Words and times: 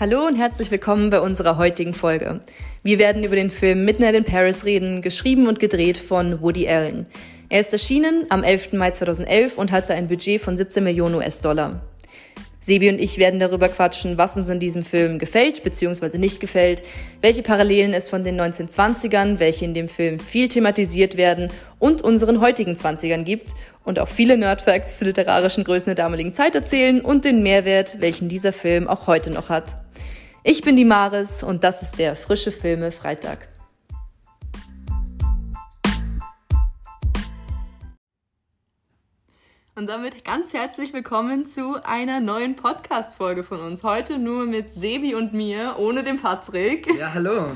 Hallo 0.00 0.26
und 0.26 0.36
herzlich 0.36 0.70
willkommen 0.70 1.10
bei 1.10 1.20
unserer 1.20 1.58
heutigen 1.58 1.92
Folge. 1.92 2.40
Wir 2.82 2.98
werden 2.98 3.22
über 3.22 3.36
den 3.36 3.50
Film 3.50 3.84
Midnight 3.84 4.14
in 4.14 4.24
Paris 4.24 4.64
reden, 4.64 5.02
geschrieben 5.02 5.46
und 5.46 5.60
gedreht 5.60 5.98
von 5.98 6.40
Woody 6.40 6.66
Allen. 6.66 7.04
Er 7.50 7.60
ist 7.60 7.74
erschienen 7.74 8.24
am 8.30 8.42
11. 8.42 8.72
Mai 8.72 8.92
2011 8.92 9.58
und 9.58 9.70
hatte 9.70 9.92
ein 9.92 10.08
Budget 10.08 10.40
von 10.40 10.56
17 10.56 10.82
Millionen 10.82 11.16
US-Dollar. 11.16 11.82
Sebi 12.60 12.88
und 12.88 12.98
ich 12.98 13.18
werden 13.18 13.40
darüber 13.40 13.68
quatschen, 13.68 14.16
was 14.16 14.38
uns 14.38 14.48
in 14.48 14.58
diesem 14.58 14.84
Film 14.84 15.18
gefällt 15.18 15.62
bzw. 15.62 16.16
nicht 16.16 16.40
gefällt, 16.40 16.82
welche 17.20 17.42
Parallelen 17.42 17.92
es 17.92 18.08
von 18.08 18.24
den 18.24 18.40
1920ern, 18.40 19.38
welche 19.38 19.66
in 19.66 19.74
dem 19.74 19.90
Film 19.90 20.18
viel 20.18 20.48
thematisiert 20.48 21.18
werden 21.18 21.48
und 21.78 22.00
unseren 22.00 22.40
heutigen 22.40 22.74
20ern 22.74 23.24
gibt 23.24 23.54
und 23.84 23.98
auch 23.98 24.08
viele 24.08 24.38
Nerdfacts 24.38 24.98
zu 24.98 25.04
literarischen 25.04 25.64
Größen 25.64 25.94
der 25.94 25.94
damaligen 25.94 26.32
Zeit 26.32 26.54
erzählen 26.54 27.02
und 27.02 27.26
den 27.26 27.42
Mehrwert, 27.42 28.00
welchen 28.00 28.30
dieser 28.30 28.54
Film 28.54 28.88
auch 28.88 29.06
heute 29.06 29.30
noch 29.30 29.50
hat. 29.50 29.76
Ich 30.42 30.62
bin 30.62 30.74
die 30.74 30.86
Maris 30.86 31.42
und 31.42 31.64
das 31.64 31.82
ist 31.82 31.98
der 31.98 32.16
Frische 32.16 32.50
Filme 32.50 32.92
Freitag. 32.92 33.46
Und 39.74 39.86
damit 39.86 40.24
ganz 40.24 40.54
herzlich 40.54 40.94
willkommen 40.94 41.46
zu 41.46 41.84
einer 41.84 42.20
neuen 42.20 42.56
Podcast-Folge 42.56 43.44
von 43.44 43.60
uns. 43.60 43.84
Heute 43.84 44.18
nur 44.18 44.46
mit 44.46 44.72
Sebi 44.72 45.14
und 45.14 45.34
mir, 45.34 45.76
ohne 45.78 46.02
den 46.02 46.18
Patrick. 46.18 46.86
Ja, 46.98 47.12
hallo. 47.12 47.52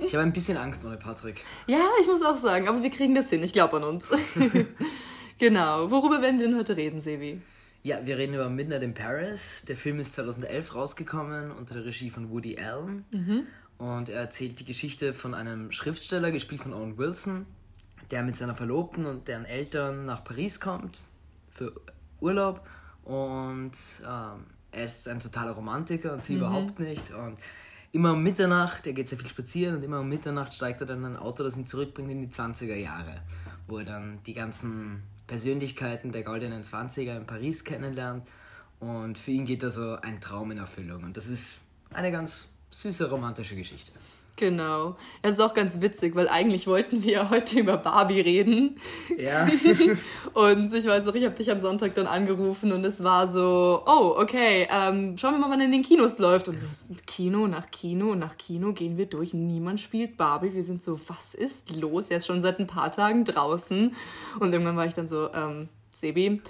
Ich 0.00 0.12
habe 0.12 0.24
ein 0.24 0.32
bisschen 0.32 0.56
Angst 0.56 0.84
ohne 0.84 0.96
Patrick. 0.96 1.44
Ja, 1.68 1.86
ich 2.00 2.08
muss 2.08 2.22
auch 2.22 2.36
sagen, 2.36 2.66
aber 2.66 2.82
wir 2.82 2.90
kriegen 2.90 3.14
das 3.14 3.30
hin. 3.30 3.44
Ich 3.44 3.52
glaube 3.52 3.76
an 3.76 3.84
uns. 3.84 4.10
genau. 5.38 5.88
Worüber 5.92 6.20
werden 6.20 6.40
wir 6.40 6.48
denn 6.48 6.58
heute 6.58 6.76
reden, 6.76 7.00
Sebi? 7.00 7.40
Ja, 7.82 8.04
wir 8.04 8.18
reden 8.18 8.34
über 8.34 8.50
Midnight 8.50 8.82
in 8.82 8.94
Paris. 8.94 9.64
Der 9.66 9.76
Film 9.76 10.00
ist 10.00 10.14
2011 10.14 10.74
rausgekommen 10.74 11.52
unter 11.52 11.74
der 11.74 11.84
Regie 11.84 12.10
von 12.10 12.30
Woody 12.30 12.58
Allen. 12.58 13.04
Mhm. 13.10 13.46
Und 13.78 14.08
er 14.08 14.20
erzählt 14.20 14.58
die 14.58 14.64
Geschichte 14.64 15.14
von 15.14 15.34
einem 15.34 15.70
Schriftsteller, 15.70 16.32
gespielt 16.32 16.62
von 16.62 16.72
Owen 16.72 16.98
Wilson, 16.98 17.46
der 18.10 18.24
mit 18.24 18.34
seiner 18.34 18.56
Verlobten 18.56 19.06
und 19.06 19.28
deren 19.28 19.44
Eltern 19.44 20.04
nach 20.04 20.24
Paris 20.24 20.58
kommt 20.58 21.00
für 21.48 21.72
Urlaub 22.20 22.66
und 23.04 23.72
ähm, 24.02 24.44
er 24.72 24.84
ist 24.84 25.08
ein 25.08 25.20
totaler 25.20 25.52
Romantiker 25.52 26.12
und 26.12 26.22
sie 26.22 26.34
mhm. 26.34 26.40
überhaupt 26.40 26.80
nicht 26.80 27.10
und 27.10 27.38
immer 27.92 28.12
um 28.12 28.22
Mitternacht, 28.22 28.86
er 28.86 28.92
geht 28.92 29.08
sehr 29.08 29.18
viel 29.18 29.28
spazieren 29.28 29.76
und 29.76 29.84
immer 29.84 30.00
um 30.00 30.08
Mitternacht 30.08 30.52
steigt 30.52 30.80
er 30.80 30.86
dann 30.86 30.98
in 30.98 31.12
ein 31.12 31.16
Auto, 31.16 31.42
das 31.42 31.56
ihn 31.56 31.66
zurückbringt 31.66 32.10
in 32.10 32.20
die 32.20 32.28
20er 32.28 32.74
Jahre, 32.74 33.22
wo 33.66 33.78
er 33.78 33.84
dann 33.84 34.18
die 34.26 34.34
ganzen 34.34 35.02
Persönlichkeiten 35.28 36.10
der 36.10 36.24
goldenen 36.24 36.64
20er 36.64 37.16
in 37.16 37.26
Paris 37.26 37.62
kennenlernt 37.62 38.26
und 38.80 39.16
für 39.18 39.30
ihn 39.30 39.46
geht 39.46 39.62
da 39.62 39.70
so 39.70 39.94
ein 40.02 40.20
Traum 40.20 40.50
in 40.50 40.58
Erfüllung 40.58 41.04
und 41.04 41.16
das 41.16 41.28
ist 41.28 41.60
eine 41.90 42.10
ganz 42.10 42.48
süße 42.70 43.08
romantische 43.08 43.54
Geschichte. 43.54 43.92
Genau. 44.38 44.96
Es 45.20 45.32
ist 45.32 45.40
auch 45.40 45.52
ganz 45.52 45.80
witzig, 45.80 46.14
weil 46.14 46.28
eigentlich 46.28 46.68
wollten 46.68 47.02
wir 47.02 47.10
ja 47.10 47.30
heute 47.30 47.58
über 47.58 47.76
Barbie 47.76 48.20
reden. 48.20 48.76
Ja. 49.16 49.48
und 50.32 50.72
ich 50.72 50.86
weiß 50.86 51.04
noch, 51.04 51.14
ich 51.16 51.24
habe 51.24 51.34
dich 51.34 51.50
am 51.50 51.58
Sonntag 51.58 51.94
dann 51.94 52.06
angerufen 52.06 52.70
und 52.70 52.84
es 52.84 53.02
war 53.02 53.26
so, 53.26 53.82
oh, 53.84 54.14
okay, 54.16 54.68
ähm, 54.70 55.18
schauen 55.18 55.34
wir 55.34 55.40
mal, 55.40 55.50
wann 55.50 55.60
in 55.60 55.72
den 55.72 55.82
Kinos 55.82 56.20
läuft. 56.20 56.46
Und 56.46 56.56
Kino 57.06 57.48
nach 57.48 57.68
Kino 57.72 58.14
nach 58.14 58.36
Kino 58.38 58.72
gehen 58.72 58.96
wir 58.96 59.06
durch. 59.06 59.34
Niemand 59.34 59.80
spielt 59.80 60.16
Barbie. 60.16 60.54
Wir 60.54 60.62
sind 60.62 60.84
so, 60.84 61.00
was 61.08 61.34
ist 61.34 61.74
los? 61.74 62.08
Er 62.08 62.18
ist 62.18 62.26
schon 62.26 62.40
seit 62.40 62.60
ein 62.60 62.68
paar 62.68 62.92
Tagen 62.92 63.24
draußen. 63.24 63.92
Und 64.38 64.52
irgendwann 64.52 64.76
war 64.76 64.86
ich 64.86 64.94
dann 64.94 65.08
so, 65.08 65.30
ähm, 65.34 65.68
Sebi, 65.90 66.40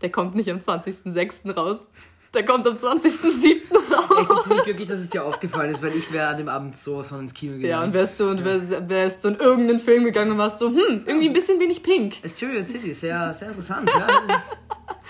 der 0.00 0.10
kommt 0.10 0.34
nicht 0.34 0.50
am 0.50 0.60
20.06. 0.60 1.52
raus. 1.54 1.90
Der 2.34 2.44
kommt 2.44 2.66
am 2.66 2.76
20.07. 2.76 3.60
raus. 3.92 4.46
Ich 4.46 4.48
bin 4.48 4.64
glücklich, 4.64 4.88
dass 4.88 5.00
es 5.00 5.10
dir 5.10 5.24
aufgefallen 5.24 5.70
ist, 5.70 5.82
weil 5.82 5.94
ich 5.94 6.12
wäre 6.12 6.28
an 6.28 6.38
dem 6.38 6.48
Abend 6.48 6.76
so 6.76 7.02
so 7.02 7.16
ins 7.16 7.32
Kino 7.32 7.52
gegangen. 7.52 7.70
Ja, 7.70 7.82
und 7.82 7.92
wärst 7.92 8.18
du, 8.18 8.28
und 8.28 8.40
ja. 8.40 8.46
wärst, 8.46 8.88
wärst 8.88 9.24
du 9.24 9.28
in 9.28 9.36
irgendeinen 9.36 9.80
Film 9.80 10.04
gegangen 10.04 10.32
und 10.32 10.38
warst 10.38 10.58
so, 10.58 10.68
hm, 10.68 11.04
irgendwie 11.06 11.28
ein 11.28 11.32
bisschen 11.32 11.60
wenig 11.60 11.82
pink. 11.82 12.16
Asturias 12.24 12.68
City, 12.68 12.92
sehr, 12.92 13.32
sehr 13.32 13.48
interessant, 13.48 13.90
ja. 13.96 14.06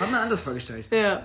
Haben 0.00 0.10
wir 0.10 0.20
anders 0.20 0.40
vorgestellt. 0.40 0.88
Ja. 0.90 1.22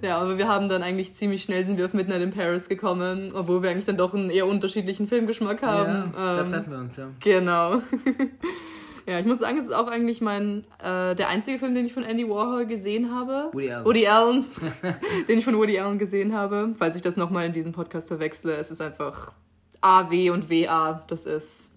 ja, 0.00 0.18
aber 0.18 0.38
wir 0.38 0.48
haben 0.48 0.70
dann 0.70 0.82
eigentlich 0.82 1.14
ziemlich 1.14 1.42
schnell 1.42 1.66
sind 1.66 1.76
wir 1.76 1.84
auf 1.84 1.92
Midnight 1.92 2.22
in 2.22 2.32
Paris 2.32 2.66
gekommen, 2.66 3.30
obwohl 3.34 3.62
wir 3.62 3.70
eigentlich 3.70 3.84
dann 3.84 3.98
doch 3.98 4.14
einen 4.14 4.30
eher 4.30 4.46
unterschiedlichen 4.46 5.06
Filmgeschmack 5.06 5.60
haben. 5.60 6.12
Ja, 6.16 6.40
ähm, 6.40 6.50
da 6.50 6.56
treffen 6.56 6.72
wir 6.72 6.78
uns, 6.78 6.96
ja. 6.96 7.08
Genau. 7.20 7.82
Ja, 9.06 9.20
ich 9.20 9.26
muss 9.26 9.38
sagen, 9.38 9.56
es 9.56 9.64
ist 9.64 9.72
auch 9.72 9.86
eigentlich 9.86 10.20
mein 10.20 10.64
äh, 10.82 11.14
der 11.14 11.28
einzige 11.28 11.60
Film, 11.60 11.74
den 11.76 11.86
ich 11.86 11.92
von 11.92 12.02
Andy 12.02 12.28
Warhol 12.28 12.66
gesehen 12.66 13.14
habe. 13.14 13.50
Woody 13.52 13.70
Allen. 13.70 13.84
Woody 13.84 14.06
Allen, 14.08 14.44
den 15.28 15.38
ich 15.38 15.44
von 15.44 15.56
Woody 15.56 15.78
Allen 15.78 15.98
gesehen 15.98 16.34
habe. 16.34 16.74
Falls 16.76 16.96
ich 16.96 17.02
das 17.02 17.16
nochmal 17.16 17.46
in 17.46 17.52
diesem 17.52 17.70
Podcast 17.72 18.08
verwechsle, 18.08 18.56
es 18.56 18.72
ist 18.72 18.80
einfach 18.80 19.32
A, 19.80 20.10
W 20.10 20.30
und 20.30 20.50
W, 20.50 20.66
A. 20.66 21.04
Das 21.06 21.24
ist 21.24 21.70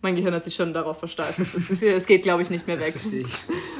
mein 0.00 0.14
Gehirn 0.14 0.32
hat 0.32 0.44
sich 0.44 0.54
schon 0.54 0.72
darauf 0.72 0.98
versteift. 0.98 1.40
Es, 1.40 1.54
ist, 1.54 1.82
es 1.82 2.06
geht, 2.06 2.22
glaube 2.22 2.42
ich, 2.42 2.50
nicht 2.50 2.66
mehr 2.66 2.78
weg. 2.78 2.92
Das 2.92 3.02
verstehe 3.02 3.22
ich. 3.22 3.34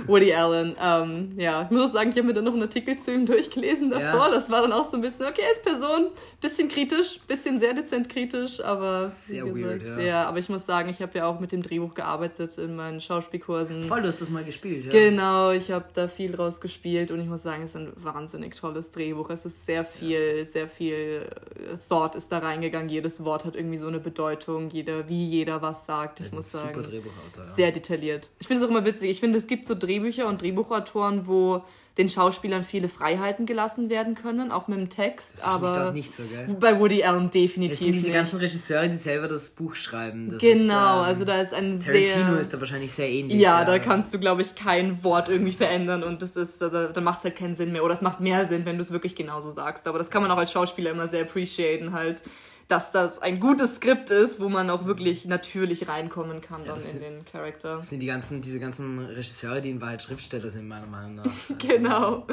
Woody 0.08 0.32
Allen. 0.34 0.74
Ähm, 0.82 1.34
ja, 1.36 1.62
ich 1.62 1.70
muss 1.70 1.90
auch 1.90 1.92
sagen, 1.92 2.10
ich 2.10 2.16
habe 2.16 2.26
mir 2.26 2.34
dann 2.34 2.44
noch 2.44 2.54
einen 2.54 2.62
Artikel 2.62 2.98
zu 2.98 3.12
ihm 3.12 3.24
durchgelesen 3.24 3.90
davor. 3.90 4.26
Ja. 4.26 4.30
Das 4.30 4.50
war 4.50 4.62
dann 4.62 4.72
auch 4.72 4.84
so 4.84 4.96
ein 4.96 5.00
bisschen, 5.00 5.26
okay, 5.26 5.42
als 5.48 5.62
Person, 5.62 6.08
bisschen 6.40 6.68
kritisch, 6.68 7.20
bisschen 7.28 7.60
sehr 7.60 7.72
dezent 7.72 8.08
kritisch, 8.08 8.60
aber 8.60 9.08
sehr 9.08 9.44
gesagt, 9.44 9.64
weird, 9.64 9.82
ja. 9.82 10.00
ja. 10.00 10.28
aber 10.28 10.38
ich 10.38 10.48
muss 10.48 10.66
sagen, 10.66 10.88
ich 10.88 11.00
habe 11.00 11.16
ja 11.18 11.26
auch 11.26 11.38
mit 11.38 11.52
dem 11.52 11.62
Drehbuch 11.62 11.94
gearbeitet 11.94 12.58
in 12.58 12.74
meinen 12.74 13.00
Schauspielkursen. 13.00 13.84
Voll, 13.84 14.02
du 14.02 14.08
hast 14.08 14.20
das 14.20 14.28
mal 14.28 14.44
gespielt, 14.44 14.86
ja. 14.86 14.90
Genau, 14.90 15.52
ich 15.52 15.70
habe 15.70 15.86
da 15.94 16.08
viel 16.08 16.32
draus 16.32 16.60
gespielt 16.60 17.12
und 17.12 17.20
ich 17.20 17.28
muss 17.28 17.44
sagen, 17.44 17.62
es 17.62 17.70
ist 17.70 17.76
ein 17.76 17.92
wahnsinnig 17.96 18.56
tolles 18.56 18.90
Drehbuch. 18.90 19.30
Es 19.30 19.44
ist 19.44 19.66
sehr 19.66 19.84
viel, 19.84 20.38
ja. 20.38 20.44
sehr 20.44 20.68
viel 20.68 21.28
äh, 21.54 21.76
Thought 21.88 22.16
ist 22.16 22.32
da 22.32 22.38
reingegangen. 22.38 22.88
Jedes 22.88 23.24
Wort 23.24 23.44
hat 23.44 23.54
irgendwie 23.54 23.78
so 23.78 23.86
eine 23.86 24.00
Bedeutung, 24.00 24.70
jeder, 24.70 25.08
wie 25.08 25.24
jeder 25.24 25.62
was 25.62 25.86
sagt 25.86 26.07
gesagt, 26.16 26.20
ich 26.26 26.32
muss 26.32 26.50
sagen. 26.50 26.74
Super 26.74 26.88
Drehbuchautor. 26.88 27.44
Ja. 27.44 27.54
Sehr 27.54 27.72
detailliert. 27.72 28.30
Ich 28.40 28.46
finde 28.46 28.62
es 28.62 28.68
auch 28.68 28.70
immer 28.70 28.84
witzig. 28.84 29.10
Ich 29.10 29.20
finde, 29.20 29.38
es 29.38 29.46
gibt 29.46 29.66
so 29.66 29.74
Drehbücher 29.74 30.26
und 30.26 30.42
Drehbuchautoren, 30.42 31.26
wo 31.26 31.64
den 31.98 32.08
Schauspielern 32.08 32.64
viele 32.64 32.88
Freiheiten 32.88 33.44
gelassen 33.44 33.90
werden 33.90 34.14
können, 34.14 34.52
auch 34.52 34.68
mit 34.68 34.78
dem 34.78 34.88
Text. 34.88 35.38
Das 35.38 35.42
aber 35.42 35.88
ich 35.88 35.94
nicht 35.94 36.14
so, 36.14 36.22
gell? 36.22 36.46
bei 36.60 36.78
Woody 36.78 37.02
Allen 37.02 37.28
definitiv. 37.32 37.74
Es 37.74 37.80
sind 37.80 37.92
diese 37.92 38.06
nicht. 38.06 38.14
ganzen 38.14 38.38
Regisseure, 38.38 38.88
die 38.88 38.98
selber 38.98 39.26
das 39.26 39.50
Buch 39.50 39.74
schreiben. 39.74 40.30
Das 40.30 40.40
genau, 40.40 40.52
ist, 40.52 40.68
ähm, 40.68 41.04
also 41.04 41.24
da 41.24 41.40
ist 41.40 41.52
ein 41.52 41.80
Tarantino 41.80 41.92
sehr. 41.92 42.08
Tarantino 42.10 42.40
ist 42.40 42.54
da 42.54 42.60
wahrscheinlich 42.60 42.92
sehr 42.92 43.10
ähnlich. 43.10 43.40
Ja, 43.40 43.60
ja. 43.60 43.64
da 43.64 43.80
kannst 43.80 44.14
du, 44.14 44.20
glaube 44.20 44.42
ich, 44.42 44.54
kein 44.54 45.02
Wort 45.02 45.28
irgendwie 45.28 45.50
verändern 45.50 46.04
und 46.04 46.22
das 46.22 46.36
ist, 46.36 46.62
da, 46.62 46.68
da 46.68 47.00
macht 47.00 47.18
es 47.18 47.24
halt 47.24 47.36
keinen 47.36 47.56
Sinn 47.56 47.72
mehr. 47.72 47.82
Oder 47.82 47.94
es 47.94 48.00
macht 48.00 48.20
mehr 48.20 48.46
Sinn, 48.46 48.64
wenn 48.64 48.76
du 48.76 48.82
es 48.82 48.92
wirklich 48.92 49.16
genauso 49.16 49.50
sagst. 49.50 49.88
Aber 49.88 49.98
das 49.98 50.08
kann 50.08 50.22
man 50.22 50.30
auch 50.30 50.38
als 50.38 50.52
Schauspieler 50.52 50.92
immer 50.92 51.08
sehr 51.08 51.22
appreciaten, 51.22 51.92
halt 51.92 52.22
dass 52.68 52.92
das 52.92 53.20
ein 53.20 53.40
gutes 53.40 53.76
Skript 53.76 54.10
ist, 54.10 54.40
wo 54.40 54.50
man 54.50 54.68
auch 54.68 54.84
wirklich 54.84 55.24
natürlich 55.24 55.88
reinkommen 55.88 56.42
kann 56.42 56.66
ja, 56.66 56.74
dann 56.74 56.82
in 56.82 57.00
den 57.00 57.24
Charakter. 57.24 57.76
Das 57.76 57.88
sind 57.88 58.00
die 58.00 58.06
ganzen, 58.06 58.42
diese 58.42 58.60
ganzen 58.60 58.98
Regisseure, 58.98 59.62
die 59.62 59.70
in 59.70 59.80
Wahrheit 59.80 60.02
Schriftsteller 60.02 60.50
sind, 60.50 60.68
meiner 60.68 60.86
Meinung 60.86 61.16
nach. 61.16 61.30
genau. 61.58 62.26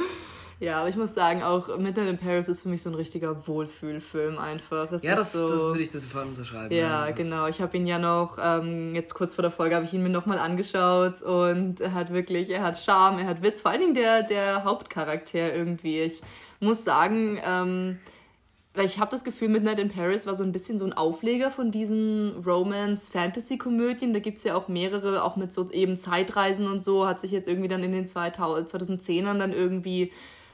Ja, 0.59 0.79
aber 0.79 0.89
ich 0.89 0.95
muss 0.95 1.13
sagen, 1.13 1.43
auch 1.43 1.77
Midnight 1.77 2.07
in 2.07 2.17
Paris 2.17 2.47
ist 2.47 2.61
für 2.61 2.69
mich 2.69 2.81
so 2.81 2.89
ein 2.89 2.95
richtiger 2.95 3.45
Wohlfühlfilm 3.47 4.37
einfach. 4.37 4.91
Es 4.91 5.03
ja, 5.03 5.15
das, 5.15 5.33
so, 5.33 5.49
das 5.49 5.61
würde 5.61 5.81
ich 5.81 5.89
das 5.89 6.03
sofort 6.03 6.27
unterschreiben. 6.27 6.73
Ja, 6.73 7.07
ja 7.07 7.11
genau. 7.11 7.47
Ich 7.47 7.59
habe 7.59 7.75
ihn 7.75 7.85
ja 7.85 7.99
noch, 7.99 8.37
ähm, 8.41 8.95
jetzt 8.95 9.13
kurz 9.13 9.35
vor 9.35 9.41
der 9.41 9.51
Folge 9.51 9.75
habe 9.75 9.85
ich 9.85 9.93
ihn 9.93 10.03
mir 10.03 10.09
nochmal 10.09 10.39
angeschaut 10.39 11.21
und 11.21 11.81
er 11.81 11.93
hat 11.93 12.13
wirklich, 12.13 12.49
er 12.49 12.61
hat 12.61 12.77
Charme, 12.77 13.19
er 13.19 13.27
hat 13.27 13.43
Witz, 13.43 13.61
vor 13.61 13.71
allen 13.71 13.81
Dingen 13.81 13.93
der, 13.95 14.23
der 14.23 14.63
Hauptcharakter 14.63 15.53
irgendwie. 15.53 15.99
Ich 15.99 16.21
muss 16.61 16.85
sagen, 16.85 17.37
ähm, 17.45 17.99
weil 18.75 18.85
ich 18.85 18.99
habe 18.99 19.11
das 19.11 19.23
Gefühl, 19.23 19.49
Midnight 19.49 19.79
in 19.79 19.89
Paris 19.89 20.25
war 20.25 20.35
so 20.35 20.43
ein 20.43 20.51
bisschen 20.51 20.77
so 20.77 20.85
ein 20.85 20.93
Aufleger 20.93 21.49
von 21.49 21.71
diesen 21.71 22.43
Romance-Fantasy-Komödien. 22.45 24.13
Da 24.13 24.19
gibt 24.19 24.37
es 24.37 24.43
ja 24.43 24.55
auch 24.55 24.67
mehrere, 24.67 25.23
auch 25.23 25.35
mit 25.37 25.53
so 25.53 25.71
eben 25.71 25.97
Zeitreisen 25.97 26.67
und 26.67 26.81
so, 26.81 27.07
hat 27.07 27.21
sich 27.21 27.31
jetzt 27.31 27.47
irgendwie 27.47 27.69
dann 27.69 27.83
in 27.83 27.93
den 27.93 28.07
2010ern 28.07 29.37
dann 29.37 29.53
irgendwie, 29.53 30.11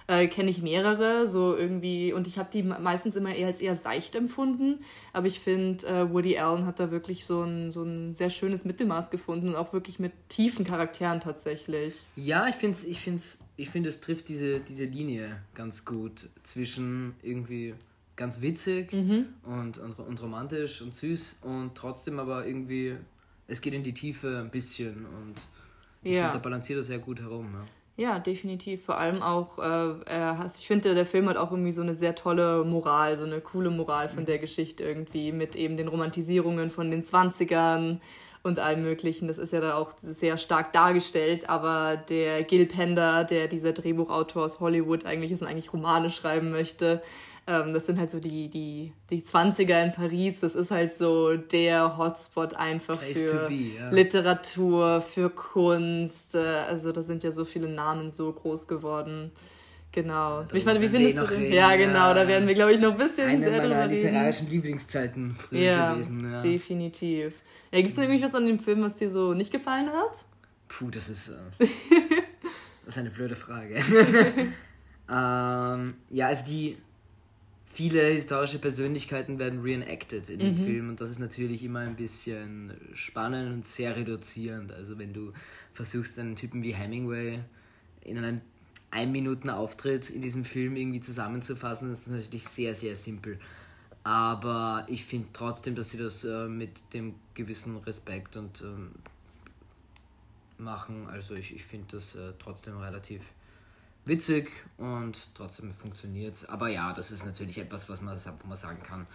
äh, 0.07 0.27
kenne 0.27 0.50
ich 0.50 0.62
mehrere, 0.62 1.25
so 1.25 1.56
irgendwie, 1.56 2.13
und 2.13 2.27
ich 2.27 2.38
habe 2.38 2.50
die 2.53 2.63
meistens 2.63 3.15
immer 3.15 3.33
eher 3.33 3.47
als 3.47 3.62
eher 3.62 3.75
seicht 3.75 4.15
empfunden. 4.15 4.83
Aber 5.13 5.27
ich 5.27 5.39
finde, 5.39 5.88
äh, 5.88 6.13
Woody 6.13 6.38
Allen 6.38 6.65
hat 6.65 6.79
da 6.79 6.91
wirklich 6.91 7.25
so 7.25 7.41
ein, 7.41 7.71
so 7.71 7.83
ein 7.83 8.13
sehr 8.13 8.29
schönes 8.29 8.65
Mittelmaß 8.65 9.09
gefunden 9.09 9.50
und 9.50 9.56
auch 9.56 9.74
wirklich 9.74 10.00
mit 10.00 10.13
tiefen 10.29 10.63
Charakteren 10.65 11.21
tatsächlich. 11.21 11.95
Ja, 12.15 12.47
ich 12.47 12.56
finde, 12.56 12.77
ich 12.88 13.00
finde, 13.00 13.21
ich 13.57 13.69
finde, 13.69 13.89
es 13.89 14.00
trifft 14.00 14.29
diese, 14.29 14.59
diese 14.59 14.85
Linie 14.85 15.41
ganz 15.56 15.85
gut 15.85 16.29
zwischen 16.44 17.15
irgendwie 17.24 17.74
ganz 18.21 18.39
witzig 18.39 18.94
mhm. 18.94 19.25
und, 19.44 19.79
und, 19.79 20.00
und 20.00 20.21
romantisch 20.21 20.81
und 20.81 20.94
süß 20.94 21.39
und 21.41 21.71
trotzdem 21.73 22.19
aber 22.19 22.45
irgendwie, 22.45 22.95
es 23.47 23.62
geht 23.62 23.73
in 23.73 23.83
die 23.83 23.95
Tiefe 23.95 24.39
ein 24.39 24.51
bisschen 24.51 25.07
und 25.07 25.35
ich 26.03 26.13
ja. 26.13 26.25
finde, 26.25 26.38
da 26.38 26.44
balanciert 26.44 26.79
er 26.79 26.83
sehr 26.83 27.00
gut 27.00 27.19
herum. 27.19 27.50
Ja. 27.53 27.65
Ja, 27.97 28.19
definitiv. 28.19 28.85
Vor 28.85 28.97
allem 28.97 29.21
auch, 29.21 29.59
äh, 29.59 30.45
ich 30.45 30.65
finde, 30.65 30.95
der 30.95 31.06
Film 31.06 31.27
hat 31.29 31.38
auch 31.38 31.51
irgendwie 31.51 31.73
so 31.73 31.81
eine 31.81 31.94
sehr 31.94 32.15
tolle 32.15 32.63
Moral, 32.63 33.18
so 33.18 33.25
eine 33.25 33.41
coole 33.41 33.69
Moral 33.69 34.09
von 34.09 34.21
mhm. 34.21 34.25
der 34.25 34.39
Geschichte 34.39 34.83
irgendwie, 34.83 35.31
mit 35.31 35.56
eben 35.56 35.77
den 35.77 35.88
Romantisierungen 35.88 36.71
von 36.71 36.89
den 36.89 37.03
20ern 37.03 38.00
und 38.43 38.59
allem 38.59 38.83
Möglichen. 38.83 39.27
Das 39.27 39.38
ist 39.38 39.53
ja 39.53 39.61
da 39.61 39.75
auch 39.75 39.93
sehr 40.01 40.38
stark 40.38 40.73
dargestellt, 40.73 41.49
aber 41.49 41.97
der 41.97 42.43
Gil 42.43 42.65
Pender, 42.65 43.23
der 43.23 43.47
dieser 43.47 43.73
Drehbuchautor 43.73 44.43
aus 44.45 44.59
Hollywood 44.59 45.05
eigentlich 45.05 45.31
ist 45.31 45.41
und 45.41 45.47
eigentlich 45.47 45.73
Romane 45.73 46.09
schreiben 46.09 46.51
möchte, 46.51 47.01
ähm, 47.47 47.73
das 47.73 47.88
sind 47.88 47.99
halt 47.99 48.11
so 48.11 48.19
die, 48.19 48.49
die, 48.49 48.93
die 49.09 49.21
20er 49.21 49.83
in 49.83 49.93
Paris. 49.93 50.39
Das 50.41 50.55
ist 50.55 50.71
halt 50.71 50.93
so 50.93 51.35
der 51.35 51.97
Hotspot 51.97 52.53
einfach 52.53 52.99
Place 52.99 53.31
für 53.31 53.47
be, 53.47 53.53
yeah. 53.53 53.89
Literatur, 53.89 55.01
für 55.01 55.29
Kunst. 55.29 56.35
Äh, 56.35 56.39
also 56.39 56.91
da 56.91 57.01
sind 57.01 57.23
ja 57.23 57.31
so 57.31 57.45
viele 57.45 57.67
Namen 57.67 58.11
so 58.11 58.31
groß 58.31 58.67
geworden. 58.67 59.31
Genau. 59.91 60.45
Ich 60.53 60.63
meine, 60.63 60.79
wie 60.79 60.88
findest 60.88 61.19
du 61.19 61.27
den? 61.27 61.51
Ja, 61.51 61.75
genau, 61.75 62.13
da 62.13 62.27
werden 62.27 62.47
wir, 62.47 62.53
glaube 62.53 62.71
ich, 62.71 62.79
noch 62.79 62.93
ein 62.93 62.97
bisschen 62.97 63.27
Eine 63.27 63.41
sehr 63.41 63.59
drüber 63.59 63.89
reden. 63.89 63.95
literarischen 63.95 64.49
Lieblingszeiten 64.49 65.35
früher 65.35 65.59
ja, 65.59 65.93
gewesen. 65.93 66.31
Ja, 66.31 66.41
definitiv. 66.41 67.33
Ja, 67.71 67.81
gibt 67.81 67.91
es 67.91 67.97
irgendwie 67.97 68.23
was 68.23 68.33
an 68.33 68.45
dem 68.45 68.59
Film, 68.59 68.81
was 68.83 68.97
dir 68.97 69.09
so 69.09 69.33
nicht 69.33 69.51
gefallen 69.51 69.89
hat? 69.89 70.25
Puh, 70.69 70.89
das 70.89 71.09
ist, 71.09 71.29
äh, 71.29 71.33
das 72.85 72.93
ist 72.93 72.97
eine 72.97 73.09
blöde 73.09 73.35
Frage. 73.35 73.75
ähm, 75.09 75.95
ja, 76.09 76.27
also 76.27 76.45
die 76.45 76.77
viele 77.73 78.03
historische 78.03 78.59
Persönlichkeiten 78.59 79.39
werden 79.39 79.61
reenacted 79.61 80.29
in 80.29 80.39
dem 80.39 80.51
mhm. 80.51 80.65
Film 80.65 80.89
und 80.89 81.01
das 81.01 81.09
ist 81.09 81.19
natürlich 81.19 81.63
immer 81.63 81.79
ein 81.79 81.95
bisschen 81.95 82.73
spannend 82.93 83.53
und 83.53 83.65
sehr 83.65 83.95
reduzierend. 83.95 84.71
Also 84.71 84.97
wenn 84.97 85.13
du 85.13 85.33
versuchst, 85.73 86.19
einen 86.19 86.35
Typen 86.35 86.63
wie 86.63 86.73
Hemingway 86.73 87.39
in 88.01 88.17
einen 88.17 88.41
ein 88.91 89.11
Minuten 89.11 89.49
Auftritt 89.49 90.09
in 90.09 90.21
diesem 90.21 90.45
Film 90.45 90.75
irgendwie 90.75 90.99
zusammenzufassen, 90.99 91.89
das 91.89 92.01
ist 92.01 92.09
natürlich 92.09 92.47
sehr, 92.47 92.75
sehr 92.75 92.95
simpel. 92.95 93.39
Aber 94.03 94.85
ich 94.88 95.05
finde 95.05 95.29
trotzdem, 95.33 95.75
dass 95.75 95.91
sie 95.91 95.97
das 95.97 96.23
äh, 96.23 96.47
mit 96.47 96.71
dem 96.93 97.15
gewissen 97.33 97.77
Respekt 97.77 98.35
und 98.35 98.61
ähm, 98.61 98.91
machen. 100.57 101.07
Also 101.07 101.35
ich, 101.35 101.53
ich 101.53 101.63
finde 101.63 101.97
das 101.97 102.15
äh, 102.15 102.33
trotzdem 102.39 102.77
relativ 102.77 103.21
witzig 104.05 104.51
und 104.77 105.29
trotzdem 105.35 105.71
funktioniert 105.71 106.35
es. 106.35 106.49
Aber 106.49 106.67
ja, 106.67 106.93
das 106.93 107.11
ist 107.11 107.25
natürlich 107.25 107.57
etwas, 107.57 107.89
was 107.89 108.01
man, 108.01 108.17
wo 108.17 108.47
man 108.47 108.57
sagen 108.57 108.81
kann, 108.83 109.05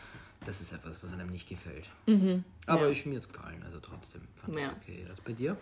das 0.44 0.60
ist 0.60 0.72
etwas, 0.72 1.02
was 1.02 1.12
einem 1.12 1.28
nicht 1.28 1.48
gefällt. 1.48 1.90
Mhm, 2.06 2.44
Aber 2.66 2.84
ja. 2.84 2.90
ich 2.90 3.06
mir 3.06 3.14
jetzt 3.14 3.32
gefallen, 3.32 3.62
also 3.64 3.80
trotzdem 3.80 4.22
fand 4.34 4.56
ich 4.56 4.62
ja. 4.62 4.72
okay. 4.80 5.06
Also 5.08 5.22
bei 5.24 5.32
dir? 5.32 5.56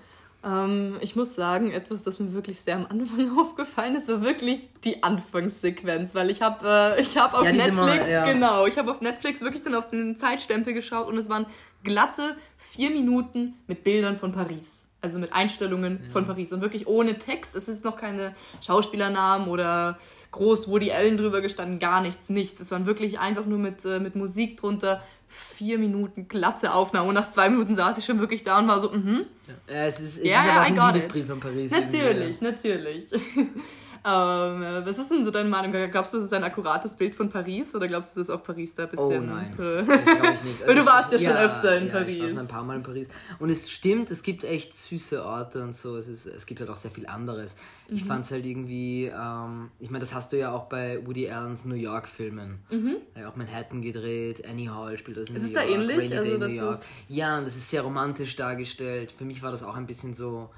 Ähm, 0.45 0.99
ich 1.01 1.17
muss 1.17 1.35
sagen, 1.35 1.71
etwas, 1.71 2.03
das 2.03 2.19
mir 2.19 2.33
wirklich 2.35 2.61
sehr 2.61 2.77
am 2.77 2.87
Anfang 2.87 3.39
aufgefallen 3.39 3.97
ist, 3.97 4.09
war 4.09 4.23
wirklich 4.23 4.69
die 4.85 5.03
Anfangssequenz, 5.03 6.15
weil 6.15 6.31
ich 6.31 6.43
habe 6.43 6.97
äh, 6.97 7.01
ich 7.01 7.17
hab 7.17 7.35
auf 7.35 7.45
ja, 7.45 7.53
Netflix, 7.53 7.77
mal, 7.77 8.11
ja. 8.11 8.25
genau, 8.27 8.67
ich 8.67 8.77
habe 8.77 8.91
auf 8.91 9.01
Netflix 9.01 9.41
wirklich 9.41 9.63
dann 9.63 9.75
auf 9.75 9.89
den 9.89 10.17
Zeitstempel 10.17 10.75
geschaut 10.75 11.09
und 11.09 11.17
es 11.17 11.29
waren 11.29 11.47
glatte 11.83 12.37
vier 12.57 12.91
Minuten 12.91 13.55
mit 13.67 13.85
Bildern 13.85 14.19
von 14.19 14.33
Paris. 14.33 14.89
Also 15.01 15.19
mit 15.19 15.35
Einstellungen 15.35 16.01
ja. 16.03 16.11
von 16.11 16.27
Paris 16.27 16.51
und 16.55 16.63
wirklich 16.63 16.87
ohne 16.87 17.19
Text. 17.19 17.55
Es 17.55 17.69
ist 17.69 17.85
noch 17.85 17.97
keine 17.97 18.35
Schauspielernamen 18.63 19.49
oder 19.49 19.99
groß 20.31 20.69
Woody 20.69 20.93
Allen 20.93 21.19
drüber 21.19 21.43
gestanden, 21.43 21.79
gar 21.79 22.01
nichts, 22.01 22.31
nichts. 22.31 22.59
Es 22.61 22.71
waren 22.71 22.87
wirklich 22.87 23.19
einfach 23.19 23.45
nur 23.45 23.59
mit, 23.59 23.85
äh, 23.85 24.01
mit 24.01 24.17
Musik 24.17 24.57
drunter 24.57 25.03
vier 25.29 25.79
Minuten 25.79 26.29
glatte 26.29 26.73
Aufnahme 26.73 27.09
und 27.09 27.15
nach 27.15 27.31
zwei 27.31 27.49
Minuten 27.49 27.75
saß 27.75 27.99
ich 27.99 28.05
schon 28.05 28.21
wirklich 28.21 28.43
da 28.43 28.59
und 28.59 28.69
war 28.69 28.81
so, 28.81 28.91
mhm. 28.91 29.25
Ja, 29.69 29.85
es 29.85 30.01
ist, 30.01 30.19
es 30.19 30.25
ja, 30.25 30.41
ist 30.41 30.47
ja, 30.47 30.61
ein 30.61 30.77
Liebesbrief 30.77 31.27
von 31.27 31.41
Paris. 31.41 31.71
Natürlich, 31.71 32.41
natürlich. 32.41 33.07
Ähm, 34.07 34.85
was 34.85 34.99
ist 34.99 35.11
denn 35.11 35.25
so 35.25 35.31
deine 35.31 35.49
Meinung? 35.49 35.73
Glaubst 35.91 36.13
du, 36.13 36.19
das 36.19 36.27
ist 36.27 36.33
ein 36.35 36.45
akkurates 36.45 36.95
Bild 36.95 37.15
von 37.15 37.31
Paris 37.31 37.75
oder 37.75 37.89
glaubst 37.89 38.15
du, 38.15 38.21
dass 38.21 38.29
auch 38.29 38.43
Paris 38.43 38.75
da 38.75 38.83
ein 38.83 38.91
bisschen. 38.91 39.31
Oh 39.31 39.35
nein. 39.35 39.53
Äh, 39.59 39.83
das 39.83 40.05
glaube 40.05 40.35
ich 40.35 40.43
nicht. 40.43 40.63
Also 40.65 40.81
du 40.81 40.87
warst 40.87 41.13
ja, 41.13 41.19
schon 41.19 41.33
öfter 41.33 41.79
in 41.79 41.87
ja, 41.87 41.93
Paris. 41.93 42.15
Ich 42.15 42.21
war 42.21 42.29
schon 42.29 42.39
ein 42.39 42.49
paar 42.49 42.65
Mal 42.65 42.77
in 42.77 42.83
Paris. 42.83 43.09
Und 43.39 43.49
es 43.49 43.71
stimmt, 43.71 44.11
es 44.11 44.23
gibt 44.23 44.45
echt 44.45 44.75
süße 44.75 45.25
Orte 45.25 45.63
und 45.63 45.75
so. 45.75 45.97
Es, 45.97 46.09
ist, 46.09 46.27
es 46.27 46.45
gibt 46.45 46.61
halt 46.61 46.69
auch 46.69 46.77
sehr 46.77 46.91
viel 46.91 47.07
anderes. 47.07 47.57
Mhm. 47.89 47.97
Ich 47.97 48.05
fand 48.05 48.27
es 48.27 48.31
halt 48.31 48.45
irgendwie. 48.45 49.07
Ähm, 49.07 49.71
ich 49.81 49.89
meine, 49.89 50.01
das 50.01 50.15
hast 50.15 50.33
du 50.33 50.39
ja 50.39 50.53
auch 50.53 50.65
bei 50.65 51.05
Woody 51.07 51.31
Allens 51.31 51.65
New 51.65 51.75
York-Filmen. 51.75 52.59
Mhm. 52.71 52.97
Ja, 53.17 53.31
auch 53.31 53.37
Manhattan 53.37 53.81
gedreht, 53.81 54.47
Annie 54.47 54.69
Hall 54.69 54.99
spielt 54.99 55.17
das 55.17 55.31
in 55.31 55.37
ist 55.37 55.45
New 55.45 55.61
York. 55.61 55.67
Ist 55.67 55.73
es 55.73 55.77
da 55.77 55.81
ähnlich? 55.81 56.11
Rainy 56.11 56.17
also, 56.19 56.39
Day, 56.39 56.49
New 56.49 56.63
York. 56.63 56.81
Ja, 57.09 57.39
und 57.39 57.47
das 57.47 57.57
ist 57.57 57.71
sehr 57.71 57.81
romantisch 57.81 58.37
dargestellt. 58.37 59.13
Für 59.17 59.25
mich 59.25 59.43
war 59.43 59.51
das 59.51 59.63
auch 59.63 59.77
ein 59.77 59.87
bisschen 59.87 60.13
so 60.13 60.51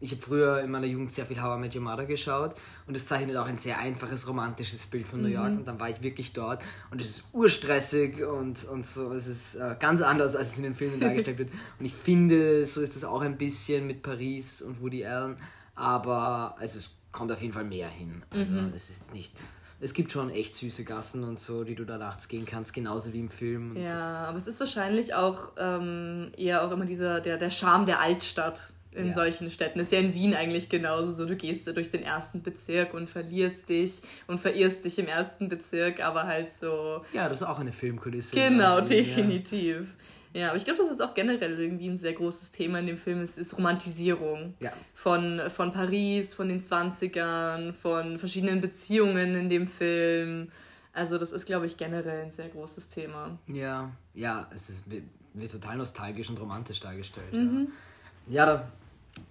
ich 0.00 0.10
habe 0.10 0.20
früher 0.20 0.60
in 0.60 0.72
meiner 0.72 0.86
Jugend 0.86 1.12
sehr 1.12 1.24
viel 1.24 1.40
How 1.40 1.56
I 1.56 1.60
Met 1.60 1.76
Your 1.76 1.82
Mother 1.82 2.04
geschaut 2.04 2.54
und 2.88 2.96
es 2.96 3.06
zeichnet 3.06 3.36
auch 3.36 3.46
ein 3.46 3.58
sehr 3.58 3.78
einfaches 3.78 4.26
romantisches 4.26 4.86
Bild 4.86 5.06
von 5.06 5.22
New 5.22 5.28
York 5.28 5.52
mhm. 5.52 5.58
und 5.58 5.68
dann 5.68 5.78
war 5.78 5.88
ich 5.88 6.02
wirklich 6.02 6.32
dort 6.32 6.64
und 6.90 7.00
es 7.00 7.08
ist 7.08 7.24
urstressig 7.32 8.24
und, 8.24 8.64
und 8.64 8.84
so, 8.84 9.12
es 9.12 9.28
ist 9.28 9.54
äh, 9.54 9.76
ganz 9.78 10.02
anders, 10.02 10.34
als 10.34 10.50
es 10.50 10.56
in 10.56 10.64
den 10.64 10.74
Filmen 10.74 10.98
dargestellt 10.98 11.38
wird 11.38 11.50
und 11.78 11.86
ich 11.86 11.94
finde, 11.94 12.66
so 12.66 12.80
ist 12.80 12.96
es 12.96 13.04
auch 13.04 13.20
ein 13.20 13.38
bisschen 13.38 13.86
mit 13.86 14.02
Paris 14.02 14.62
und 14.62 14.80
Woody 14.80 15.06
Allen, 15.06 15.36
aber 15.76 16.56
also 16.58 16.78
es 16.78 16.90
kommt 17.12 17.30
auf 17.30 17.40
jeden 17.40 17.54
Fall 17.54 17.64
mehr 17.64 17.88
hin. 17.88 18.24
Also 18.30 18.52
mhm. 18.52 18.72
es 18.74 18.90
ist 18.90 19.14
nicht 19.14 19.32
es 19.78 19.92
gibt 19.92 20.10
schon 20.10 20.30
echt 20.30 20.54
süße 20.54 20.84
Gassen 20.84 21.22
und 21.22 21.38
so, 21.38 21.62
die 21.64 21.74
du 21.74 21.84
da 21.84 21.98
nachts 21.98 22.28
gehen 22.28 22.46
kannst, 22.46 22.72
genauso 22.72 23.12
wie 23.12 23.20
im 23.20 23.28
Film. 23.28 23.76
ja, 23.76 24.24
aber 24.26 24.38
es 24.38 24.46
ist 24.46 24.58
wahrscheinlich 24.58 25.14
auch 25.14 25.52
ähm, 25.58 26.32
eher 26.36 26.66
auch 26.66 26.72
immer 26.72 26.86
dieser, 26.86 27.20
der, 27.20 27.36
der 27.36 27.50
Charme 27.50 27.84
der 27.84 28.00
Altstadt 28.00 28.72
in 28.96 29.08
ja. 29.08 29.14
solchen 29.14 29.50
Städten. 29.50 29.78
ist 29.80 29.92
ja 29.92 29.98
in 29.98 30.14
Wien 30.14 30.34
eigentlich 30.34 30.68
genauso 30.68 31.12
so. 31.12 31.26
Du 31.26 31.36
gehst 31.36 31.66
da 31.66 31.72
durch 31.72 31.90
den 31.90 32.02
ersten 32.02 32.42
Bezirk 32.42 32.94
und 32.94 33.08
verlierst 33.08 33.68
dich 33.68 34.00
und 34.26 34.40
verirrst 34.40 34.84
dich 34.84 34.98
im 34.98 35.06
ersten 35.06 35.48
Bezirk, 35.48 36.02
aber 36.02 36.24
halt 36.24 36.50
so. 36.50 37.02
Ja, 37.12 37.28
das 37.28 37.42
ist 37.42 37.46
auch 37.46 37.58
eine 37.58 37.72
Filmkulisse. 37.72 38.34
Genau, 38.34 38.80
definitiv. 38.80 39.86
Ja. 40.32 40.40
ja, 40.40 40.48
aber 40.48 40.56
ich 40.56 40.64
glaube, 40.64 40.78
das 40.80 40.90
ist 40.90 41.02
auch 41.02 41.14
generell 41.14 41.60
irgendwie 41.60 41.88
ein 41.88 41.98
sehr 41.98 42.14
großes 42.14 42.50
Thema 42.50 42.78
in 42.78 42.86
dem 42.86 42.96
Film. 42.96 43.20
Es 43.20 43.36
ist 43.36 43.56
Romantisierung 43.56 44.54
ja. 44.60 44.72
von, 44.94 45.42
von 45.54 45.72
Paris, 45.72 46.34
von 46.34 46.48
den 46.48 46.62
20ern, 46.62 47.74
von 47.74 48.18
verschiedenen 48.18 48.60
Beziehungen 48.60 49.34
in 49.34 49.48
dem 49.48 49.68
Film. 49.68 50.48
Also, 50.94 51.18
das 51.18 51.32
ist, 51.32 51.44
glaube 51.44 51.66
ich, 51.66 51.76
generell 51.76 52.24
ein 52.24 52.30
sehr 52.30 52.48
großes 52.48 52.88
Thema. 52.88 53.38
Ja, 53.48 53.90
ja, 54.14 54.48
es 54.54 54.70
ist, 54.70 54.90
wird, 54.90 55.04
wird 55.34 55.52
total 55.52 55.76
nostalgisch 55.76 56.30
und 56.30 56.40
romantisch 56.40 56.80
dargestellt. 56.80 57.34
Mhm. 57.34 57.68
Ja, 58.28 58.46
da 58.46 58.72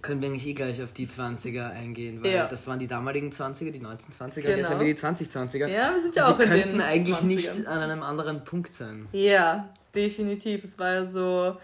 können 0.02 0.22
wir 0.22 0.30
eigentlich 0.30 0.48
eh 0.48 0.54
gleich 0.54 0.82
auf 0.82 0.92
die 0.92 1.08
20er 1.08 1.72
eingehen, 1.72 2.24
weil 2.24 2.34
ja. 2.34 2.48
das 2.48 2.68
waren 2.68 2.80
die 2.80 2.88
damaligen 2.88 3.32
20er, 3.32 3.72
die 3.72 3.80
1920er, 3.80 4.42
genau. 4.42 4.58
jetzt 4.58 4.70
haben 4.70 4.80
wir 4.80 4.94
die 4.94 5.00
2020er. 5.00 5.68
Ja, 5.68 5.94
wir 5.94 6.02
sind 6.02 6.16
ja 6.16 6.28
auch 6.28 6.40
in 6.40 6.52
den 6.52 6.62
könnten 6.62 6.82
eigentlich 6.82 7.18
20ern. 7.18 7.24
nicht 7.26 7.68
an 7.68 7.80
einem 7.80 8.04
anderen 8.04 8.44
Punkt 8.44 8.74
sein. 8.74 9.08
Ja, 9.12 9.70
definitiv. 9.94 10.64
Es 10.64 10.78
war 10.78 10.94
ja 10.94 11.06
so 11.06 11.58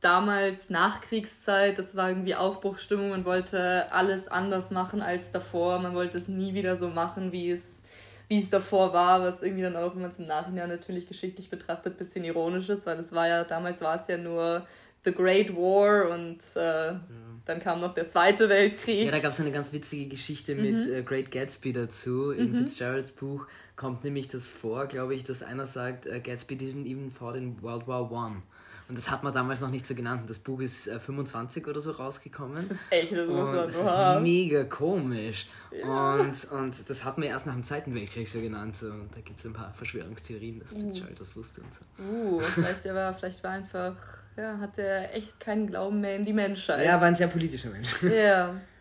damals 0.00 0.70
Nachkriegszeit, 0.70 1.78
das 1.78 1.96
war 1.96 2.10
irgendwie 2.10 2.34
Aufbruchstimmung, 2.34 3.10
man 3.10 3.24
wollte 3.24 3.90
alles 3.92 4.28
anders 4.28 4.70
machen 4.70 5.00
als 5.00 5.30
davor, 5.30 5.78
man 5.78 5.94
wollte 5.94 6.18
es 6.18 6.28
nie 6.28 6.54
wieder 6.54 6.76
so 6.76 6.88
machen, 6.88 7.32
wie 7.32 7.50
es 7.50 7.84
wie 8.28 8.40
es 8.40 8.50
davor 8.50 8.92
war, 8.92 9.22
was 9.22 9.42
irgendwie 9.42 9.62
dann 9.62 9.76
auch, 9.76 9.94
wenn 9.94 10.02
man 10.02 10.10
es 10.10 10.18
im 10.18 10.26
Nachhinein 10.26 10.68
natürlich 10.68 11.06
geschichtlich 11.06 11.48
betrachtet, 11.48 11.94
ein 11.94 11.96
bisschen 11.96 12.24
ironisch 12.24 12.68
ist, 12.68 12.84
weil 12.84 12.98
es 12.98 13.12
war 13.12 13.28
ja, 13.28 13.44
damals 13.44 13.80
war 13.82 14.00
es 14.00 14.08
ja 14.08 14.16
nur 14.16 14.66
The 15.06 15.12
Great 15.12 15.54
War 15.54 16.10
und 16.10 16.38
äh, 16.56 16.58
ja. 16.58 17.00
dann 17.44 17.60
kam 17.60 17.80
noch 17.80 17.94
der 17.94 18.08
Zweite 18.08 18.48
Weltkrieg. 18.48 19.06
Ja, 19.06 19.12
da 19.12 19.20
gab 19.20 19.30
es 19.30 19.40
eine 19.40 19.52
ganz 19.52 19.72
witzige 19.72 20.08
Geschichte 20.08 20.56
mhm. 20.56 20.62
mit 20.62 20.90
äh, 20.90 21.02
Great 21.04 21.30
Gatsby 21.30 21.72
dazu. 21.72 22.32
In 22.32 22.50
mhm. 22.50 22.56
Fitzgeralds 22.56 23.12
Buch 23.12 23.46
kommt 23.76 24.02
nämlich 24.02 24.26
das 24.26 24.48
vor, 24.48 24.86
glaube 24.86 25.14
ich, 25.14 25.22
dass 25.22 25.44
einer 25.44 25.64
sagt, 25.64 26.06
äh, 26.06 26.20
Gatsby 26.20 26.56
didn't 26.56 26.86
even 26.86 27.12
fought 27.12 27.36
in 27.36 27.62
World 27.62 27.86
War 27.86 28.10
One. 28.10 28.42
Und 28.88 28.96
das 28.96 29.10
hat 29.10 29.24
man 29.24 29.34
damals 29.34 29.60
noch 29.60 29.70
nicht 29.70 29.86
so 29.86 29.94
genannt. 29.94 30.30
Das 30.30 30.38
Buch 30.38 30.60
ist 30.60 30.86
äh, 30.86 31.00
25 31.00 31.66
oder 31.66 31.80
so 31.80 31.90
rausgekommen. 31.90 32.56
Das 32.56 32.70
ist 32.70 32.84
echt, 32.90 33.12
das 33.12 33.28
muss 33.28 33.46
man 33.46 33.66
Das 33.66 33.76
ist 33.76 34.20
mega 34.22 34.64
komisch. 34.64 35.46
Ja. 35.72 36.14
Und, 36.14 36.44
und 36.52 36.88
das 36.88 37.04
hat 37.04 37.18
man 37.18 37.26
erst 37.26 37.46
nach 37.46 37.54
dem 37.54 37.64
Zweiten 37.64 37.94
Weltkrieg 37.94 38.28
so 38.28 38.40
genannt. 38.40 38.76
So. 38.76 38.86
Und 38.86 39.14
da 39.14 39.20
gibt 39.20 39.38
es 39.38 39.44
ein 39.44 39.52
paar 39.52 39.72
Verschwörungstheorien, 39.72 40.60
dass 40.60 40.72
Fitzgerald 40.72 41.12
uh. 41.12 41.18
das 41.18 41.34
wusste 41.34 41.62
und 41.62 41.74
so. 41.74 41.80
Uh, 42.02 42.40
vielleicht, 42.40 42.84
war, 42.84 43.12
vielleicht 43.14 43.42
war 43.42 43.50
einfach 43.50 43.96
ja, 44.36 44.58
hat 44.58 44.78
er 44.78 45.14
echt 45.14 45.40
keinen 45.40 45.66
Glauben 45.66 46.00
mehr 46.00 46.16
in 46.16 46.24
die 46.24 46.32
Menschheit. 46.32 46.84
Ja, 46.84 47.00
war 47.00 47.08
ein 47.08 47.16
sehr 47.16 47.28
politischer 47.28 47.70
Mensch. 47.70 48.02
Ja. 48.02 48.60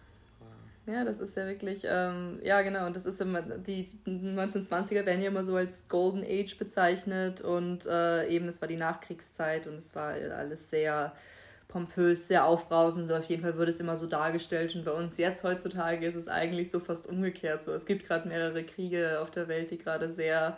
Ja, 0.88 1.04
das 1.04 1.20
ist 1.20 1.36
ja 1.36 1.48
wirklich, 1.48 1.82
ähm, 1.84 2.40
ja 2.44 2.62
genau, 2.62 2.86
und 2.86 2.96
das 2.96 3.08
ist 3.08 3.20
immer, 3.20 3.42
die 3.42 3.90
1920er 4.06 5.06
werden 5.06 5.22
ja 5.22 5.30
immer 5.30 5.44
so 5.44 5.56
als 5.56 5.90
Golden 5.90 6.24
Age 6.24 6.58
bezeichnet 6.60 7.42
und 7.42 7.88
äh, 7.88 8.28
eben, 8.28 8.48
es 8.48 8.62
war 8.62 8.68
die 8.68 8.76
Nachkriegszeit 8.76 9.66
und 9.66 9.78
es 9.78 9.96
war 9.96 10.14
alles 10.14 10.70
sehr 10.70 11.14
pompös, 11.76 12.28
sehr 12.30 12.46
aufbrausend. 12.46 13.12
Auf 13.12 13.26
jeden 13.26 13.42
Fall 13.42 13.58
wird 13.58 13.68
es 13.68 13.82
immer 13.82 13.98
so 13.98 14.08
dargestellt. 14.08 14.74
Und 14.76 14.86
bei 14.86 14.92
uns 14.92 15.18
jetzt 15.18 15.44
heutzutage 15.44 16.06
ist 16.06 16.16
es 16.16 16.30
eigentlich 16.30 16.72
so 16.72 16.80
fast 16.80 17.06
umgekehrt. 17.08 17.66
So. 17.66 17.74
Es 17.74 17.86
gibt 17.86 18.08
gerade 18.08 18.30
mehrere 18.30 18.64
Kriege 18.64 19.20
auf 19.20 19.30
der 19.30 19.50
Welt, 19.50 19.72
die 19.72 19.78
gerade 19.78 20.10
sehr 20.10 20.58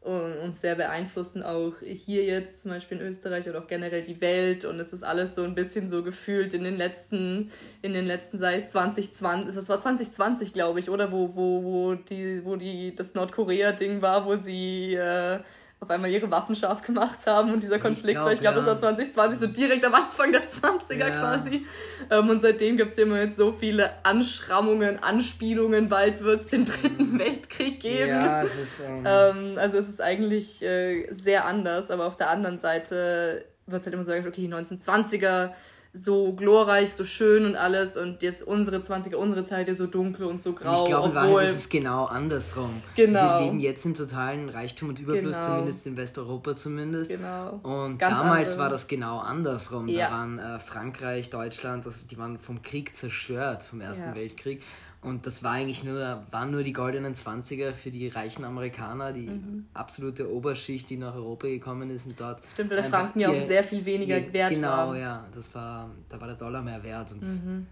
uns 0.00 0.60
sehr 0.60 0.76
beeinflussen, 0.76 1.42
auch 1.42 1.74
hier 1.82 2.24
jetzt 2.24 2.62
zum 2.62 2.70
Beispiel 2.70 2.98
in 2.98 3.06
Österreich 3.06 3.48
oder 3.48 3.58
auch 3.58 3.66
generell 3.66 4.02
die 4.02 4.20
Welt. 4.20 4.64
Und 4.64 4.78
es 4.80 4.92
ist 4.92 5.02
alles 5.02 5.34
so 5.34 5.42
ein 5.42 5.54
bisschen 5.54 5.88
so 5.88 6.02
gefühlt 6.02 6.54
in 6.54 6.64
den 6.64 6.76
letzten, 6.76 7.50
in 7.82 7.92
den 7.92 8.06
letzten 8.06 8.38
seit 8.38 8.70
2020, 8.70 9.54
das 9.54 9.68
war 9.68 9.80
2020 9.80 10.52
glaube 10.52 10.80
ich, 10.80 10.88
oder? 10.88 11.12
Wo, 11.12 11.34
wo, 11.34 11.62
wo 11.64 11.94
die, 11.94 12.44
wo 12.44 12.56
die, 12.56 12.94
das 12.94 13.14
Nordkorea-Ding 13.14 14.00
war, 14.00 14.24
wo 14.24 14.36
sie 14.36 14.94
äh, 14.94 15.40
auf 15.80 15.90
einmal 15.90 16.10
ihre 16.10 16.30
Waffen 16.30 16.56
scharf 16.56 16.82
gemacht 16.82 17.20
haben 17.26 17.52
und 17.52 17.62
dieser 17.62 17.78
Konflikt 17.78 18.18
ich 18.32 18.40
glaube, 18.40 18.58
ja. 18.58 18.64
das 18.64 18.66
war 18.66 18.78
2020, 18.78 19.38
so 19.38 19.46
direkt 19.46 19.84
am 19.84 19.94
Anfang 19.94 20.32
der 20.32 20.42
20er 20.48 20.98
ja. 20.98 21.10
quasi. 21.10 21.66
Ähm, 22.10 22.28
und 22.30 22.42
seitdem 22.42 22.76
gibt 22.76 22.92
es 22.92 22.98
immer 22.98 23.20
jetzt 23.20 23.36
so 23.36 23.52
viele 23.52 24.04
Anschrammungen, 24.04 25.00
Anspielungen, 25.02 25.88
bald 25.88 26.24
wird 26.24 26.42
es 26.42 26.46
den 26.48 26.64
dritten 26.64 27.14
mhm. 27.14 27.18
Weltkrieg 27.20 27.80
geben. 27.80 28.08
Ja, 28.08 28.42
es 28.42 28.56
ist, 28.58 28.80
ähm 28.80 29.04
ähm, 29.06 29.58
also 29.58 29.78
es 29.78 29.88
ist 29.88 30.00
eigentlich 30.00 30.62
äh, 30.62 31.06
sehr 31.12 31.44
anders, 31.44 31.90
aber 31.90 32.06
auf 32.06 32.16
der 32.16 32.30
anderen 32.30 32.58
Seite 32.58 33.44
wird 33.66 33.80
es 33.80 33.86
halt 33.86 33.94
immer 33.94 34.04
so 34.04 34.12
okay, 34.12 34.30
die 34.36 34.52
1920er 34.52 35.52
so 35.92 36.32
glorreich, 36.34 36.92
so 36.92 37.04
schön 37.04 37.46
und 37.46 37.56
alles 37.56 37.96
und 37.96 38.22
jetzt 38.22 38.42
unsere 38.42 38.78
20er, 38.78 39.16
unsere 39.16 39.44
Zeit 39.44 39.68
ist 39.68 39.78
so 39.78 39.86
dunkel 39.86 40.26
und 40.26 40.40
so 40.40 40.52
grau. 40.52 40.82
ich 40.82 40.88
glaube, 40.88 41.14
Wahrheit 41.14 41.48
ist 41.48 41.56
es 41.56 41.68
genau 41.68 42.04
andersrum. 42.04 42.82
Genau. 42.94 43.40
Wir 43.40 43.46
leben 43.46 43.60
jetzt 43.60 43.84
im 43.86 43.94
totalen 43.94 44.48
Reichtum 44.48 44.90
und 44.90 45.00
Überfluss, 45.00 45.36
genau. 45.36 45.46
zumindest 45.46 45.86
in 45.86 45.96
Westeuropa 45.96 46.54
zumindest. 46.54 47.10
Genau. 47.10 47.60
Und 47.62 47.98
Ganz 47.98 48.18
damals 48.18 48.50
andere. 48.50 48.64
war 48.64 48.70
das 48.70 48.86
genau 48.86 49.18
andersrum. 49.18 49.88
Ja. 49.88 50.08
Da 50.08 50.12
waren 50.14 50.38
äh, 50.38 50.58
Frankreich, 50.58 51.30
Deutschland, 51.30 51.86
das, 51.86 52.06
die 52.06 52.18
waren 52.18 52.38
vom 52.38 52.62
Krieg 52.62 52.94
zerstört, 52.94 53.62
vom 53.62 53.80
Ersten 53.80 54.10
ja. 54.10 54.14
Weltkrieg. 54.14 54.62
Und 55.00 55.26
das 55.26 55.44
war 55.44 55.52
eigentlich 55.52 55.84
nur, 55.84 56.24
waren 56.32 56.50
nur 56.50 56.64
die 56.64 56.72
goldenen 56.72 57.14
Zwanziger 57.14 57.72
für 57.72 57.90
die 57.90 58.08
reichen 58.08 58.44
Amerikaner, 58.44 59.12
die 59.12 59.28
mhm. 59.28 59.66
absolute 59.72 60.32
Oberschicht, 60.32 60.90
die 60.90 60.96
nach 60.96 61.14
Europa 61.14 61.46
gekommen 61.46 61.88
ist 61.90 62.06
und 62.06 62.18
dort. 62.18 62.42
Stimmt, 62.54 62.70
weil 62.70 62.78
der 62.78 62.90
Franken 62.90 63.20
ja 63.20 63.30
auch 63.30 63.40
sehr 63.40 63.62
viel 63.62 63.84
weniger 63.84 64.18
ihr, 64.18 64.32
wert 64.32 64.50
genau, 64.50 64.68
war. 64.68 64.86
Genau, 64.86 65.00
ja. 65.00 65.24
Das 65.32 65.54
war, 65.54 65.88
da 66.08 66.20
war 66.20 66.26
der 66.26 66.36
Dollar 66.36 66.62
mehr 66.62 66.82
wert 66.82 67.12
und 67.12 67.22
mhm. 67.22 67.66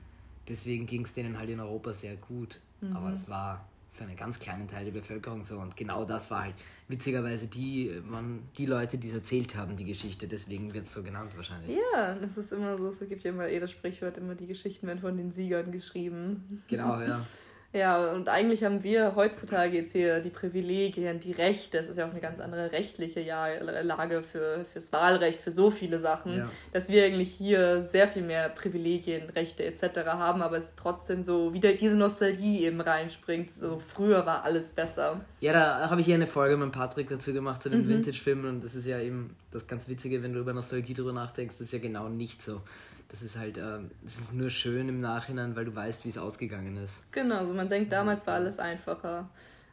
deswegen 0.49 0.87
ging 0.87 1.03
es 1.03 1.15
denen 1.15 1.37
halt 1.37 1.51
in 1.51 1.59
Europa 1.59 1.93
sehr 1.93 2.15
gut. 2.15 2.61
Mhm. 2.81 2.97
Aber 2.97 3.13
es 3.13 3.29
war 3.29 3.67
für 3.97 4.05
einen 4.05 4.17
ganz 4.17 4.39
kleinen 4.39 4.69
Teil 4.69 4.85
der 4.85 4.93
Bevölkerung 4.93 5.43
so. 5.45 5.59
Und 5.59 5.77
genau 5.77 6.05
das 6.05 6.31
war 6.31 6.45
halt 6.45 6.55
witzigerweise 6.89 7.49
die, 7.49 8.01
waren 8.05 8.49
die 8.57 8.67
Leute, 8.67 8.99
die 8.99 9.09
es 9.09 9.15
erzählt 9.15 9.57
haben, 9.57 9.77
die 9.77 9.85
Geschichte. 9.85 10.29
Deswegen 10.29 10.73
wird 10.75 10.85
es 10.85 10.93
so 10.93 11.03
genannt 11.03 11.33
wahrscheinlich. 11.37 11.77
Ja, 11.93 12.15
das 12.15 12.37
ist 12.39 12.53
immer 12.53 12.77
so. 12.77 12.89
Es 12.89 13.01
gibt 13.01 13.25
ja 13.25 13.31
immer 13.31 13.49
eh 13.49 13.59
das 13.59 13.71
Sprichwort, 13.71 14.19
immer 14.19 14.35
die 14.35 14.47
Geschichten 14.47 14.87
werden 14.87 15.01
von 15.01 15.17
den 15.17 15.33
Siegern 15.33 15.73
geschrieben. 15.73 16.63
Genau, 16.69 17.01
ja. 17.01 17.27
Ja, 17.73 18.13
und 18.13 18.29
eigentlich 18.29 18.65
haben 18.65 18.83
wir 18.83 19.17
heutzutage 19.17 19.77
jetzt 19.77 19.93
hier 19.93 20.21
die 20.21 20.31
Privilegien, 20.31 21.21
die 21.21 21.33
Rechte. 21.33 21.79
Es 21.79 21.89
ist 21.89 21.99
ja 21.99 22.07
auch 22.07 22.11
eine 22.11 22.21
ganz 22.21 22.41
andere 22.41 22.73
rechtliche 22.73 23.23
Lage 23.23 24.23
für, 24.23 24.65
fürs 24.73 24.93
Wahlrecht, 24.93 25.41
für 25.41 25.53
so 25.53 25.71
viele 25.71 25.99
Sachen, 25.99 26.39
ja. 26.39 26.51
dass 26.73 26.89
wir 26.89 27.05
eigentlich 27.05 27.33
hier 27.33 27.83
sehr 27.83 28.09
viel 28.09 28.23
mehr 28.23 28.49
Privilegien, 28.49 29.29
Rechte 29.31 29.65
etc. 29.65 30.07
haben, 30.07 30.43
aber 30.43 30.59
es 30.59 30.71
ist 30.71 30.79
trotzdem 30.79 31.23
so, 31.23 31.53
wieder 31.53 31.73
diese 31.73 31.97
Nostalgie 31.97 32.65
eben 32.65 32.81
reinspringt. 32.81 33.51
So 33.51 33.83
früher 33.95 34.25
war 34.25 34.45
alles 34.45 34.73
besser. 34.73 35.21
Ja, 35.41 35.53
da 35.53 35.91
habe 35.91 36.01
ich 36.01 36.07
hier 36.07 36.15
eine 36.15 36.27
Folge 36.27 36.57
mit 36.57 36.73
Patrick 36.73 37.09
dazu 37.09 37.33
gemacht 37.33 37.61
zu 37.61 37.69
den 37.69 37.85
mhm. 37.85 37.89
Vintage-Filmen 37.89 38.47
und 38.47 38.65
das 38.65 38.75
ist 38.75 38.87
ja 38.87 39.01
eben 39.01 39.29
das 39.53 39.67
ganz 39.67 39.89
Witzige, 39.89 40.23
wenn 40.23 40.33
du 40.33 40.41
über 40.41 40.53
Nostalgie 40.53 40.95
drüber 40.95 41.13
nachdenkst, 41.13 41.57
das 41.59 41.67
ist 41.67 41.73
ja 41.73 41.79
genau 41.79 42.09
nicht 42.09 42.43
so 42.43 42.61
das 43.09 43.23
ist 43.23 43.39
halt, 43.39 43.59
äh, 43.59 43.79
das 44.03 44.19
ist 44.19 44.35
nur 44.35 44.51
schön 44.51 44.89
im 44.89 45.01
Nachhinein, 45.01 45.57
weil 45.57 45.65
du 45.65 45.75
weißt, 45.75 46.05
wie 46.05 46.09
es 46.09 46.19
ausgegangen 46.19 46.77
ist. 46.77 47.03
Genau, 47.13 47.37
also 47.37 47.55
man 47.55 47.69
denkt, 47.69 47.93
damals 47.93 48.27
war 48.27 48.35
alles 48.35 48.59
einfacher. 48.59 49.29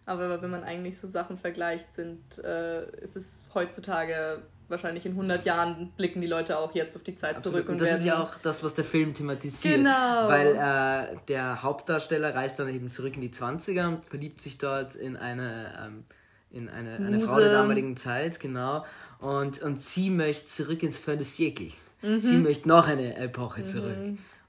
Aber 0.05 0.41
wenn 0.41 0.51
man 0.51 0.63
eigentlich 0.63 0.99
so 0.99 1.07
Sachen 1.07 1.37
vergleicht, 1.37 1.93
sind, 1.93 2.39
äh, 2.43 2.89
ist 3.01 3.15
es 3.15 3.45
heutzutage 3.53 4.41
wahrscheinlich 4.67 5.05
in 5.05 5.13
100 5.13 5.45
Jahren 5.45 5.91
blicken 5.95 6.21
die 6.21 6.27
Leute 6.27 6.57
auch 6.57 6.73
jetzt 6.73 6.95
auf 6.95 7.03
die 7.03 7.15
Zeit 7.15 7.37
Absolut. 7.37 7.57
zurück. 7.57 7.69
Und, 7.69 7.75
und 7.75 7.81
das 7.81 7.99
ist 7.99 8.05
ja 8.05 8.21
auch 8.21 8.35
das, 8.41 8.63
was 8.63 8.73
der 8.73 8.85
Film 8.85 9.13
thematisiert. 9.13 9.75
Genau. 9.75 10.27
Weil 10.27 10.55
äh, 10.55 11.15
der 11.27 11.63
Hauptdarsteller 11.63 12.33
reist 12.35 12.59
dann 12.59 12.69
eben 12.69 12.89
zurück 12.89 13.15
in 13.15 13.21
die 13.21 13.29
20er 13.29 13.87
und 13.87 14.05
verliebt 14.05 14.41
sich 14.41 14.57
dort 14.57 14.95
in 14.95 15.15
eine, 15.15 15.73
ähm, 15.85 16.03
in 16.51 16.69
eine, 16.69 16.95
eine 16.97 17.19
Frau 17.19 17.39
der 17.39 17.51
damaligen 17.51 17.97
Zeit, 17.97 18.39
genau. 18.39 18.83
Und, 19.23 19.61
und 19.61 19.79
sie 19.79 20.09
möchte 20.09 20.47
zurück 20.47 20.83
ins 20.83 20.99
siècle. 20.99 21.71
Mhm. 22.01 22.19
Sie 22.19 22.37
möchte 22.37 22.67
noch 22.67 22.89
eine 22.89 23.15
Epoche 23.15 23.61
mhm. 23.61 23.65
zurück. 23.65 23.97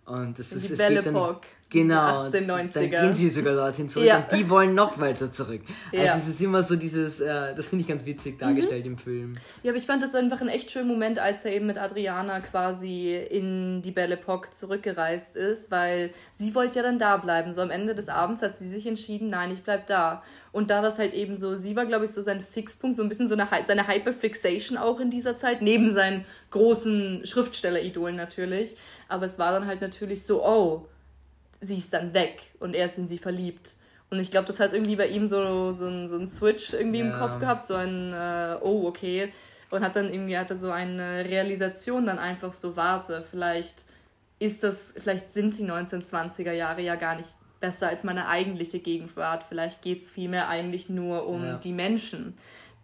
Und 0.04 0.38
das 0.38 0.50
ist 0.52 0.70
die 0.70 0.74
Belle 0.74 0.98
Epoque. 0.98 1.46
Genau. 1.74 2.24
1890er. 2.24 2.72
Dann 2.72 2.90
gehen 2.90 3.14
sie 3.14 3.28
sogar 3.28 3.54
dorthin 3.54 3.88
zurück 3.88 4.06
ja. 4.06 4.18
und 4.18 4.32
die 4.32 4.48
wollen 4.48 4.74
noch 4.74 4.98
weiter 5.00 5.30
zurück. 5.30 5.60
Also 5.92 6.04
ja. 6.04 6.16
es 6.16 6.28
ist 6.28 6.40
immer 6.40 6.62
so 6.62 6.76
dieses, 6.76 7.20
äh, 7.20 7.54
das 7.54 7.66
finde 7.66 7.82
ich 7.82 7.88
ganz 7.88 8.06
witzig 8.06 8.38
dargestellt 8.38 8.84
mhm. 8.84 8.92
im 8.92 8.98
Film. 8.98 9.32
Ja, 9.62 9.72
aber 9.72 9.78
ich 9.78 9.86
fand 9.86 10.02
das 10.02 10.14
einfach 10.14 10.40
ein 10.40 10.48
echt 10.48 10.70
schöner 10.70 10.86
Moment, 10.86 11.18
als 11.18 11.44
er 11.44 11.52
eben 11.52 11.66
mit 11.66 11.78
Adriana 11.78 12.40
quasi 12.40 13.16
in 13.16 13.82
die 13.82 13.90
Belle 13.90 14.14
Epoque 14.14 14.52
zurückgereist 14.52 15.34
ist, 15.34 15.70
weil 15.70 16.10
sie 16.30 16.54
wollte 16.54 16.76
ja 16.76 16.82
dann 16.82 16.98
da 16.98 17.16
bleiben. 17.16 17.52
So 17.52 17.60
am 17.60 17.70
Ende 17.70 17.94
des 17.94 18.08
Abends 18.08 18.40
hat 18.40 18.56
sie 18.56 18.68
sich 18.68 18.86
entschieden, 18.86 19.28
nein, 19.28 19.50
ich 19.50 19.62
bleib 19.62 19.86
da. 19.88 20.22
Und 20.52 20.70
da 20.70 20.80
das 20.80 21.00
halt 21.00 21.14
eben 21.14 21.34
so, 21.34 21.56
sie 21.56 21.74
war, 21.74 21.84
glaube 21.84 22.04
ich, 22.04 22.12
so 22.12 22.22
sein 22.22 22.40
Fixpunkt, 22.40 22.96
so 22.96 23.02
ein 23.02 23.08
bisschen 23.08 23.26
so 23.26 23.34
eine, 23.34 23.48
seine 23.66 23.88
Hyperfixation 23.88 24.78
auch 24.78 25.00
in 25.00 25.10
dieser 25.10 25.36
Zeit, 25.36 25.62
neben 25.62 25.92
seinen 25.92 26.24
großen 26.52 27.26
Schriftstelleridolen 27.26 28.14
natürlich. 28.14 28.76
Aber 29.08 29.26
es 29.26 29.40
war 29.40 29.50
dann 29.50 29.66
halt 29.66 29.80
natürlich 29.80 30.24
so, 30.24 30.44
oh, 30.44 30.86
sie 31.64 31.78
ist 31.78 31.92
dann 31.92 32.14
weg 32.14 32.42
und 32.60 32.74
er 32.74 32.86
ist 32.86 32.98
in 32.98 33.08
sie 33.08 33.18
verliebt. 33.18 33.76
Und 34.10 34.20
ich 34.20 34.30
glaube, 34.30 34.46
das 34.46 34.60
hat 34.60 34.72
irgendwie 34.72 34.96
bei 34.96 35.08
ihm 35.08 35.26
so, 35.26 35.72
so, 35.72 35.88
ein, 35.88 36.08
so 36.08 36.16
ein 36.16 36.26
Switch 36.26 36.72
irgendwie 36.72 37.00
ja. 37.00 37.06
im 37.06 37.18
Kopf 37.18 37.40
gehabt, 37.40 37.64
so 37.64 37.74
ein, 37.74 38.12
äh, 38.12 38.56
oh, 38.60 38.86
okay. 38.86 39.32
Und 39.70 39.82
hat 39.82 39.96
dann 39.96 40.12
irgendwie, 40.12 40.38
hatte 40.38 40.56
so 40.56 40.70
eine 40.70 41.24
Realisation 41.24 42.06
dann 42.06 42.18
einfach 42.18 42.52
so, 42.52 42.76
warte, 42.76 43.24
vielleicht 43.30 43.86
ist 44.38 44.62
das, 44.62 44.94
vielleicht 44.96 45.32
sind 45.32 45.58
die 45.58 45.64
1920er 45.64 46.52
Jahre 46.52 46.82
ja 46.82 46.94
gar 46.96 47.16
nicht 47.16 47.30
besser 47.60 47.88
als 47.88 48.04
meine 48.04 48.28
eigentliche 48.28 48.78
Gegenwart. 48.78 49.44
Vielleicht 49.48 49.82
geht 49.82 50.02
es 50.02 50.10
vielmehr 50.10 50.48
eigentlich 50.48 50.88
nur 50.88 51.26
um 51.26 51.42
ja. 51.42 51.56
die 51.56 51.72
Menschen 51.72 52.34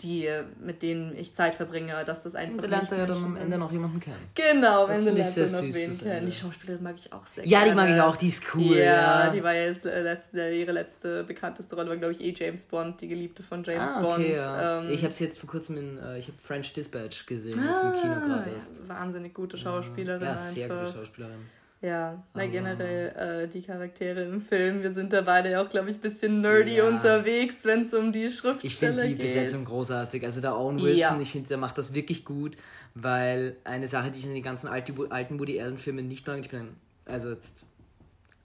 die, 0.02 0.28
mit 0.60 0.82
denen 0.82 1.16
ich 1.16 1.34
Zeit 1.34 1.54
verbringe, 1.54 1.92
dass 2.06 2.22
das 2.22 2.34
einfach. 2.34 2.54
Und 2.54 2.62
dann 2.62 2.70
lernt 2.70 2.92
er 2.92 2.98
ja 2.98 3.06
dann 3.06 3.24
am 3.24 3.36
Ende 3.36 3.58
noch 3.58 3.70
jemanden 3.70 4.00
kennen. 4.00 4.16
Genau, 4.34 4.84
am 4.84 4.90
Ende 4.90 5.10
lernt 5.10 5.36
er 5.36 5.50
noch 5.50 5.62
wen 5.62 5.98
kennen. 5.98 6.26
Die 6.26 6.32
Schauspielerin 6.32 6.82
mag 6.82 6.96
ich 6.98 7.12
auch 7.12 7.26
sehr 7.26 7.44
ja, 7.44 7.64
gerne. 7.64 7.66
Ja, 7.66 7.72
die 7.72 7.76
mag 7.76 7.96
ich 7.96 8.02
auch, 8.02 8.16
die 8.16 8.28
ist 8.28 8.54
cool. 8.54 8.76
Ja, 8.76 9.26
ja. 9.26 9.30
die 9.30 9.42
war 9.42 9.54
jetzt 9.54 9.86
äh, 9.86 10.02
letzte, 10.02 10.50
ihre 10.50 10.72
letzte 10.72 11.24
bekannteste 11.24 11.74
Rolle 11.76 11.90
war, 11.90 11.96
glaube 11.96 12.12
ich, 12.14 12.20
eh 12.20 12.34
James 12.36 12.64
Bond, 12.64 13.00
die 13.00 13.08
Geliebte 13.08 13.42
von 13.42 13.62
James 13.62 13.90
ah, 13.90 13.98
okay, 13.98 14.06
Bond. 14.06 14.28
Ja. 14.28 14.80
Ähm, 14.80 14.90
ich 14.90 15.04
habe 15.04 15.14
sie 15.14 15.24
jetzt 15.24 15.38
vor 15.38 15.48
kurzem 15.48 15.76
in, 15.76 15.98
äh, 15.98 16.18
ich 16.18 16.28
habe 16.28 16.38
French 16.38 16.72
Dispatch 16.72 17.26
gesehen, 17.26 17.60
ah, 17.60 17.70
jetzt 17.70 17.84
im 17.84 18.00
Kino 18.00 18.26
gerade 18.26 18.50
erst. 18.50 18.88
Wahnsinnig 18.88 19.34
gute 19.34 19.56
Schauspielerin. 19.56 20.22
Ja, 20.22 20.36
sehr 20.36 20.64
einfach. 20.64 20.86
gute 20.86 20.98
Schauspielerin. 20.98 21.59
Ja, 21.82 22.22
na 22.34 22.46
generell 22.46 23.44
äh, 23.44 23.48
die 23.48 23.62
Charaktere 23.62 24.24
im 24.24 24.42
Film. 24.42 24.82
Wir 24.82 24.92
sind 24.92 25.14
da 25.14 25.22
beide 25.22 25.50
ja 25.50 25.62
auch, 25.62 25.68
glaube 25.68 25.88
ich, 25.88 25.96
ein 25.96 26.00
bisschen 26.00 26.42
nerdy 26.42 26.76
ja. 26.76 26.86
unterwegs, 26.86 27.64
wenn 27.64 27.82
es 27.82 27.94
um 27.94 28.12
die 28.12 28.28
Schriftsteller 28.28 28.60
geht. 28.60 28.70
Ich 28.70 28.78
finde 28.78 29.08
die 29.08 29.14
Besetzung 29.14 29.64
großartig. 29.64 30.22
Also 30.22 30.42
der 30.42 30.58
Owen 30.58 30.78
Wilson, 30.78 30.98
ja. 30.98 31.20
ich 31.20 31.32
finde, 31.32 31.48
der 31.48 31.56
macht 31.56 31.78
das 31.78 31.94
wirklich 31.94 32.26
gut, 32.26 32.58
weil 32.94 33.56
eine 33.64 33.88
Sache, 33.88 34.10
die 34.10 34.18
ich 34.18 34.26
in 34.26 34.34
den 34.34 34.42
ganzen 34.42 34.68
alten 34.68 34.98
Woody 34.98 35.58
Allen 35.58 35.78
Filmen 35.78 36.06
nicht 36.06 36.26
mag, 36.26 36.40
ich 36.40 36.50
bin 36.50 36.60
ein, 36.60 36.76
also 37.06 37.30
jetzt 37.30 37.64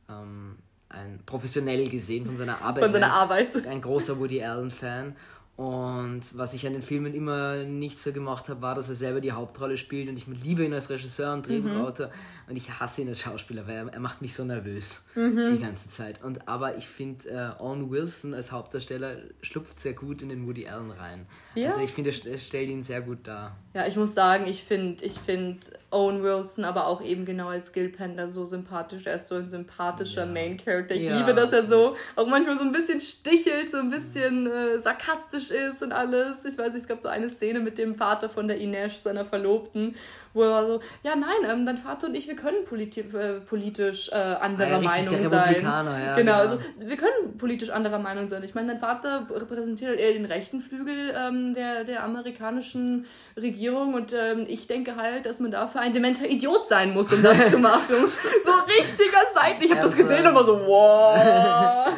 ähm, 0.10 0.56
ein 0.88 1.20
professionell 1.26 1.90
gesehen 1.90 2.26
von 2.26 2.38
seiner 2.38 2.62
Arbeit. 2.62 2.84
Von 2.86 2.94
seiner 2.94 3.12
Arbeit. 3.12 3.68
Ein 3.68 3.82
großer 3.82 4.18
Woody 4.18 4.42
Allen 4.42 4.72
Fan 4.72 5.14
und 5.58 6.22
was 6.38 6.54
ich 6.54 6.68
an 6.68 6.74
den 6.74 6.82
Filmen 6.82 7.14
immer 7.14 7.64
nicht 7.64 7.98
so 7.98 8.12
gemacht 8.12 8.50
habe, 8.50 8.62
war, 8.62 8.76
dass 8.76 8.90
er 8.90 8.96
selber 8.96 9.22
die 9.22 9.32
Hauptrolle 9.32 9.78
spielt 9.78 10.10
und 10.10 10.18
ich 10.18 10.28
liebe 10.28 10.66
ihn 10.66 10.74
als 10.74 10.90
Regisseur 10.90 11.32
und 11.32 11.48
Drehbuchautor 11.48 12.08
mhm. 12.08 12.50
und 12.50 12.58
ich 12.58 12.78
hasse 12.78 13.04
ihn 13.04 13.08
als 13.08 13.22
Schauspieler, 13.22 13.66
weil 13.66 13.76
er, 13.76 13.94
er 13.94 14.00
macht 14.02 14.22
mich 14.22 14.34
so 14.34 14.44
nervös 14.44 15.02
mhm. 15.16 15.56
die 15.56 15.64
ganze 15.64 15.88
Zeit. 15.88 16.22
Und 16.22 16.50
aber 16.50 16.76
ich 16.76 16.90
finde, 16.90 17.30
äh, 17.30 17.62
Owen 17.62 17.90
Wilson 17.90 18.34
als 18.34 18.52
Hauptdarsteller 18.52 19.16
schlupft 19.42 19.80
sehr 19.80 19.94
gut 19.94 20.22
in 20.22 20.28
den 20.28 20.46
Woody 20.46 20.68
Allen 20.68 20.92
rein. 20.92 21.26
Ja. 21.56 21.70
Also 21.70 21.80
ich 21.80 21.92
finde, 21.92 22.10
er 22.12 22.38
stellt 22.38 22.70
ihn 22.70 22.84
sehr 22.84 23.00
gut 23.00 23.20
dar. 23.24 23.56
Ja, 23.74 23.88
ich 23.88 23.96
muss 23.96 24.14
sagen, 24.14 24.48
ich 24.48 24.62
finde 24.62 25.06
ich 25.06 25.14
find 25.14 25.72
Owen 25.96 26.22
Wilson 26.22 26.66
aber 26.66 26.88
auch 26.88 27.02
eben 27.02 27.26
genau 27.26 27.48
als 27.48 27.72
Gil 27.72 27.90
Pender 27.90 28.28
so 28.28 28.44
sympathisch. 28.44 29.06
Er 29.06 29.16
ist 29.16 29.28
so 29.28 29.36
ein 29.36 29.48
sympathischer 29.48 30.26
ja. 30.26 30.32
Main 30.32 30.58
Character. 30.58 30.94
Ich 30.94 31.04
ja, 31.04 31.18
liebe, 31.18 31.34
dass 31.34 31.54
er 31.54 31.66
so 31.66 31.96
auch 32.16 32.28
manchmal 32.28 32.58
so 32.58 32.66
ein 32.66 32.74
bisschen 32.74 33.00
stichelt, 33.00 33.72
so 33.72 33.78
ein 33.78 33.90
bisschen 33.90 34.46
äh, 34.46 34.78
sarkastisch 34.78 35.52
ist 35.52 35.82
und 35.82 35.94
alles. 35.94 36.44
Ich 36.44 36.58
weiß 36.58 36.74
nicht, 36.74 36.82
es 36.82 36.88
gab 36.88 37.00
so 37.00 37.08
eine 37.08 37.30
Szene 37.30 37.62
mit 37.62 37.78
dem 37.78 37.96
Vater 37.96 38.30
von 38.30 38.48
der 38.48 38.60
Ines, 38.60 39.04
seiner 39.04 39.26
Verlobten, 39.26 39.96
wo 40.36 40.44
er 40.44 40.52
war 40.52 40.68
so, 40.68 40.82
ja 41.04 41.16
nein, 41.16 41.50
ähm, 41.50 41.66
dein 41.66 41.78
Vater 41.78 42.08
und 42.08 42.16
ich, 42.16 42.28
wir 42.28 42.36
können 42.36 42.66
politi 42.66 43.00
äh, 43.00 43.40
politisch 43.40 44.10
äh, 44.12 44.16
anderer 44.16 44.68
ah, 44.68 44.72
ja, 44.72 44.80
Meinung 44.80 45.30
sein. 45.30 45.64
Ja, 45.64 46.16
genau, 46.16 46.34
also 46.34 46.60
wir 46.78 46.98
können 46.98 47.38
politisch 47.38 47.70
anderer 47.70 48.00
Meinung 48.00 48.28
sein. 48.28 48.44
Ich 48.44 48.54
meine, 48.54 48.68
dein 48.68 48.80
Vater 48.80 49.28
repräsentiert 49.34 49.98
eher 49.98 50.14
den 50.14 50.26
rechten 50.26 50.60
Flügel 50.60 51.14
ähm, 51.16 51.54
der, 51.54 51.86
der 51.86 52.04
amerikanischen 52.04 53.06
Regierung 53.38 53.94
und 53.94 54.14
ähm, 54.14 54.46
ich 54.48 54.68
denke 54.68 54.98
halt, 54.98 55.26
dass 55.26 55.40
man 55.40 55.52
dafür 55.52 55.82
ein 55.82 55.94
dementer 55.94 56.30
Idiot 56.30 56.68
sein 56.68 56.94
muss, 56.94 57.12
um 57.14 57.24
das 57.24 57.50
zu 57.50 57.58
machen. 57.58 57.96
so 58.46 58.52
richtiger 58.68 59.22
Seiten. 59.34 59.64
Ich 59.64 59.72
habe 59.72 59.82
das 59.82 59.96
gesehen 59.96 60.28
und 60.28 60.36
war 60.36 60.46
so, 60.46 60.60
wow. 60.66 61.88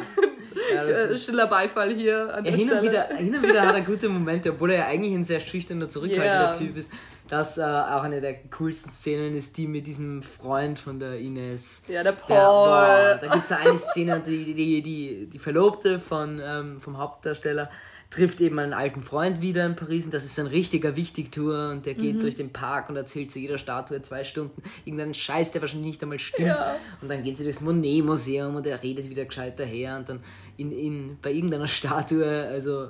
Ja, 0.74 0.82
äh, 0.84 1.16
Stiller 1.16 1.46
Beifall 1.46 1.94
hier 1.94 2.34
an 2.34 2.44
ja, 2.44 2.50
der 2.50 2.52
hin 2.52 2.66
Stelle. 2.66 2.80
Und 2.80 2.86
wieder, 2.88 3.08
hin 3.16 3.34
und 3.34 3.42
wieder 3.46 3.66
hat 3.66 3.74
er 3.74 3.80
gute 3.80 4.08
Momente, 4.08 4.50
obwohl 4.50 4.72
er 4.72 4.78
ja 4.78 4.86
eigentlich 4.86 5.14
ein 5.14 5.24
sehr 5.24 5.40
schüchterner, 5.40 5.88
zurückhaltender 5.88 6.48
yeah. 6.48 6.52
Typ 6.52 6.76
ist 6.76 6.90
das 7.28 7.58
äh, 7.58 7.62
auch 7.62 8.02
eine 8.02 8.20
der 8.20 8.34
coolsten 8.50 8.90
Szenen 8.90 9.36
ist 9.36 9.56
die 9.56 9.66
mit 9.66 9.86
diesem 9.86 10.22
Freund 10.22 10.78
von 10.78 10.98
der 10.98 11.18
Ines. 11.18 11.82
Ja, 11.88 12.02
der 12.02 12.12
Paul. 12.12 12.28
Der, 12.28 12.38
boah, 12.38 13.18
da 13.20 13.32
gibt 13.32 13.44
es 13.44 13.52
eine 13.52 13.78
Szene, 13.90 14.22
die, 14.26 14.54
die, 14.54 14.82
die, 14.82 15.26
die 15.26 15.38
Verlobte 15.38 15.98
von, 15.98 16.40
ähm, 16.42 16.80
vom 16.80 16.98
Hauptdarsteller, 16.98 17.70
trifft 18.10 18.40
eben 18.40 18.58
einen 18.58 18.72
alten 18.72 19.02
Freund 19.02 19.42
wieder 19.42 19.66
in 19.66 19.76
Paris 19.76 20.06
und 20.06 20.14
das 20.14 20.24
ist 20.24 20.38
ein 20.38 20.46
richtiger 20.46 20.96
Wichtigtour 20.96 21.70
und 21.70 21.84
der 21.84 21.94
geht 21.94 22.16
mhm. 22.16 22.20
durch 22.20 22.36
den 22.36 22.52
Park 22.52 22.88
und 22.88 22.96
erzählt 22.96 23.30
zu 23.30 23.38
jeder 23.38 23.58
Statue 23.58 24.00
zwei 24.00 24.24
Stunden 24.24 24.62
irgendeinen 24.86 25.12
Scheiß, 25.12 25.52
der 25.52 25.60
wahrscheinlich 25.60 25.88
nicht 25.88 26.02
einmal 26.02 26.18
stimmt. 26.18 26.48
Ja. 26.48 26.76
Und 27.02 27.10
dann 27.10 27.22
geht 27.22 27.36
sie 27.36 27.44
durchs 27.44 27.60
Monet-Museum 27.60 28.56
und 28.56 28.66
er 28.66 28.82
redet 28.82 29.10
wieder 29.10 29.26
gescheit 29.26 29.58
daher 29.58 29.96
und 29.96 30.08
dann 30.08 30.20
in, 30.56 30.72
in, 30.72 31.18
bei 31.20 31.32
irgendeiner 31.32 31.68
Statue, 31.68 32.26
also 32.26 32.88